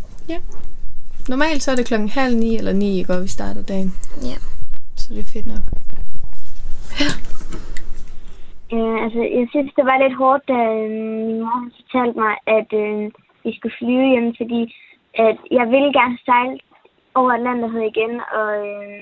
Normalt 1.28 1.62
så 1.62 1.70
er 1.70 1.76
det 1.76 1.86
klokken 1.86 2.08
halv 2.08 2.36
ni 2.36 2.56
eller 2.56 2.72
ni, 2.72 2.98
ikke, 2.98 3.14
og 3.14 3.22
vi 3.22 3.28
starter 3.28 3.62
dagen. 3.62 3.94
Ja. 4.22 4.36
Så 4.96 5.14
det 5.14 5.20
er 5.20 5.24
fedt 5.24 5.46
nok. 5.46 5.64
Øh, 8.72 8.96
altså, 9.04 9.20
jeg 9.38 9.46
synes, 9.50 9.70
det 9.76 9.84
var 9.90 10.02
lidt 10.04 10.16
hårdt, 10.22 10.42
da 10.48 10.58
øh, 10.78 10.90
min 11.26 11.38
mor 11.44 11.58
fortalte 11.78 12.16
mig, 12.24 12.34
at 12.58 12.70
øh, 12.82 13.02
vi 13.46 13.56
skulle 13.56 13.76
flyve 13.78 14.06
hjem, 14.12 14.28
fordi 14.40 14.60
at 15.26 15.36
jeg 15.58 15.66
ville 15.74 15.92
gerne 16.00 16.18
sejle 16.24 16.58
over 17.14 17.30
Atlanterhavet 17.32 17.90
igen 17.92 18.12
og 18.38 18.48
øh, 18.68 19.00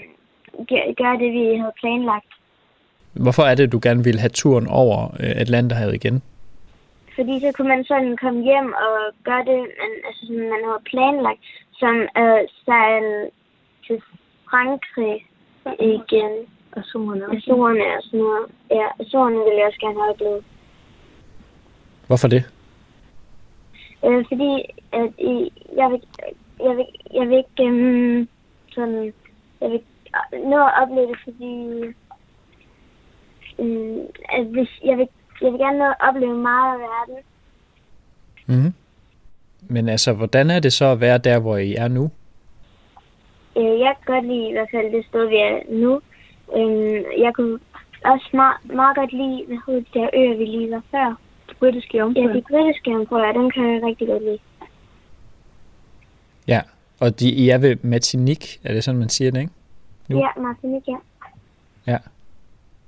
gø- 0.71 0.93
gøre 1.03 1.17
det, 1.23 1.31
vi 1.39 1.45
havde 1.61 1.79
planlagt. 1.81 2.31
Hvorfor 3.25 3.43
er 3.43 3.55
det, 3.55 3.73
du 3.73 3.81
gerne 3.83 4.05
vil 4.05 4.19
have 4.19 4.35
turen 4.41 4.67
over 4.83 4.97
øh, 5.23 5.33
Atlanterhavet 5.43 5.95
igen? 5.95 6.23
Fordi 7.17 7.35
så 7.41 7.53
kunne 7.57 7.69
man 7.75 7.85
sådan 7.85 8.17
komme 8.17 8.41
hjem 8.51 8.69
og 8.87 8.97
gøre 9.29 9.45
det, 9.51 9.61
man, 9.81 9.93
altså, 10.09 10.23
som 10.27 10.37
man 10.37 10.63
havde 10.69 10.83
planlagt, 10.91 11.41
som 11.81 11.95
at 12.25 12.47
sejle 12.65 13.31
til 13.87 13.97
Frankrig 14.51 15.17
igen. 15.97 16.33
Azorerne. 16.77 17.25
Azorerne 17.37 17.85
og 17.97 18.03
sådan 18.03 18.21
noget. 18.21 18.47
Ja, 18.71 18.87
Azorerne 19.01 19.39
ville 19.45 19.59
jeg 19.59 19.67
også 19.67 19.81
gerne 19.85 19.99
have 20.01 20.11
oplevet. 20.11 20.45
Hvorfor 22.07 22.29
det? 22.29 22.43
Øh, 24.05 24.25
fordi 24.29 24.65
at 24.93 25.13
i, 25.19 25.53
jeg, 25.77 25.91
vil, 25.91 26.03
jeg, 26.61 26.77
vil, 26.77 26.87
jeg 27.15 27.29
vil 27.29 27.37
ikke 27.37 27.63
um, 27.63 28.29
sådan, 28.73 29.13
jeg 29.61 29.71
vil 29.71 29.81
nå 30.33 30.67
at 30.67 30.73
opleve 30.83 31.07
det, 31.07 31.19
fordi 31.25 31.53
um, 33.59 34.01
at 34.29 34.45
hvis, 34.47 34.69
jeg, 34.85 34.99
vil, 34.99 35.09
jeg 35.43 35.53
vil 35.53 35.61
gerne 35.61 35.79
nå 35.79 35.85
at 35.85 35.97
opleve 36.01 36.39
meget 36.39 36.75
af 36.75 36.81
verden. 36.81 37.17
Mm-hmm. 38.47 38.75
Men 39.69 39.89
altså, 39.89 40.13
hvordan 40.13 40.51
er 40.51 40.61
det 40.61 40.73
så 40.73 40.87
at 40.87 41.01
være 41.01 41.19
der, 41.19 41.39
hvor 41.39 41.57
I 41.57 41.75
er 41.75 41.89
nu? 41.89 42.11
Øh, 43.57 43.81
jeg 43.81 43.95
kan 43.97 44.15
godt 44.15 44.27
lide 44.27 44.49
i 44.49 44.53
hvert 44.53 44.69
fald 44.71 44.93
det 44.93 45.07
sted, 45.07 45.29
vi 45.29 45.37
er 45.37 45.61
nu. 45.69 46.01
Øh, 46.57 47.21
jeg 47.21 47.35
kunne 47.35 47.59
også 48.05 48.29
meget, 48.33 48.57
meget 48.65 48.97
godt 48.97 49.13
lide, 49.13 49.45
hvad 49.47 49.59
hedder 49.67 49.81
de 49.81 49.99
der 49.99 50.09
øer, 50.15 50.37
vi 50.37 50.45
lige 50.45 50.71
var 50.71 50.83
før. 50.91 51.15
Britiske 51.65 51.97
Ja, 51.97 52.03
jomfruer. 52.03 52.33
de 52.33 52.43
britiske 52.51 52.91
jomfruer, 52.91 53.33
dem 53.33 53.51
kan 53.51 53.65
jeg 53.75 53.83
rigtig 53.83 54.07
godt 54.09 54.23
lide. 54.23 54.39
Ja, 56.49 56.61
og 57.01 57.21
de, 57.21 57.29
I 57.29 57.49
er 57.49 57.59
ved 57.59 57.77
Martinique, 57.83 58.49
er 58.65 58.73
det 58.75 58.85
sådan, 58.85 59.01
man 59.01 59.09
siger 59.09 59.31
det, 59.31 59.41
ikke? 59.41 59.53
Nu? 60.09 60.19
Ja, 60.19 60.29
Martinique, 60.43 60.93
ja. 60.95 60.99
Ja. 61.93 61.99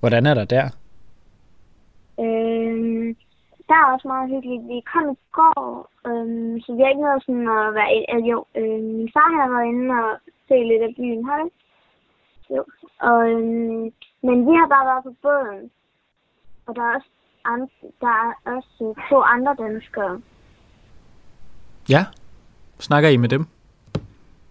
Hvordan 0.01 0.27
er 0.27 0.35
der 0.35 0.45
der? 0.45 0.65
Øhm, 2.21 3.17
der 3.69 3.75
er 3.75 3.93
også 3.95 4.09
meget 4.09 4.31
hyggeligt. 4.31 4.69
Vi 4.69 4.81
kom 4.93 5.05
i 5.13 5.17
går, 5.33 5.91
øhm, 6.09 6.61
så 6.61 6.69
vi 6.75 6.81
har 6.83 6.89
ikke 6.89 7.07
noget 7.09 7.23
sådan 7.27 7.49
at 7.59 7.75
være... 7.79 7.91
Øh, 8.15 8.29
jo, 8.31 8.45
øh, 8.55 8.81
min 8.99 9.11
far 9.15 9.29
har 9.43 9.49
været 9.55 9.69
inde 9.73 9.95
og 10.03 10.11
se 10.49 10.55
lidt 10.71 10.83
af 10.89 10.95
byen, 10.97 11.25
har 11.29 11.37
vi? 11.45 11.49
Jo. 12.57 12.63
Og, 13.09 13.19
øhm, 13.31 13.85
men 14.27 14.37
vi 14.49 14.53
har 14.61 14.69
bare 14.75 14.87
været 14.91 15.05
på 15.09 15.13
båden. 15.23 15.71
Og 16.67 16.77
der 16.77 16.83
er 16.83 16.95
også, 16.97 17.11
andre, 17.53 17.69
der 18.01 18.15
er 18.25 18.33
også 18.57 18.95
øh, 18.99 19.09
to 19.11 19.23
andre 19.23 19.55
danskere. 19.59 20.21
Ja. 21.89 22.03
Snakker 22.79 23.09
I 23.09 23.17
med 23.17 23.29
dem? 23.29 23.47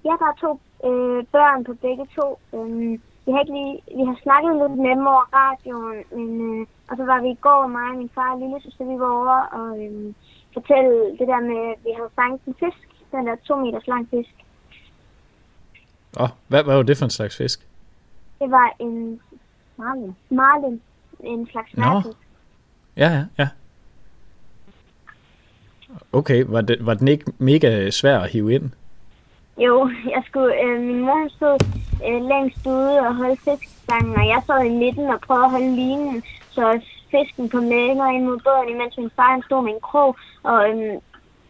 Ja, 0.05 0.13
der 0.21 0.27
er 0.33 0.37
to 0.45 0.51
øh, 0.89 1.25
børn 1.31 1.63
på 1.63 1.73
begge 1.73 2.05
to. 2.15 2.39
Øhm, 2.53 3.01
vi 3.25 3.31
har, 3.31 3.39
ikke 3.39 3.53
lige, 3.53 3.73
vi 3.97 4.03
har 4.09 4.17
snakket 4.23 4.51
lidt 4.61 4.77
med 4.85 4.89
dem 4.95 5.07
over 5.13 5.25
radioen, 5.39 6.03
men, 6.15 6.29
øh, 6.61 6.67
og 6.89 6.97
så 6.97 7.03
var 7.11 7.21
vi 7.21 7.29
i 7.29 7.41
går, 7.45 7.67
mig 7.67 7.89
og 7.91 7.97
min 7.97 8.09
far 8.15 8.33
og 8.33 8.39
lille 8.39 8.61
søster, 8.63 8.85
vi 8.85 8.99
var 8.99 9.11
over 9.21 9.39
og 9.59 9.69
øh, 9.85 10.13
fortælle 10.53 10.91
det 11.19 11.27
der 11.31 11.41
med, 11.51 11.61
at 11.73 11.79
vi 11.85 11.91
havde 11.97 12.11
fanget 12.15 12.41
en 12.47 12.55
fisk. 12.63 12.81
Den 13.11 13.27
der 13.27 13.35
to 13.35 13.55
meters 13.55 13.87
lang 13.87 14.09
fisk. 14.09 14.35
Åh, 16.19 16.23
oh, 16.23 16.29
hvad, 16.47 16.63
hvad 16.63 16.75
var 16.75 16.83
det 16.83 16.97
for 16.97 17.05
en 17.05 17.17
slags 17.19 17.37
fisk? 17.37 17.67
Det 18.39 18.51
var 18.51 18.75
en 18.79 19.21
marlin. 19.77 20.15
Marlin. 20.29 20.81
En 21.19 21.47
slags 21.51 21.77
Nå. 21.77 21.83
Ja, 22.97 23.09
ja, 23.09 23.23
ja. 23.39 23.47
Okay, 26.13 26.43
var, 26.47 26.61
det, 26.61 26.85
var 26.85 26.93
den 26.93 27.07
ikke 27.07 27.25
mega 27.37 27.89
svær 27.89 28.19
at 28.19 28.29
hive 28.29 28.53
ind? 28.53 28.71
Jo, 29.57 29.89
jeg 30.09 30.23
skulle, 30.27 30.63
øh, 30.63 30.81
min 30.81 30.99
mor 30.99 31.29
stod 31.29 31.57
øh, 32.07 32.21
længst 32.31 32.65
ude 32.65 32.99
og 32.99 33.15
holdt 33.15 33.39
fiskestangen, 33.39 34.15
og 34.15 34.27
jeg 34.27 34.41
sad 34.47 34.65
i 34.65 34.69
midten 34.69 35.07
og 35.09 35.19
prøvede 35.21 35.45
at 35.45 35.51
holde 35.51 35.75
linen, 35.75 36.23
så 36.49 36.81
fisken 37.11 37.49
kom 37.49 37.63
længere 37.63 38.15
ind 38.15 38.25
mod 38.25 38.39
båden, 38.45 38.69
imens 38.69 38.97
min 38.97 39.11
far 39.15 39.41
stod 39.45 39.63
med 39.63 39.73
en 39.73 39.81
krog 39.89 40.15
og 40.43 40.69
øh, 40.69 41.01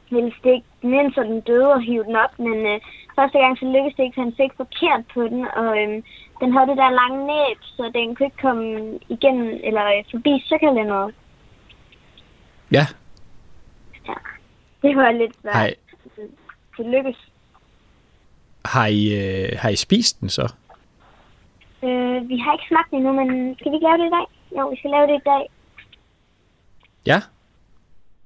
ville 0.10 0.34
stikke 0.40 0.66
den 0.82 0.94
ind, 0.94 1.14
så 1.14 1.24
den 1.24 1.42
døde 1.42 1.74
og 1.74 1.82
hive 1.82 2.04
den 2.04 2.16
op. 2.16 2.40
Men 2.40 2.58
øh, 2.72 2.80
første 3.16 3.38
gang 3.40 3.58
så 3.58 3.66
lykkedes 3.66 3.96
det 3.96 4.04
ikke, 4.04 4.16
så 4.16 4.22
han 4.22 4.40
fik 4.42 4.54
forkert 4.58 5.04
på 5.14 5.22
den, 5.32 5.42
og 5.62 5.72
øh, 5.82 5.94
den 6.42 6.50
havde 6.54 6.68
det 6.72 6.78
der 6.78 7.00
lange 7.02 7.20
næb, 7.34 7.60
så 7.76 7.84
den 7.96 8.16
kunne 8.16 8.28
ikke 8.28 8.46
komme 8.48 8.66
igennem 9.10 9.48
eller 9.64 9.86
øh, 9.86 10.04
forbi 10.12 10.34
søkkerlænderet. 10.50 11.14
Ja. 12.72 12.86
Det 14.82 14.98
var 14.98 15.12
lidt 15.12 15.36
svært. 15.42 15.56
Hej. 15.56 15.76
Det 16.78 16.86
lykkedes. 16.86 17.32
Har 18.66 18.86
I, 18.86 19.04
øh, 19.22 19.50
har 19.60 19.70
I 19.70 19.76
spist 19.76 20.22
den 20.22 20.30
så? 20.30 20.54
Øh, 21.84 22.30
vi 22.30 22.38
har 22.44 22.54
ikke 22.54 22.68
smagt 22.68 22.92
det 22.92 22.98
endnu, 22.98 23.14
men 23.14 23.56
skal 23.56 23.72
vi 23.72 23.76
ikke 23.76 23.88
lave 23.88 23.98
det 23.98 24.08
i 24.08 24.16
dag? 24.18 24.26
Jo, 24.58 24.68
vi 24.70 24.78
skal 24.78 24.92
lave 24.92 25.08
det 25.08 25.16
i 25.16 25.26
dag. 25.26 25.44
Ja. 27.06 27.20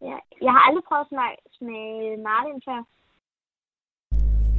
Ja. 0.01 0.17
Jeg 0.45 0.51
har 0.51 0.61
aldrig 0.67 0.83
prøvet 0.87 1.01
at 1.05 1.09
smage, 1.13 1.37
smage 1.57 2.17
Martin 2.27 2.61
før. 2.67 2.79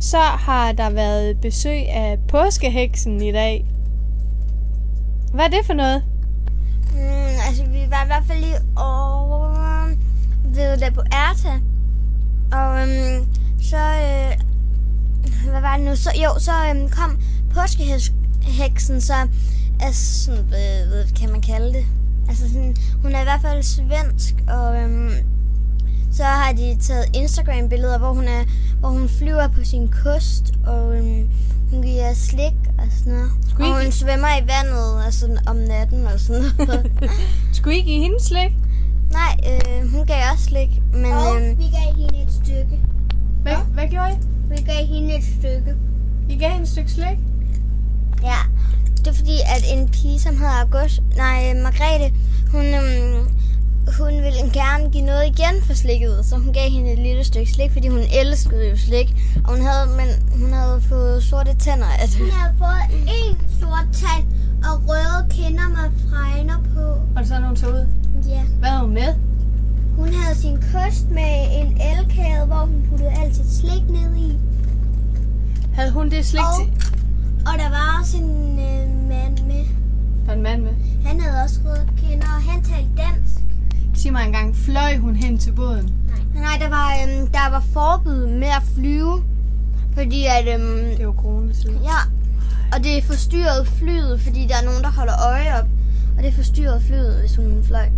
Så 0.00 0.18
har 0.46 0.72
der 0.72 0.90
været 0.94 1.40
besøg 1.42 1.80
af 1.88 2.18
påskeheksen 2.30 3.22
i 3.22 3.32
dag. 3.32 3.64
Hvad 5.34 5.44
er 5.44 5.48
det 5.48 5.66
for 5.66 5.74
noget? 5.74 6.02
Mm, 6.92 7.36
altså, 7.46 7.64
vi 7.64 7.86
var 7.90 8.04
i 8.04 8.06
hvert 8.06 8.24
fald 8.26 8.40
lige 8.40 8.58
over 8.76 9.50
ved 10.44 10.76
der 10.76 10.90
på 10.90 11.00
Erta. 11.00 11.60
Og 12.52 12.80
øhm, 12.82 13.26
så, 13.62 13.76
øh, 13.76 14.32
hvad 15.50 15.60
var 15.60 15.76
det 15.76 15.86
nu? 15.86 15.96
Så, 15.96 16.10
jo, 16.24 16.38
så 16.38 16.52
øhm, 16.70 16.88
kom 16.88 17.20
påskeheksen, 17.54 19.00
så, 19.00 19.14
altså, 19.80 20.24
sådan, 20.24 20.44
øh, 20.44 20.88
hvad 20.88 21.04
kan 21.20 21.30
man 21.30 21.40
kalde 21.40 21.72
det? 21.72 21.86
Altså, 22.28 22.48
sådan, 22.48 22.76
hun 23.02 23.12
er 23.12 23.20
i 23.20 23.24
hvert 23.24 23.40
fald 23.42 23.62
svensk, 23.62 24.34
og 24.48 24.76
øhm, 24.76 25.12
så 26.12 26.24
har 26.24 26.52
de 26.52 26.76
taget 26.80 27.16
Instagram-billeder, 27.16 27.98
hvor 27.98 28.12
hun, 28.12 28.24
er, 28.24 28.44
hvor 28.80 28.88
hun 28.88 29.08
flyver 29.08 29.48
på 29.48 29.64
sin 29.64 29.88
kost, 29.88 30.52
og 30.66 30.96
øhm, 30.96 31.28
hun 31.70 31.82
giver 31.82 32.14
slik 32.14 32.54
og 32.80 32.86
sådan 32.98 33.12
noget. 33.12 33.30
I 33.60 33.62
og 33.62 33.82
hun 33.82 33.92
svømmer 33.92 34.28
i 34.40 34.42
vandet 34.52 35.04
altså, 35.04 35.38
om 35.46 35.56
natten 35.56 36.06
og 36.06 36.20
sådan 36.20 36.42
noget. 36.58 36.92
Skulle 37.56 37.78
I 37.78 37.82
give 37.82 38.00
hende 38.02 38.20
slik? 38.24 38.52
Nej, 39.12 39.34
øh, 39.48 39.90
hun 39.92 40.06
gav 40.06 40.16
også 40.32 40.44
slik, 40.44 40.70
men 40.92 41.12
Og 41.12 41.36
øh, 41.36 41.58
vi 41.58 41.64
gav 41.78 41.94
hende 41.96 42.22
et 42.22 42.32
stykke. 42.32 42.80
Hvad, 43.42 43.56
hvad 43.74 43.88
gjorde 43.88 44.12
I? 44.12 44.16
Vi 44.50 44.56
gav 44.56 44.86
hende 44.86 45.18
et 45.18 45.24
stykke. 45.24 45.74
I 46.28 46.36
gav 46.38 46.50
hende 46.50 46.62
et 46.62 46.68
stykke 46.68 46.90
slik? 46.90 47.18
ja, 48.22 48.40
det 48.96 49.06
er 49.06 49.12
fordi, 49.12 49.36
at 49.56 49.62
en 49.72 49.88
pige, 49.88 50.20
som 50.20 50.36
hedder 50.36 50.60
August, 50.64 51.02
nej, 51.16 51.52
øh, 51.54 51.62
Margrethe, 51.62 52.14
hun, 52.52 52.64
øhm, 52.66 53.28
hun 53.98 54.12
ville 54.12 54.50
gerne 54.52 54.90
give 54.90 55.04
noget 55.04 55.26
igen 55.26 55.62
for 55.62 55.74
slikket, 55.74 56.24
så 56.26 56.36
hun 56.36 56.52
gav 56.52 56.70
hende 56.70 56.92
et 56.92 56.98
lille 56.98 57.24
stykke 57.24 57.52
slik, 57.52 57.72
fordi 57.72 57.88
hun 57.88 58.00
elskede 58.20 58.68
jo 58.70 58.76
slik, 58.76 59.14
og 59.44 59.50
hun 59.56 59.66
havde, 59.66 59.86
men 59.96 60.08
hun 60.40 60.52
havde 60.52 60.80
fået 60.88 61.22
sorte 61.22 61.54
tænder 61.56 61.86
af 61.86 62.08
det. 62.08 62.18
Hun 62.18 62.30
havde 62.30 62.54
fået 62.58 62.84
en 63.18 63.38
sort 63.60 63.86
tand 63.92 64.24
og 64.68 64.88
røde 64.88 65.26
kinder 65.30 65.68
med 65.68 65.90
fregner 66.10 66.58
på. 66.74 66.86
Og 67.20 67.26
så 67.26 67.34
hun 67.34 67.56
tog 67.56 67.72
ud. 67.72 67.86
Ja. 68.28 68.42
Hvad 68.58 68.68
havde 68.68 68.82
hun 68.86 68.94
med? 68.94 69.14
Hun 69.96 70.08
havde 70.14 70.36
sin 70.38 70.56
kost 70.72 71.10
med 71.10 71.32
en 71.60 71.80
elkæde, 71.80 72.46
hvor 72.46 72.56
hun 72.66 72.86
puttede 72.90 73.10
alt 73.22 73.36
sit 73.36 73.52
slik 73.52 73.82
ned 73.90 74.16
i. 74.16 74.38
Havde 75.74 75.90
hun 75.90 76.10
det 76.10 76.26
slik 76.26 76.40
Og- 76.42 76.58
til? 76.64 76.72
Og 77.46 77.58
der 77.58 77.68
var 77.70 77.98
også 78.00 78.16
en 78.16 78.58
øh, 78.58 79.08
mand 79.08 79.38
med. 79.46 79.64
Der 80.26 80.32
er 80.32 80.36
en 80.36 80.42
mand 80.42 80.62
med. 80.62 80.72
Han 81.06 81.20
havde 81.20 81.42
også 81.44 81.60
røde 81.64 81.88
kinder, 81.96 82.26
og 82.26 82.42
han 82.52 82.62
talte 82.62 82.90
dansk. 82.96 83.39
Sig 84.00 84.12
mig 84.12 84.26
engang, 84.26 84.56
fløj 84.56 84.96
hun 84.96 85.16
hen 85.16 85.38
til 85.38 85.52
båden? 85.52 85.94
Nej, 86.34 86.56
der 86.60 86.68
var, 86.68 86.88
øhm, 87.02 87.26
der 87.26 87.50
var 87.50 87.64
forbud 87.72 88.26
med 88.26 88.48
at 88.48 88.62
flyve, 88.74 89.24
fordi 89.94 90.26
at, 90.26 90.54
øhm, 90.54 90.96
Det 90.98 91.06
var 91.06 91.12
coronatid. 91.12 91.70
Ja, 91.70 92.00
og 92.72 92.84
det 92.84 93.04
forstyrrede 93.04 93.66
flyet, 93.66 94.20
fordi 94.20 94.46
der 94.48 94.56
er 94.60 94.64
nogen, 94.64 94.82
der 94.82 94.90
holder 94.90 95.12
øje 95.32 95.60
op. 95.60 95.68
Og 96.16 96.22
det 96.24 96.34
forstyrrede 96.34 96.80
flyet, 96.80 97.20
hvis 97.20 97.36
hun 97.36 97.64
fløj. 97.64 97.88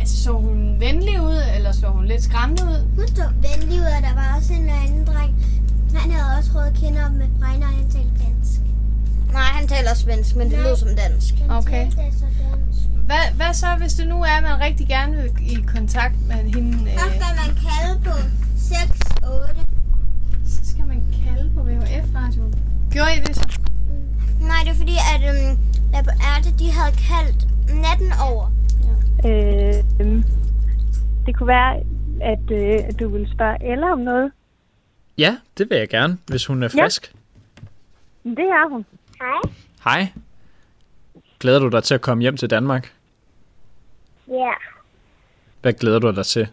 Altså, 0.00 0.22
så 0.22 0.32
hun 0.32 0.76
venlig 0.80 1.22
ud, 1.22 1.40
eller 1.56 1.72
så 1.72 1.86
hun 1.86 2.04
lidt 2.06 2.22
skræmt 2.22 2.60
ud? 2.60 2.86
Hun 2.96 3.08
så 3.08 3.24
venlig 3.46 3.78
ud, 3.80 3.90
og 3.98 4.02
der 4.08 4.14
var 4.14 4.34
også 4.36 4.52
en 4.52 4.68
anden 4.68 5.06
dreng. 5.06 5.34
Han 5.94 6.10
havde 6.10 6.38
også 6.38 6.50
røde 6.54 6.72
kinder 6.74 7.10
med 7.10 7.26
fregner, 7.40 7.66
og 7.66 7.72
han 7.72 7.88
talte 7.90 8.10
dansk. 8.24 8.60
Nej, 9.32 9.42
han 9.58 9.66
taler 9.68 9.94
svensk, 9.94 10.36
men 10.36 10.50
det 10.50 10.58
Nej. 10.58 10.66
lød 10.68 10.76
som 10.76 10.88
dansk. 10.96 11.34
Han 11.34 11.50
Okay. 11.50 11.84
dansk. 11.96 11.98
Hvad, 13.06 13.24
hvad 13.36 13.54
så, 13.54 13.66
hvis 13.78 13.92
det 13.94 14.08
nu 14.08 14.22
er, 14.22 14.34
at 14.38 14.42
man 14.42 14.60
rigtig 14.60 14.86
gerne 14.88 15.16
vil 15.16 15.30
i 15.40 15.54
kontakt 15.76 16.14
med 16.28 16.34
hende? 16.36 16.72
Så 16.78 17.06
Øh, 17.06 17.14
skal 17.14 17.32
man 17.42 17.50
kalde 17.66 17.92
på 18.04 18.14
6, 18.56 18.80
8. 19.32 19.60
så 20.46 20.60
skal 20.70 20.84
man 20.86 21.02
kalde 21.24 21.50
på 21.56 21.60
VHF-radioen. 21.62 22.54
Gjorde 22.90 23.10
I 23.16 23.20
det 23.20 23.36
så? 23.36 23.58
Nej, 24.40 24.56
det 24.64 24.70
er 24.70 24.74
fordi, 24.74 24.96
at 25.14 25.22
øhm, 25.30 25.56
på 26.04 26.10
Ærte, 26.36 26.50
de 26.58 26.72
havde 26.72 26.92
kaldt 27.10 27.40
natten 27.84 28.12
over. 28.30 28.52
Øh, 29.26 29.74
øhm, 30.00 30.24
det 31.26 31.36
kunne 31.36 31.46
være, 31.46 31.76
at, 32.32 32.50
øh, 32.50 32.98
du 33.00 33.08
ville 33.08 33.30
spørge 33.34 33.72
Ella 33.72 33.92
om 33.92 33.98
noget. 33.98 34.32
Ja, 35.18 35.36
det 35.58 35.70
vil 35.70 35.78
jeg 35.78 35.88
gerne, 35.88 36.18
hvis 36.26 36.46
hun 36.46 36.62
er 36.62 36.68
Ja. 36.76 36.84
frisk. 36.84 37.12
Det 38.24 38.38
er 38.38 38.70
hun. 38.72 38.84
Hej. 39.22 39.40
Hej. 39.84 40.12
Glæder 41.40 41.58
du 41.58 41.68
dig 41.68 41.84
til 41.84 41.94
at 41.94 42.00
komme 42.00 42.22
hjem 42.22 42.36
til 42.36 42.50
Danmark? 42.50 42.94
Ja, 44.28 44.52
Hvad 45.60 45.72
glæder 45.72 45.98
du 45.98 46.10
dig 46.10 46.26
til? 46.26 46.48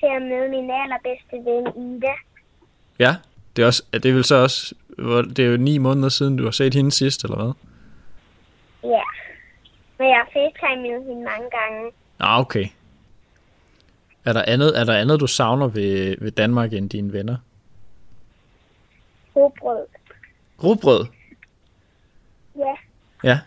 til 0.00 0.06
at 0.16 0.22
møde 0.22 0.48
min 0.50 0.70
allerbedste 0.70 1.36
ven 1.36 1.96
Ida. 1.96 2.12
Ja, 2.98 3.16
det 3.56 3.62
er, 3.62 3.66
også, 3.66 3.82
er 3.92 3.98
det 3.98 4.14
vel 4.14 4.24
så 4.24 4.34
også, 4.36 4.74
det 5.36 5.38
er 5.38 5.46
jo 5.50 5.56
ni 5.56 5.78
måneder 5.78 6.08
siden, 6.08 6.36
du 6.36 6.44
har 6.44 6.50
set 6.50 6.74
hende 6.74 6.90
sidst, 6.92 7.24
eller 7.24 7.36
hvad? 7.36 7.52
Ja. 8.90 9.02
Men 9.98 10.08
jeg 10.08 10.16
har 10.16 10.28
facetimet 10.32 11.04
hende 11.06 11.24
mange 11.24 11.50
gange. 11.50 11.90
Nå, 12.18 12.26
okay. 12.26 12.66
Er 14.24 14.32
der 14.32 14.42
andet, 14.46 14.80
er 14.80 14.84
der 14.84 14.96
andet 14.96 15.20
du 15.20 15.26
savner 15.26 15.68
ved, 15.68 16.16
ved 16.20 16.30
Danmark 16.30 16.72
end 16.72 16.90
dine 16.90 17.12
venner? 17.12 17.36
Rugbrød. 19.36 19.86
Rugbrød? 20.64 21.06
Ja, 22.56 22.74
Ja. 23.24 23.38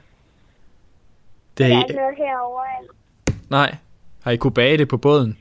Det 1.57 1.57
der 1.57 1.65
har 1.65 1.73
er 1.73 1.77
I, 1.77 1.81
ikke 1.89 1.93
noget 2.01 2.15
herovre. 2.17 2.65
nej. 3.49 3.75
Har 4.23 4.31
I 4.31 4.37
kunne 4.37 4.53
bage 4.53 4.77
det 4.77 4.87
på 4.89 4.97
båden? 4.97 5.37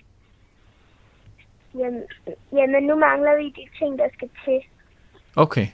Jamen, 1.75 2.03
jamen, 2.53 2.83
nu 2.87 2.97
mangler 2.97 3.37
vi 3.37 3.49
de 3.49 3.69
ting, 3.79 3.99
der 3.99 4.09
skal 4.16 4.29
til. 4.45 4.61
Okay. 5.37 5.66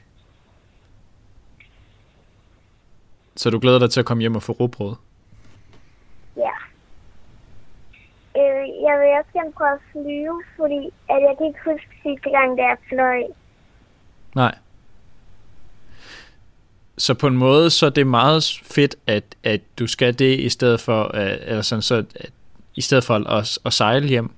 Så 3.37 3.51
du 3.51 3.59
glæder 3.59 3.79
dig 3.79 3.91
til 3.91 4.01
at 4.01 4.07
komme 4.07 4.21
hjem 4.21 4.37
og 4.37 4.43
få 4.43 4.53
rugbrød? 4.53 4.95
Ja. 6.37 6.51
Øh, 8.37 8.69
jeg 8.87 8.95
vil 9.01 9.19
også 9.19 9.31
gerne 9.33 9.53
prøve 9.53 9.73
at 9.73 9.81
flyve, 9.93 10.43
fordi 10.57 10.81
at 11.11 11.23
jeg 11.23 11.35
kan 11.39 11.47
ikke 11.47 11.61
huske 11.65 11.89
sidste 12.03 12.31
gang, 12.31 12.59
da 12.59 12.63
jeg 12.63 12.77
fløj. 12.89 13.23
Nej. 14.35 14.55
Så 16.99 17.15
på 17.15 17.27
en 17.27 17.37
måde, 17.37 17.71
så 17.71 17.87
er 17.87 17.91
det 17.91 18.07
meget 18.07 18.61
fedt, 18.63 18.97
at, 19.07 19.25
at 19.45 19.61
du 19.79 19.87
skal 19.87 20.19
det, 20.19 20.41
i 20.41 20.49
stedet 20.49 20.81
for, 20.81 21.03
at, 21.03 21.39
eller 21.43 21.63
sådan, 21.63 21.83
så, 21.83 21.95
at, 21.95 22.31
i 22.75 22.81
stedet 22.81 23.05
for 23.05 23.15
at, 23.15 23.59
at 23.67 23.73
sejle 23.73 24.09
hjem. 24.09 24.31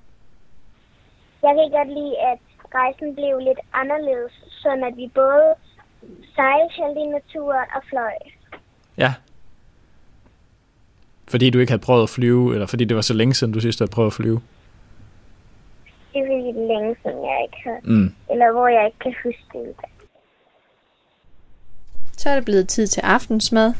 Jeg 1.43 1.55
kan 1.55 1.71
godt 1.71 1.87
lide, 1.87 2.15
at 2.31 2.39
rejsen 2.75 3.15
blev 3.15 3.39
lidt 3.39 3.59
anderledes, 3.73 4.31
sådan 4.49 4.83
at 4.83 4.97
vi 4.97 5.11
både 5.15 5.53
sejlede 6.35 6.99
i 6.99 7.05
naturen 7.05 7.67
og 7.75 7.81
fløj. 7.89 8.11
Ja. 8.97 9.13
Fordi 11.27 11.49
du 11.49 11.59
ikke 11.59 11.71
havde 11.71 11.81
prøvet 11.81 12.03
at 12.03 12.09
flyve, 12.09 12.53
eller 12.53 12.65
fordi 12.67 12.85
det 12.85 12.95
var 12.95 13.01
så 13.01 13.13
længe 13.13 13.33
siden, 13.33 13.53
du 13.53 13.59
sidst 13.59 13.79
havde 13.79 13.91
prøvet 13.91 14.07
at 14.07 14.13
flyve. 14.13 14.41
Det 16.13 16.21
er 16.21 16.27
længe 16.73 16.95
siden, 17.03 17.25
jeg 17.25 17.39
ikke 17.43 17.57
har. 17.63 17.79
Mm. 17.83 18.15
Eller 18.31 18.51
hvor 18.51 18.67
jeg 18.67 18.85
ikke 18.85 18.99
kan 18.99 19.15
huske 19.23 19.45
det. 19.53 19.75
Så 22.17 22.29
er 22.29 22.35
det 22.35 22.45
blevet 22.45 22.67
tid 22.67 22.87
til 22.87 23.01
aftensmad. 23.01 23.73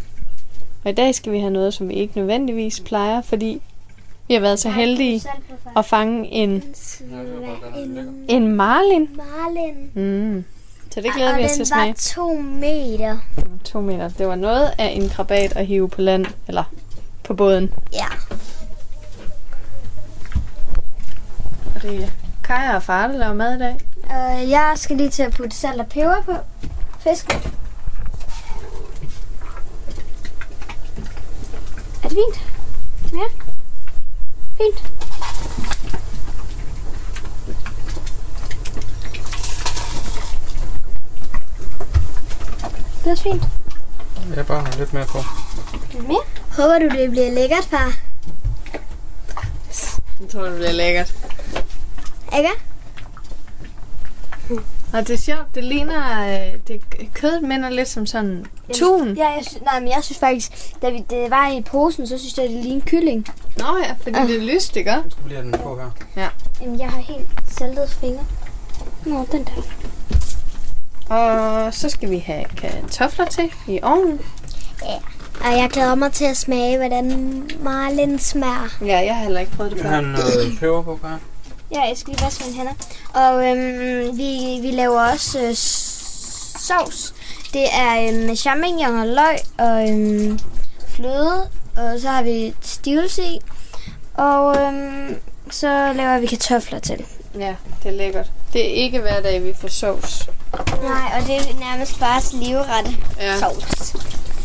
Og 0.83 0.91
i 0.91 0.93
dag 0.93 1.15
skal 1.15 1.31
vi 1.31 1.39
have 1.39 1.51
noget, 1.51 1.73
som 1.73 1.89
vi 1.89 1.93
ikke 1.93 2.17
nødvendigvis 2.17 2.79
plejer, 2.79 3.21
fordi 3.21 3.61
vi 4.27 4.33
har 4.33 4.41
været 4.41 4.59
så 4.59 4.69
heldige 4.69 5.23
at 5.77 5.85
fange 5.85 6.27
en, 6.27 6.63
en 8.27 8.55
marlin. 8.55 9.09
Marlin. 9.15 9.91
Mm. 9.93 10.45
Så 10.91 11.01
det 11.01 11.13
glæder 11.13 11.37
vi 11.37 11.43
os 11.45 11.51
til 11.51 11.61
at 11.61 11.71
Og 11.71 11.77
den 11.77 11.77
var 11.77 11.83
smage. 11.83 11.93
to 11.93 12.33
meter. 12.41 13.17
To 13.63 13.81
meter. 13.81 14.09
Det 14.09 14.27
var 14.27 14.35
noget 14.35 14.71
af 14.77 14.87
en 14.95 15.09
krabat 15.09 15.55
at 15.55 15.65
hive 15.65 15.89
på 15.89 16.01
land, 16.01 16.25
eller 16.47 16.63
på 17.23 17.33
båden. 17.33 17.73
Ja. 17.93 18.05
Og 21.75 21.81
det 21.81 22.03
er 22.03 22.07
Kaja 22.43 22.75
og 22.75 22.83
far, 22.83 23.07
der 23.07 23.17
laver 23.17 23.33
mad 23.33 23.55
i 23.55 23.59
dag. 23.59 23.75
Uh, 24.03 24.49
jeg 24.49 24.73
skal 24.75 24.97
lige 24.97 25.09
til 25.09 25.23
at 25.23 25.33
putte 25.33 25.55
salt 25.55 25.79
og 25.81 25.87
peber 25.87 26.21
på 26.25 26.33
fisken. 26.99 27.35
Er 32.03 32.09
det 32.09 32.17
fint? 32.17 32.45
Ja. 33.13 33.27
Fint. 34.57 34.83
Det 42.99 43.07
er 43.07 43.11
også 43.11 43.23
fint. 43.23 43.43
Jeg 44.35 44.45
bare 44.45 44.61
har 44.61 44.77
lidt 44.77 44.93
mere 44.93 45.05
på. 45.05 45.17
Lidt 45.93 46.07
mere? 46.07 46.23
Håber 46.57 46.79
du, 46.79 46.97
det 46.97 47.11
bliver 47.11 47.31
lækkert, 47.31 47.65
far? 47.65 47.93
Jeg 50.19 50.29
tror, 50.29 50.43
det 50.43 50.55
bliver 50.55 50.71
lækkert. 50.71 51.15
Ikke? 52.37 52.49
Og 54.93 55.07
det 55.07 55.09
er 55.09 55.17
sjovt, 55.17 55.55
det 55.55 55.63
ligner, 55.63 56.27
øh, 56.27 56.59
det 56.67 56.81
kødet 57.13 57.41
minder 57.43 57.69
lidt 57.69 57.87
som 57.87 58.05
sådan 58.05 58.45
tun. 58.73 59.13
Ja, 59.17 59.27
jeg 59.29 59.43
synes, 59.47 59.63
nej, 59.63 59.79
men 59.79 59.89
jeg 59.89 59.99
synes 60.03 60.19
faktisk, 60.19 60.51
da 60.81 60.89
vi, 60.89 61.03
det 61.09 61.31
var 61.31 61.51
i 61.51 61.61
posen, 61.61 62.07
så 62.07 62.17
synes 62.17 62.37
jeg, 62.37 62.49
det 62.49 62.63
lignede 62.63 62.85
kylling. 62.85 63.27
Nå 63.57 63.65
ja, 63.83 63.95
fordi 64.01 64.19
det 64.27 64.35
er 64.49 64.53
lyst, 64.55 64.75
ikke? 64.75 64.95
Så 65.09 65.15
bliver 65.25 65.41
den 65.41 65.51
på 65.51 65.79
her. 66.15 66.29
Jamen, 66.61 66.79
jeg 66.79 66.89
har 66.89 66.99
helt 67.01 67.27
saltede 67.49 67.87
fingre. 67.87 68.25
Nå, 69.05 69.27
den 69.31 69.43
der. 69.43 69.61
Og 71.15 71.73
så 71.73 71.89
skal 71.89 72.09
vi 72.09 72.17
have 72.17 72.43
kartofler 72.57 73.25
til 73.25 73.51
i 73.67 73.79
ovnen. 73.83 74.19
Og 75.41 75.51
jeg 75.57 75.69
glæder 75.73 75.95
mig 75.95 76.11
til 76.11 76.25
at 76.25 76.37
smage, 76.37 76.77
hvordan 76.77 77.43
marlin 77.63 78.19
smager. 78.19 78.77
Ja, 78.85 78.99
jeg 79.05 79.15
har 79.15 79.23
heller 79.23 79.39
ikke 79.39 79.51
prøvet 79.51 79.71
det 79.71 79.77
Jeg 79.83 79.89
har 79.89 80.01
før. 80.01 80.07
noget 80.07 80.57
peber 80.59 80.81
på, 80.81 80.99
Kaja. 81.01 81.13
Ja, 81.71 81.81
jeg 81.81 81.97
skal 81.97 82.13
lige 82.13 82.25
vaske 82.25 82.43
mine 82.43 82.57
hænder. 82.57 82.73
Og 83.13 83.47
øhm, 83.47 84.17
vi, 84.17 84.59
vi 84.61 84.71
laver 84.71 85.01
også 85.01 85.39
øh, 85.41 85.55
sovs. 85.55 87.13
Det 87.53 87.65
er 87.73 88.07
øhm, 88.07 88.25
med 88.25 88.35
champignon 88.35 88.99
og 88.99 89.07
løg 89.07 89.37
og 89.57 89.89
øhm, 89.89 90.39
fløde. 90.87 91.49
Og 91.77 91.99
så 91.99 92.07
har 92.09 92.23
vi 92.23 92.53
stivelse 92.61 93.23
i. 93.23 93.39
Og 94.13 94.57
øhm, 94.61 95.15
så 95.51 95.93
laver 95.93 96.19
vi 96.19 96.25
kartofler 96.25 96.79
til. 96.79 97.05
Ja, 97.39 97.55
det 97.83 97.89
er 97.89 97.95
lækkert. 97.97 98.31
Det 98.53 98.61
er 98.69 98.73
ikke 98.73 98.99
hver 98.99 99.21
dag, 99.21 99.43
vi 99.43 99.53
får 99.61 99.67
sovs. 99.67 100.29
Nej, 100.83 101.19
og 101.21 101.27
det 101.27 101.35
er 101.35 101.59
nærmest 101.59 101.99
bare 101.99 102.21
livret 102.33 102.97
Ja. 103.19 103.39
sovs. 103.39 103.95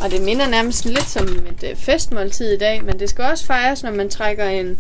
Og 0.05 0.11
det 0.11 0.23
minder 0.23 0.49
nærmest 0.49 0.85
lidt 0.85 1.09
som 1.09 1.25
et 1.29 1.63
øh, 1.71 1.77
festmåltid 1.77 2.53
i 2.53 2.59
dag, 2.59 2.85
men 2.85 2.99
det 3.01 3.11
skal 3.11 3.25
også 3.25 3.47
fejres, 3.47 3.83
når 3.83 3.91
man 3.91 4.11
trækker 4.11 4.45
en 4.45 4.79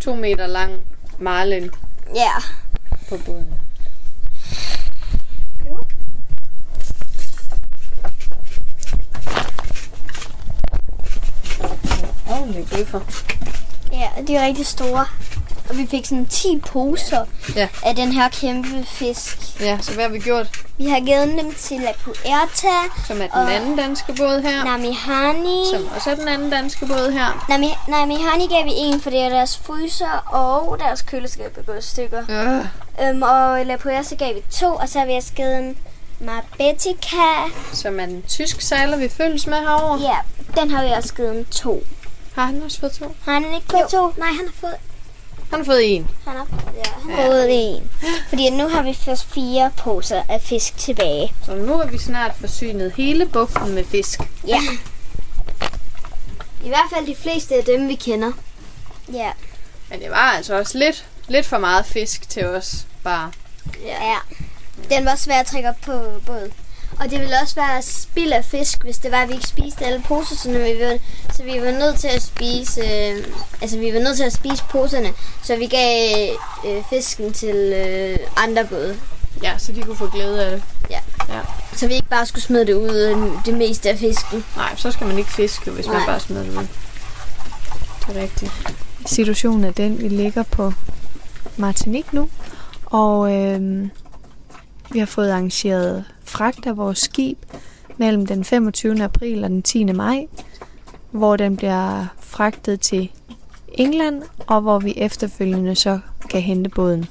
to 0.00 0.14
meter 0.14 0.46
lang 0.46 0.72
marlin 1.18 1.70
Ja. 2.14 2.32
på 3.08 3.16
båden. 3.26 3.54
Ordentlige 12.30 12.66
bøffer. 12.66 13.00
Ja, 13.92 14.08
de 14.26 14.36
er 14.36 14.46
rigtig 14.46 14.66
store. 14.66 15.06
Og 15.68 15.76
vi 15.78 15.86
fik 15.90 16.06
sådan 16.06 16.26
10 16.26 16.60
poser 16.66 17.24
Ja. 17.56 17.68
af 17.82 17.94
den 17.96 18.12
her 18.12 18.28
kæmpe 18.28 18.84
fisk. 18.86 19.60
Ja, 19.60 19.78
så 19.80 19.94
hvad 19.94 20.04
har 20.04 20.10
vi 20.10 20.18
gjort? 20.18 20.46
Vi 20.78 20.86
har 20.88 21.00
givet 21.00 21.28
dem 21.28 21.54
til 21.54 21.80
La 21.80 21.92
Puerta, 22.04 22.76
Som 23.06 23.20
er 23.22 23.26
den 23.26 23.48
anden 23.48 23.76
danske 23.76 24.12
båd 24.12 24.42
her. 24.42 24.64
Namihani. 24.64 25.64
Som 25.72 25.88
også 25.96 26.10
er 26.10 26.14
den 26.14 26.28
anden 26.28 26.50
danske 26.50 26.86
båd 26.86 27.12
her. 27.12 27.46
Nami, 27.48 27.68
Namihani 27.88 28.46
gav 28.48 28.64
vi 28.64 28.70
en, 28.74 29.00
for 29.00 29.10
det 29.10 29.20
er 29.20 29.28
deres 29.28 29.58
fryser 29.58 30.24
og 30.32 30.78
deres 30.78 31.02
køleskab 31.02 31.58
er 31.58 31.62
gået 31.62 31.78
i 31.78 31.88
stykker. 31.88 32.22
Øh. 32.28 33.08
Øhm, 33.08 33.22
og 33.22 33.66
La 33.66 33.76
Puerta 33.76 34.14
gav 34.14 34.34
vi 34.34 34.40
to, 34.50 34.74
og 34.74 34.88
så 34.88 34.98
har 34.98 35.06
vi 35.06 35.12
også 35.12 35.32
givet 35.32 35.58
en 35.58 35.76
Marbetica. 36.20 37.50
Som 37.72 38.00
er 38.00 38.06
den 38.06 38.22
tysk 38.28 38.60
sejler, 38.60 38.96
vi 38.96 39.08
følges 39.08 39.46
med 39.46 39.58
herovre. 39.58 40.00
Ja, 40.00 40.16
den 40.60 40.70
har 40.70 40.84
vi 40.84 40.90
også 40.90 41.14
givet 41.14 41.38
en 41.38 41.44
to. 41.44 41.82
Har 42.34 42.46
han 42.46 42.62
også 42.64 42.80
fået 42.80 42.92
to? 42.92 43.16
Har 43.24 43.32
han 43.32 43.44
ikke 43.54 43.66
fået 43.70 43.84
to? 43.90 44.06
Nej, 44.16 44.28
han 44.28 44.46
har 44.46 44.54
fået, 44.60 44.74
Han 45.52 45.60
har 45.60 45.64
fået 45.64 45.96
en. 45.96 46.10
han 46.26 46.36
har, 46.36 46.46
ja, 46.74 46.90
han 47.02 47.10
har 47.10 47.26
fået 47.26 47.46
en. 47.50 47.90
Fordi 48.28 48.50
nu 48.50 48.68
har 48.68 48.82
vi 48.82 48.94
først 48.94 49.24
fire 49.24 49.70
poser 49.76 50.22
af 50.28 50.40
fisk 50.40 50.78
tilbage. 50.78 51.34
Så 51.46 51.54
nu 51.54 51.80
er 51.80 51.86
vi 51.86 51.98
snart 51.98 52.32
forsynet 52.40 52.92
hele 52.92 53.26
bugten 53.26 53.74
med 53.74 53.84
fisk. 53.84 54.20
Ja. 54.46 54.60
I 56.64 56.68
hvert 56.68 56.90
fald 56.94 57.06
de 57.06 57.16
fleste 57.16 57.54
af 57.54 57.64
dem, 57.64 57.88
vi 57.88 57.94
kender. 57.94 58.32
Ja. 59.12 59.30
Men 59.90 60.00
det 60.00 60.10
var 60.10 60.16
altså 60.36 60.58
også 60.58 60.78
lidt, 60.78 61.06
lidt 61.28 61.46
for 61.46 61.58
meget 61.58 61.86
fisk 61.86 62.28
til 62.28 62.46
os 62.46 62.86
bare. 63.04 63.32
Ja. 63.84 64.04
ja. 64.04 64.18
Den 64.96 65.04
var 65.04 65.16
svær 65.16 65.40
at 65.40 65.46
trække 65.46 65.68
op 65.68 65.80
på 65.82 65.92
båd. 66.26 66.50
Og 67.00 67.10
det 67.10 67.20
ville 67.20 67.34
også 67.42 67.54
være 67.54 67.82
spild 67.82 68.32
af 68.32 68.44
fisk, 68.44 68.82
hvis 68.82 68.98
det 68.98 69.10
var, 69.10 69.22
at 69.22 69.28
vi 69.28 69.34
ikke 69.34 69.48
spiste 69.48 69.84
alle 69.84 70.02
poser, 70.08 70.36
så 70.36 70.48
vi 70.50 70.58
var, 70.58 70.98
så 71.32 71.42
vi 71.42 71.60
var 71.60 71.70
nødt 71.70 71.98
til 71.98 72.08
at 72.08 72.22
spise, 72.22 72.80
øh, 72.80 73.24
altså 73.62 73.78
vi 73.78 73.94
var 73.94 74.00
nødt 74.00 74.16
til 74.16 74.24
at 74.24 74.32
spise 74.32 74.64
poserne, 74.70 75.08
så 75.42 75.56
vi 75.56 75.66
gav 75.66 76.28
øh, 76.66 76.84
fisken 76.90 77.32
til 77.32 77.56
øh, 77.56 78.18
andre 78.36 78.64
både. 78.64 78.96
Ja, 79.42 79.58
så 79.58 79.72
de 79.72 79.82
kunne 79.82 79.96
få 79.96 80.06
glæde 80.06 80.44
af 80.44 80.50
det. 80.50 80.62
Ja. 80.90 81.00
Ja. 81.28 81.40
Så 81.76 81.86
vi 81.86 81.94
ikke 81.94 82.08
bare 82.08 82.26
skulle 82.26 82.42
smide 82.42 82.66
det 82.66 82.74
ud, 82.74 82.96
øh, 82.96 83.44
det 83.46 83.54
meste 83.54 83.90
af 83.90 83.98
fisken. 83.98 84.44
Nej, 84.56 84.76
så 84.76 84.90
skal 84.90 85.06
man 85.06 85.18
ikke 85.18 85.32
fiske, 85.32 85.70
hvis 85.70 85.86
Nej. 85.86 85.96
man 85.98 86.06
bare 86.06 86.20
smider 86.20 86.42
det 86.42 86.50
ud. 86.50 86.66
Det 88.06 88.16
er 88.16 88.22
rigtigt. 88.22 88.52
Situationen 89.06 89.64
er 89.64 89.70
den, 89.70 90.02
vi 90.02 90.08
ligger 90.08 90.42
på 90.42 90.72
Martinique 91.56 92.08
nu. 92.12 92.28
Og 92.86 93.32
øh, 93.34 93.88
vi 94.90 94.98
har 94.98 95.06
fået 95.06 95.30
arrangeret 95.30 96.04
fragt 96.32 96.76
vores 96.76 96.98
skib 96.98 97.38
mellem 97.96 98.26
den 98.26 98.44
25. 98.44 99.02
april 99.02 99.44
og 99.44 99.50
den 99.50 99.62
10. 99.62 99.84
maj, 99.84 100.26
hvor 101.10 101.36
den 101.36 101.56
bliver 101.56 102.06
fragtet 102.20 102.80
til 102.80 103.10
England, 103.68 104.22
og 104.46 104.60
hvor 104.60 104.78
vi 104.78 104.94
efterfølgende 104.96 105.74
så 105.74 105.98
kan 106.30 106.40
hente 106.40 106.70
båden. 106.70 107.06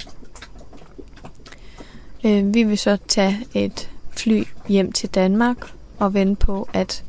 Øh, 2.24 2.53
vi 2.53 2.63
vil 2.63 2.78
så 2.78 2.97
tage 3.07 3.45
et 3.53 3.89
fly 4.11 4.43
hjem 4.67 4.91
til 4.91 5.09
Danmark 5.09 5.57
og 5.99 6.13
vente 6.13 6.45
på, 6.45 6.69
at 6.74 7.03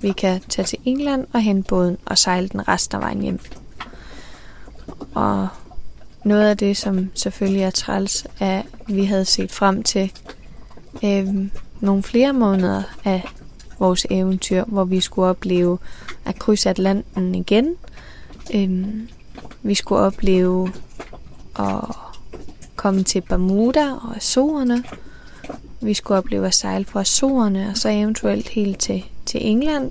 vi 0.00 0.12
kan 0.12 0.40
tage 0.48 0.66
til 0.66 0.78
England 0.84 1.26
og 1.32 1.40
hente 1.40 1.68
båden 1.68 1.98
og 2.06 2.18
sejle 2.18 2.48
den 2.48 2.68
resten 2.68 2.96
af 2.96 3.02
vejen 3.02 3.22
hjem. 3.22 3.40
Og 5.14 5.48
noget 6.24 6.48
af 6.50 6.56
det, 6.56 6.76
som 6.76 7.10
selvfølgelig 7.14 7.62
er 7.62 7.70
træls, 7.70 8.26
er, 8.40 8.58
at 8.58 8.66
vi 8.86 9.04
havde 9.04 9.24
set 9.24 9.52
frem 9.52 9.82
til 9.82 10.12
øh, 11.04 11.50
nogle 11.80 12.02
flere 12.02 12.32
måneder 12.32 12.82
af 13.04 13.22
vores 13.78 14.06
eventyr, 14.10 14.64
hvor 14.64 14.84
vi 14.84 15.00
skulle 15.00 15.28
opleve 15.28 15.78
at 16.24 16.38
krydse 16.38 16.70
Atlanten 16.70 17.34
igen. 17.34 17.74
Øh, 18.54 18.86
vi 19.62 19.74
skulle 19.74 20.00
opleve 20.02 20.72
at 21.58 21.84
komme 22.76 23.02
til 23.02 23.20
Bermuda 23.20 23.92
og 23.92 24.16
Azorerne. 24.16 24.84
Vi 25.80 25.94
skulle 25.94 26.18
opleve 26.18 26.46
at 26.46 26.54
sejle 26.54 26.84
fra 26.84 27.00
Azorerne 27.00 27.68
og 27.70 27.76
så 27.76 27.88
eventuelt 27.88 28.48
helt 28.48 28.78
til, 28.78 29.04
til 29.26 29.46
England 29.46 29.90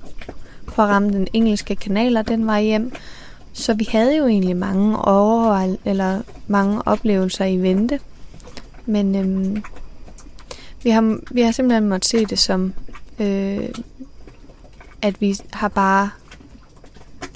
for 0.68 0.84
at 0.84 0.89
ramme 0.89 1.14
den 1.14 1.28
engelske 1.34 1.76
kanal 1.76 2.18
og 2.18 2.28
den 2.28 2.45
vej 2.45 2.64
hjem. 2.64 2.93
Så 3.53 3.74
vi 3.74 3.88
havde 3.91 4.18
jo 4.18 4.28
egentlig 4.28 4.58
mange 4.58 4.97
over 4.97 5.76
eller 5.86 6.22
mange 6.47 6.82
oplevelser 6.86 7.45
i 7.45 7.58
vente. 7.58 7.99
Men 8.86 9.16
øhm, 9.16 9.64
vi, 10.86 10.90
har, 10.90 11.20
vi 11.32 11.42
har 11.42 11.52
simpelthen 11.52 11.90
måttet 11.90 12.10
se 12.10 12.26
det 12.26 12.40
som, 12.40 12.74
øh, 13.20 13.70
at 15.02 15.22
vi 15.22 15.38
har 15.54 15.68
bare 15.68 16.10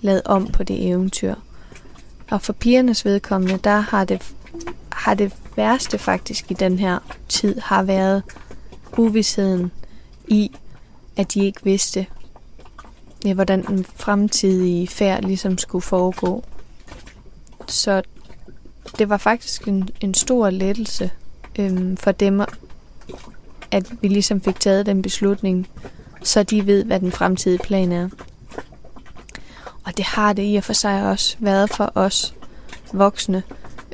lavet 0.01 0.21
om 0.25 0.47
på 0.47 0.63
det 0.63 0.87
eventyr. 0.87 1.35
Og 2.31 2.41
for 2.41 2.53
pigernes 2.53 3.05
vedkommende, 3.05 3.59
der 3.63 3.79
har 3.79 4.05
det, 4.05 4.33
har 4.91 5.13
det 5.13 5.33
værste 5.55 5.97
faktisk 5.97 6.51
i 6.51 6.53
den 6.53 6.79
her 6.79 6.99
tid 7.29 7.59
har 7.59 7.83
været 7.83 8.23
uvidsheden 8.97 9.71
i, 10.27 10.51
at 11.17 11.33
de 11.33 11.45
ikke 11.45 11.63
vidste, 11.63 12.05
ja, 13.25 13.33
hvordan 13.33 13.65
den 13.65 13.85
fremtidige 13.95 14.87
færd 14.87 15.23
ligesom 15.23 15.57
skulle 15.57 15.81
foregå. 15.81 16.43
Så 17.67 18.01
det 18.99 19.09
var 19.09 19.17
faktisk 19.17 19.67
en, 19.67 19.89
en 20.01 20.13
stor 20.13 20.49
lettelse 20.49 21.11
øhm, 21.59 21.97
for 21.97 22.11
dem, 22.11 22.41
at 23.71 23.91
vi 24.01 24.07
ligesom 24.07 24.41
fik 24.41 24.59
taget 24.59 24.85
den 24.85 25.01
beslutning 25.01 25.67
så 26.23 26.43
de 26.43 26.65
ved, 26.65 26.83
hvad 26.83 26.99
den 26.99 27.11
fremtidige 27.11 27.63
plan 27.63 27.91
er. 27.91 28.09
Og 29.85 29.97
det 29.97 30.05
har 30.05 30.33
det 30.33 30.53
i 30.53 30.55
og 30.55 30.63
for 30.63 30.73
sig 30.73 31.09
også 31.09 31.35
været 31.39 31.69
for 31.69 31.91
os 31.95 32.33
voksne. 32.93 33.43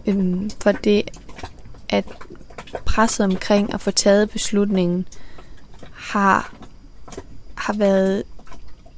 Øhm, 0.05 0.49
for 0.61 0.71
det, 0.71 1.01
at 1.89 2.05
presset 2.86 3.26
omkring 3.26 3.73
at 3.73 3.82
få 3.82 3.91
taget 3.91 4.30
beslutningen 4.30 5.07
har, 5.93 6.53
har 7.55 7.73
været 7.73 8.23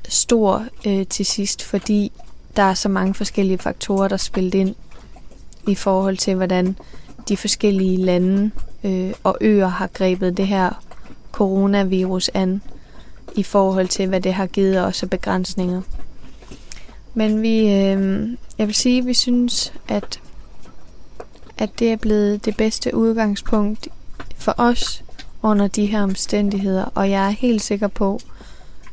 stor 0.07 0.65
øh, 0.88 1.07
til 1.07 1.25
sidst, 1.25 1.63
fordi 1.63 2.11
der 2.55 2.63
er 2.63 2.73
så 2.73 2.89
mange 2.89 3.13
forskellige 3.13 3.57
faktorer, 3.57 4.07
der 4.07 4.17
spillet 4.17 4.53
ind 4.53 4.75
i 5.67 5.75
forhold 5.75 6.17
til, 6.17 6.36
hvordan 6.36 6.78
de 7.30 7.38
forskellige 7.38 7.97
lande 7.97 8.51
øh, 8.88 9.13
og 9.23 9.38
øer 9.41 9.67
har 9.67 9.88
grebet 9.88 10.38
det 10.38 10.47
her 10.47 10.83
coronavirus 11.31 12.29
an 12.33 12.61
i 13.35 13.43
forhold 13.43 13.88
til, 13.88 14.07
hvad 14.07 14.21
det 14.21 14.33
har 14.33 14.45
givet 14.45 14.83
os 14.83 15.03
af 15.03 15.09
begrænsninger. 15.09 15.81
Men 17.13 17.41
vi, 17.41 17.59
øh, 17.59 18.29
jeg 18.57 18.67
vil 18.67 18.75
sige, 18.75 18.99
at 18.99 19.05
vi 19.05 19.13
synes, 19.13 19.73
at, 19.88 20.21
at 21.57 21.69
det 21.79 21.91
er 21.91 21.95
blevet 21.95 22.45
det 22.45 22.57
bedste 22.57 22.95
udgangspunkt 22.95 23.88
for 24.35 24.53
os 24.57 25.03
under 25.41 25.67
de 25.67 25.85
her 25.85 26.03
omstændigheder, 26.03 26.85
og 26.95 27.09
jeg 27.09 27.25
er 27.25 27.29
helt 27.29 27.61
sikker 27.61 27.88
på, 27.88 28.19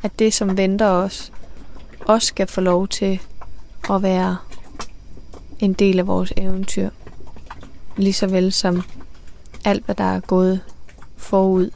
at 0.03 0.19
det, 0.19 0.33
som 0.33 0.57
venter 0.57 0.87
os, 0.87 1.31
også 1.99 2.27
skal 2.27 2.47
få 2.47 2.61
lov 2.61 2.87
til 2.87 3.19
at 3.89 4.03
være 4.03 4.37
en 5.59 5.73
del 5.73 5.99
af 5.99 6.07
vores 6.07 6.33
eventyr. 6.37 6.89
Lige 7.97 8.13
så 8.13 8.27
vel 8.27 8.53
som 8.53 8.83
alt, 9.65 9.85
hvad 9.85 9.95
der 9.95 10.03
er 10.03 10.19
gået 10.19 10.61
forud. 11.17 11.69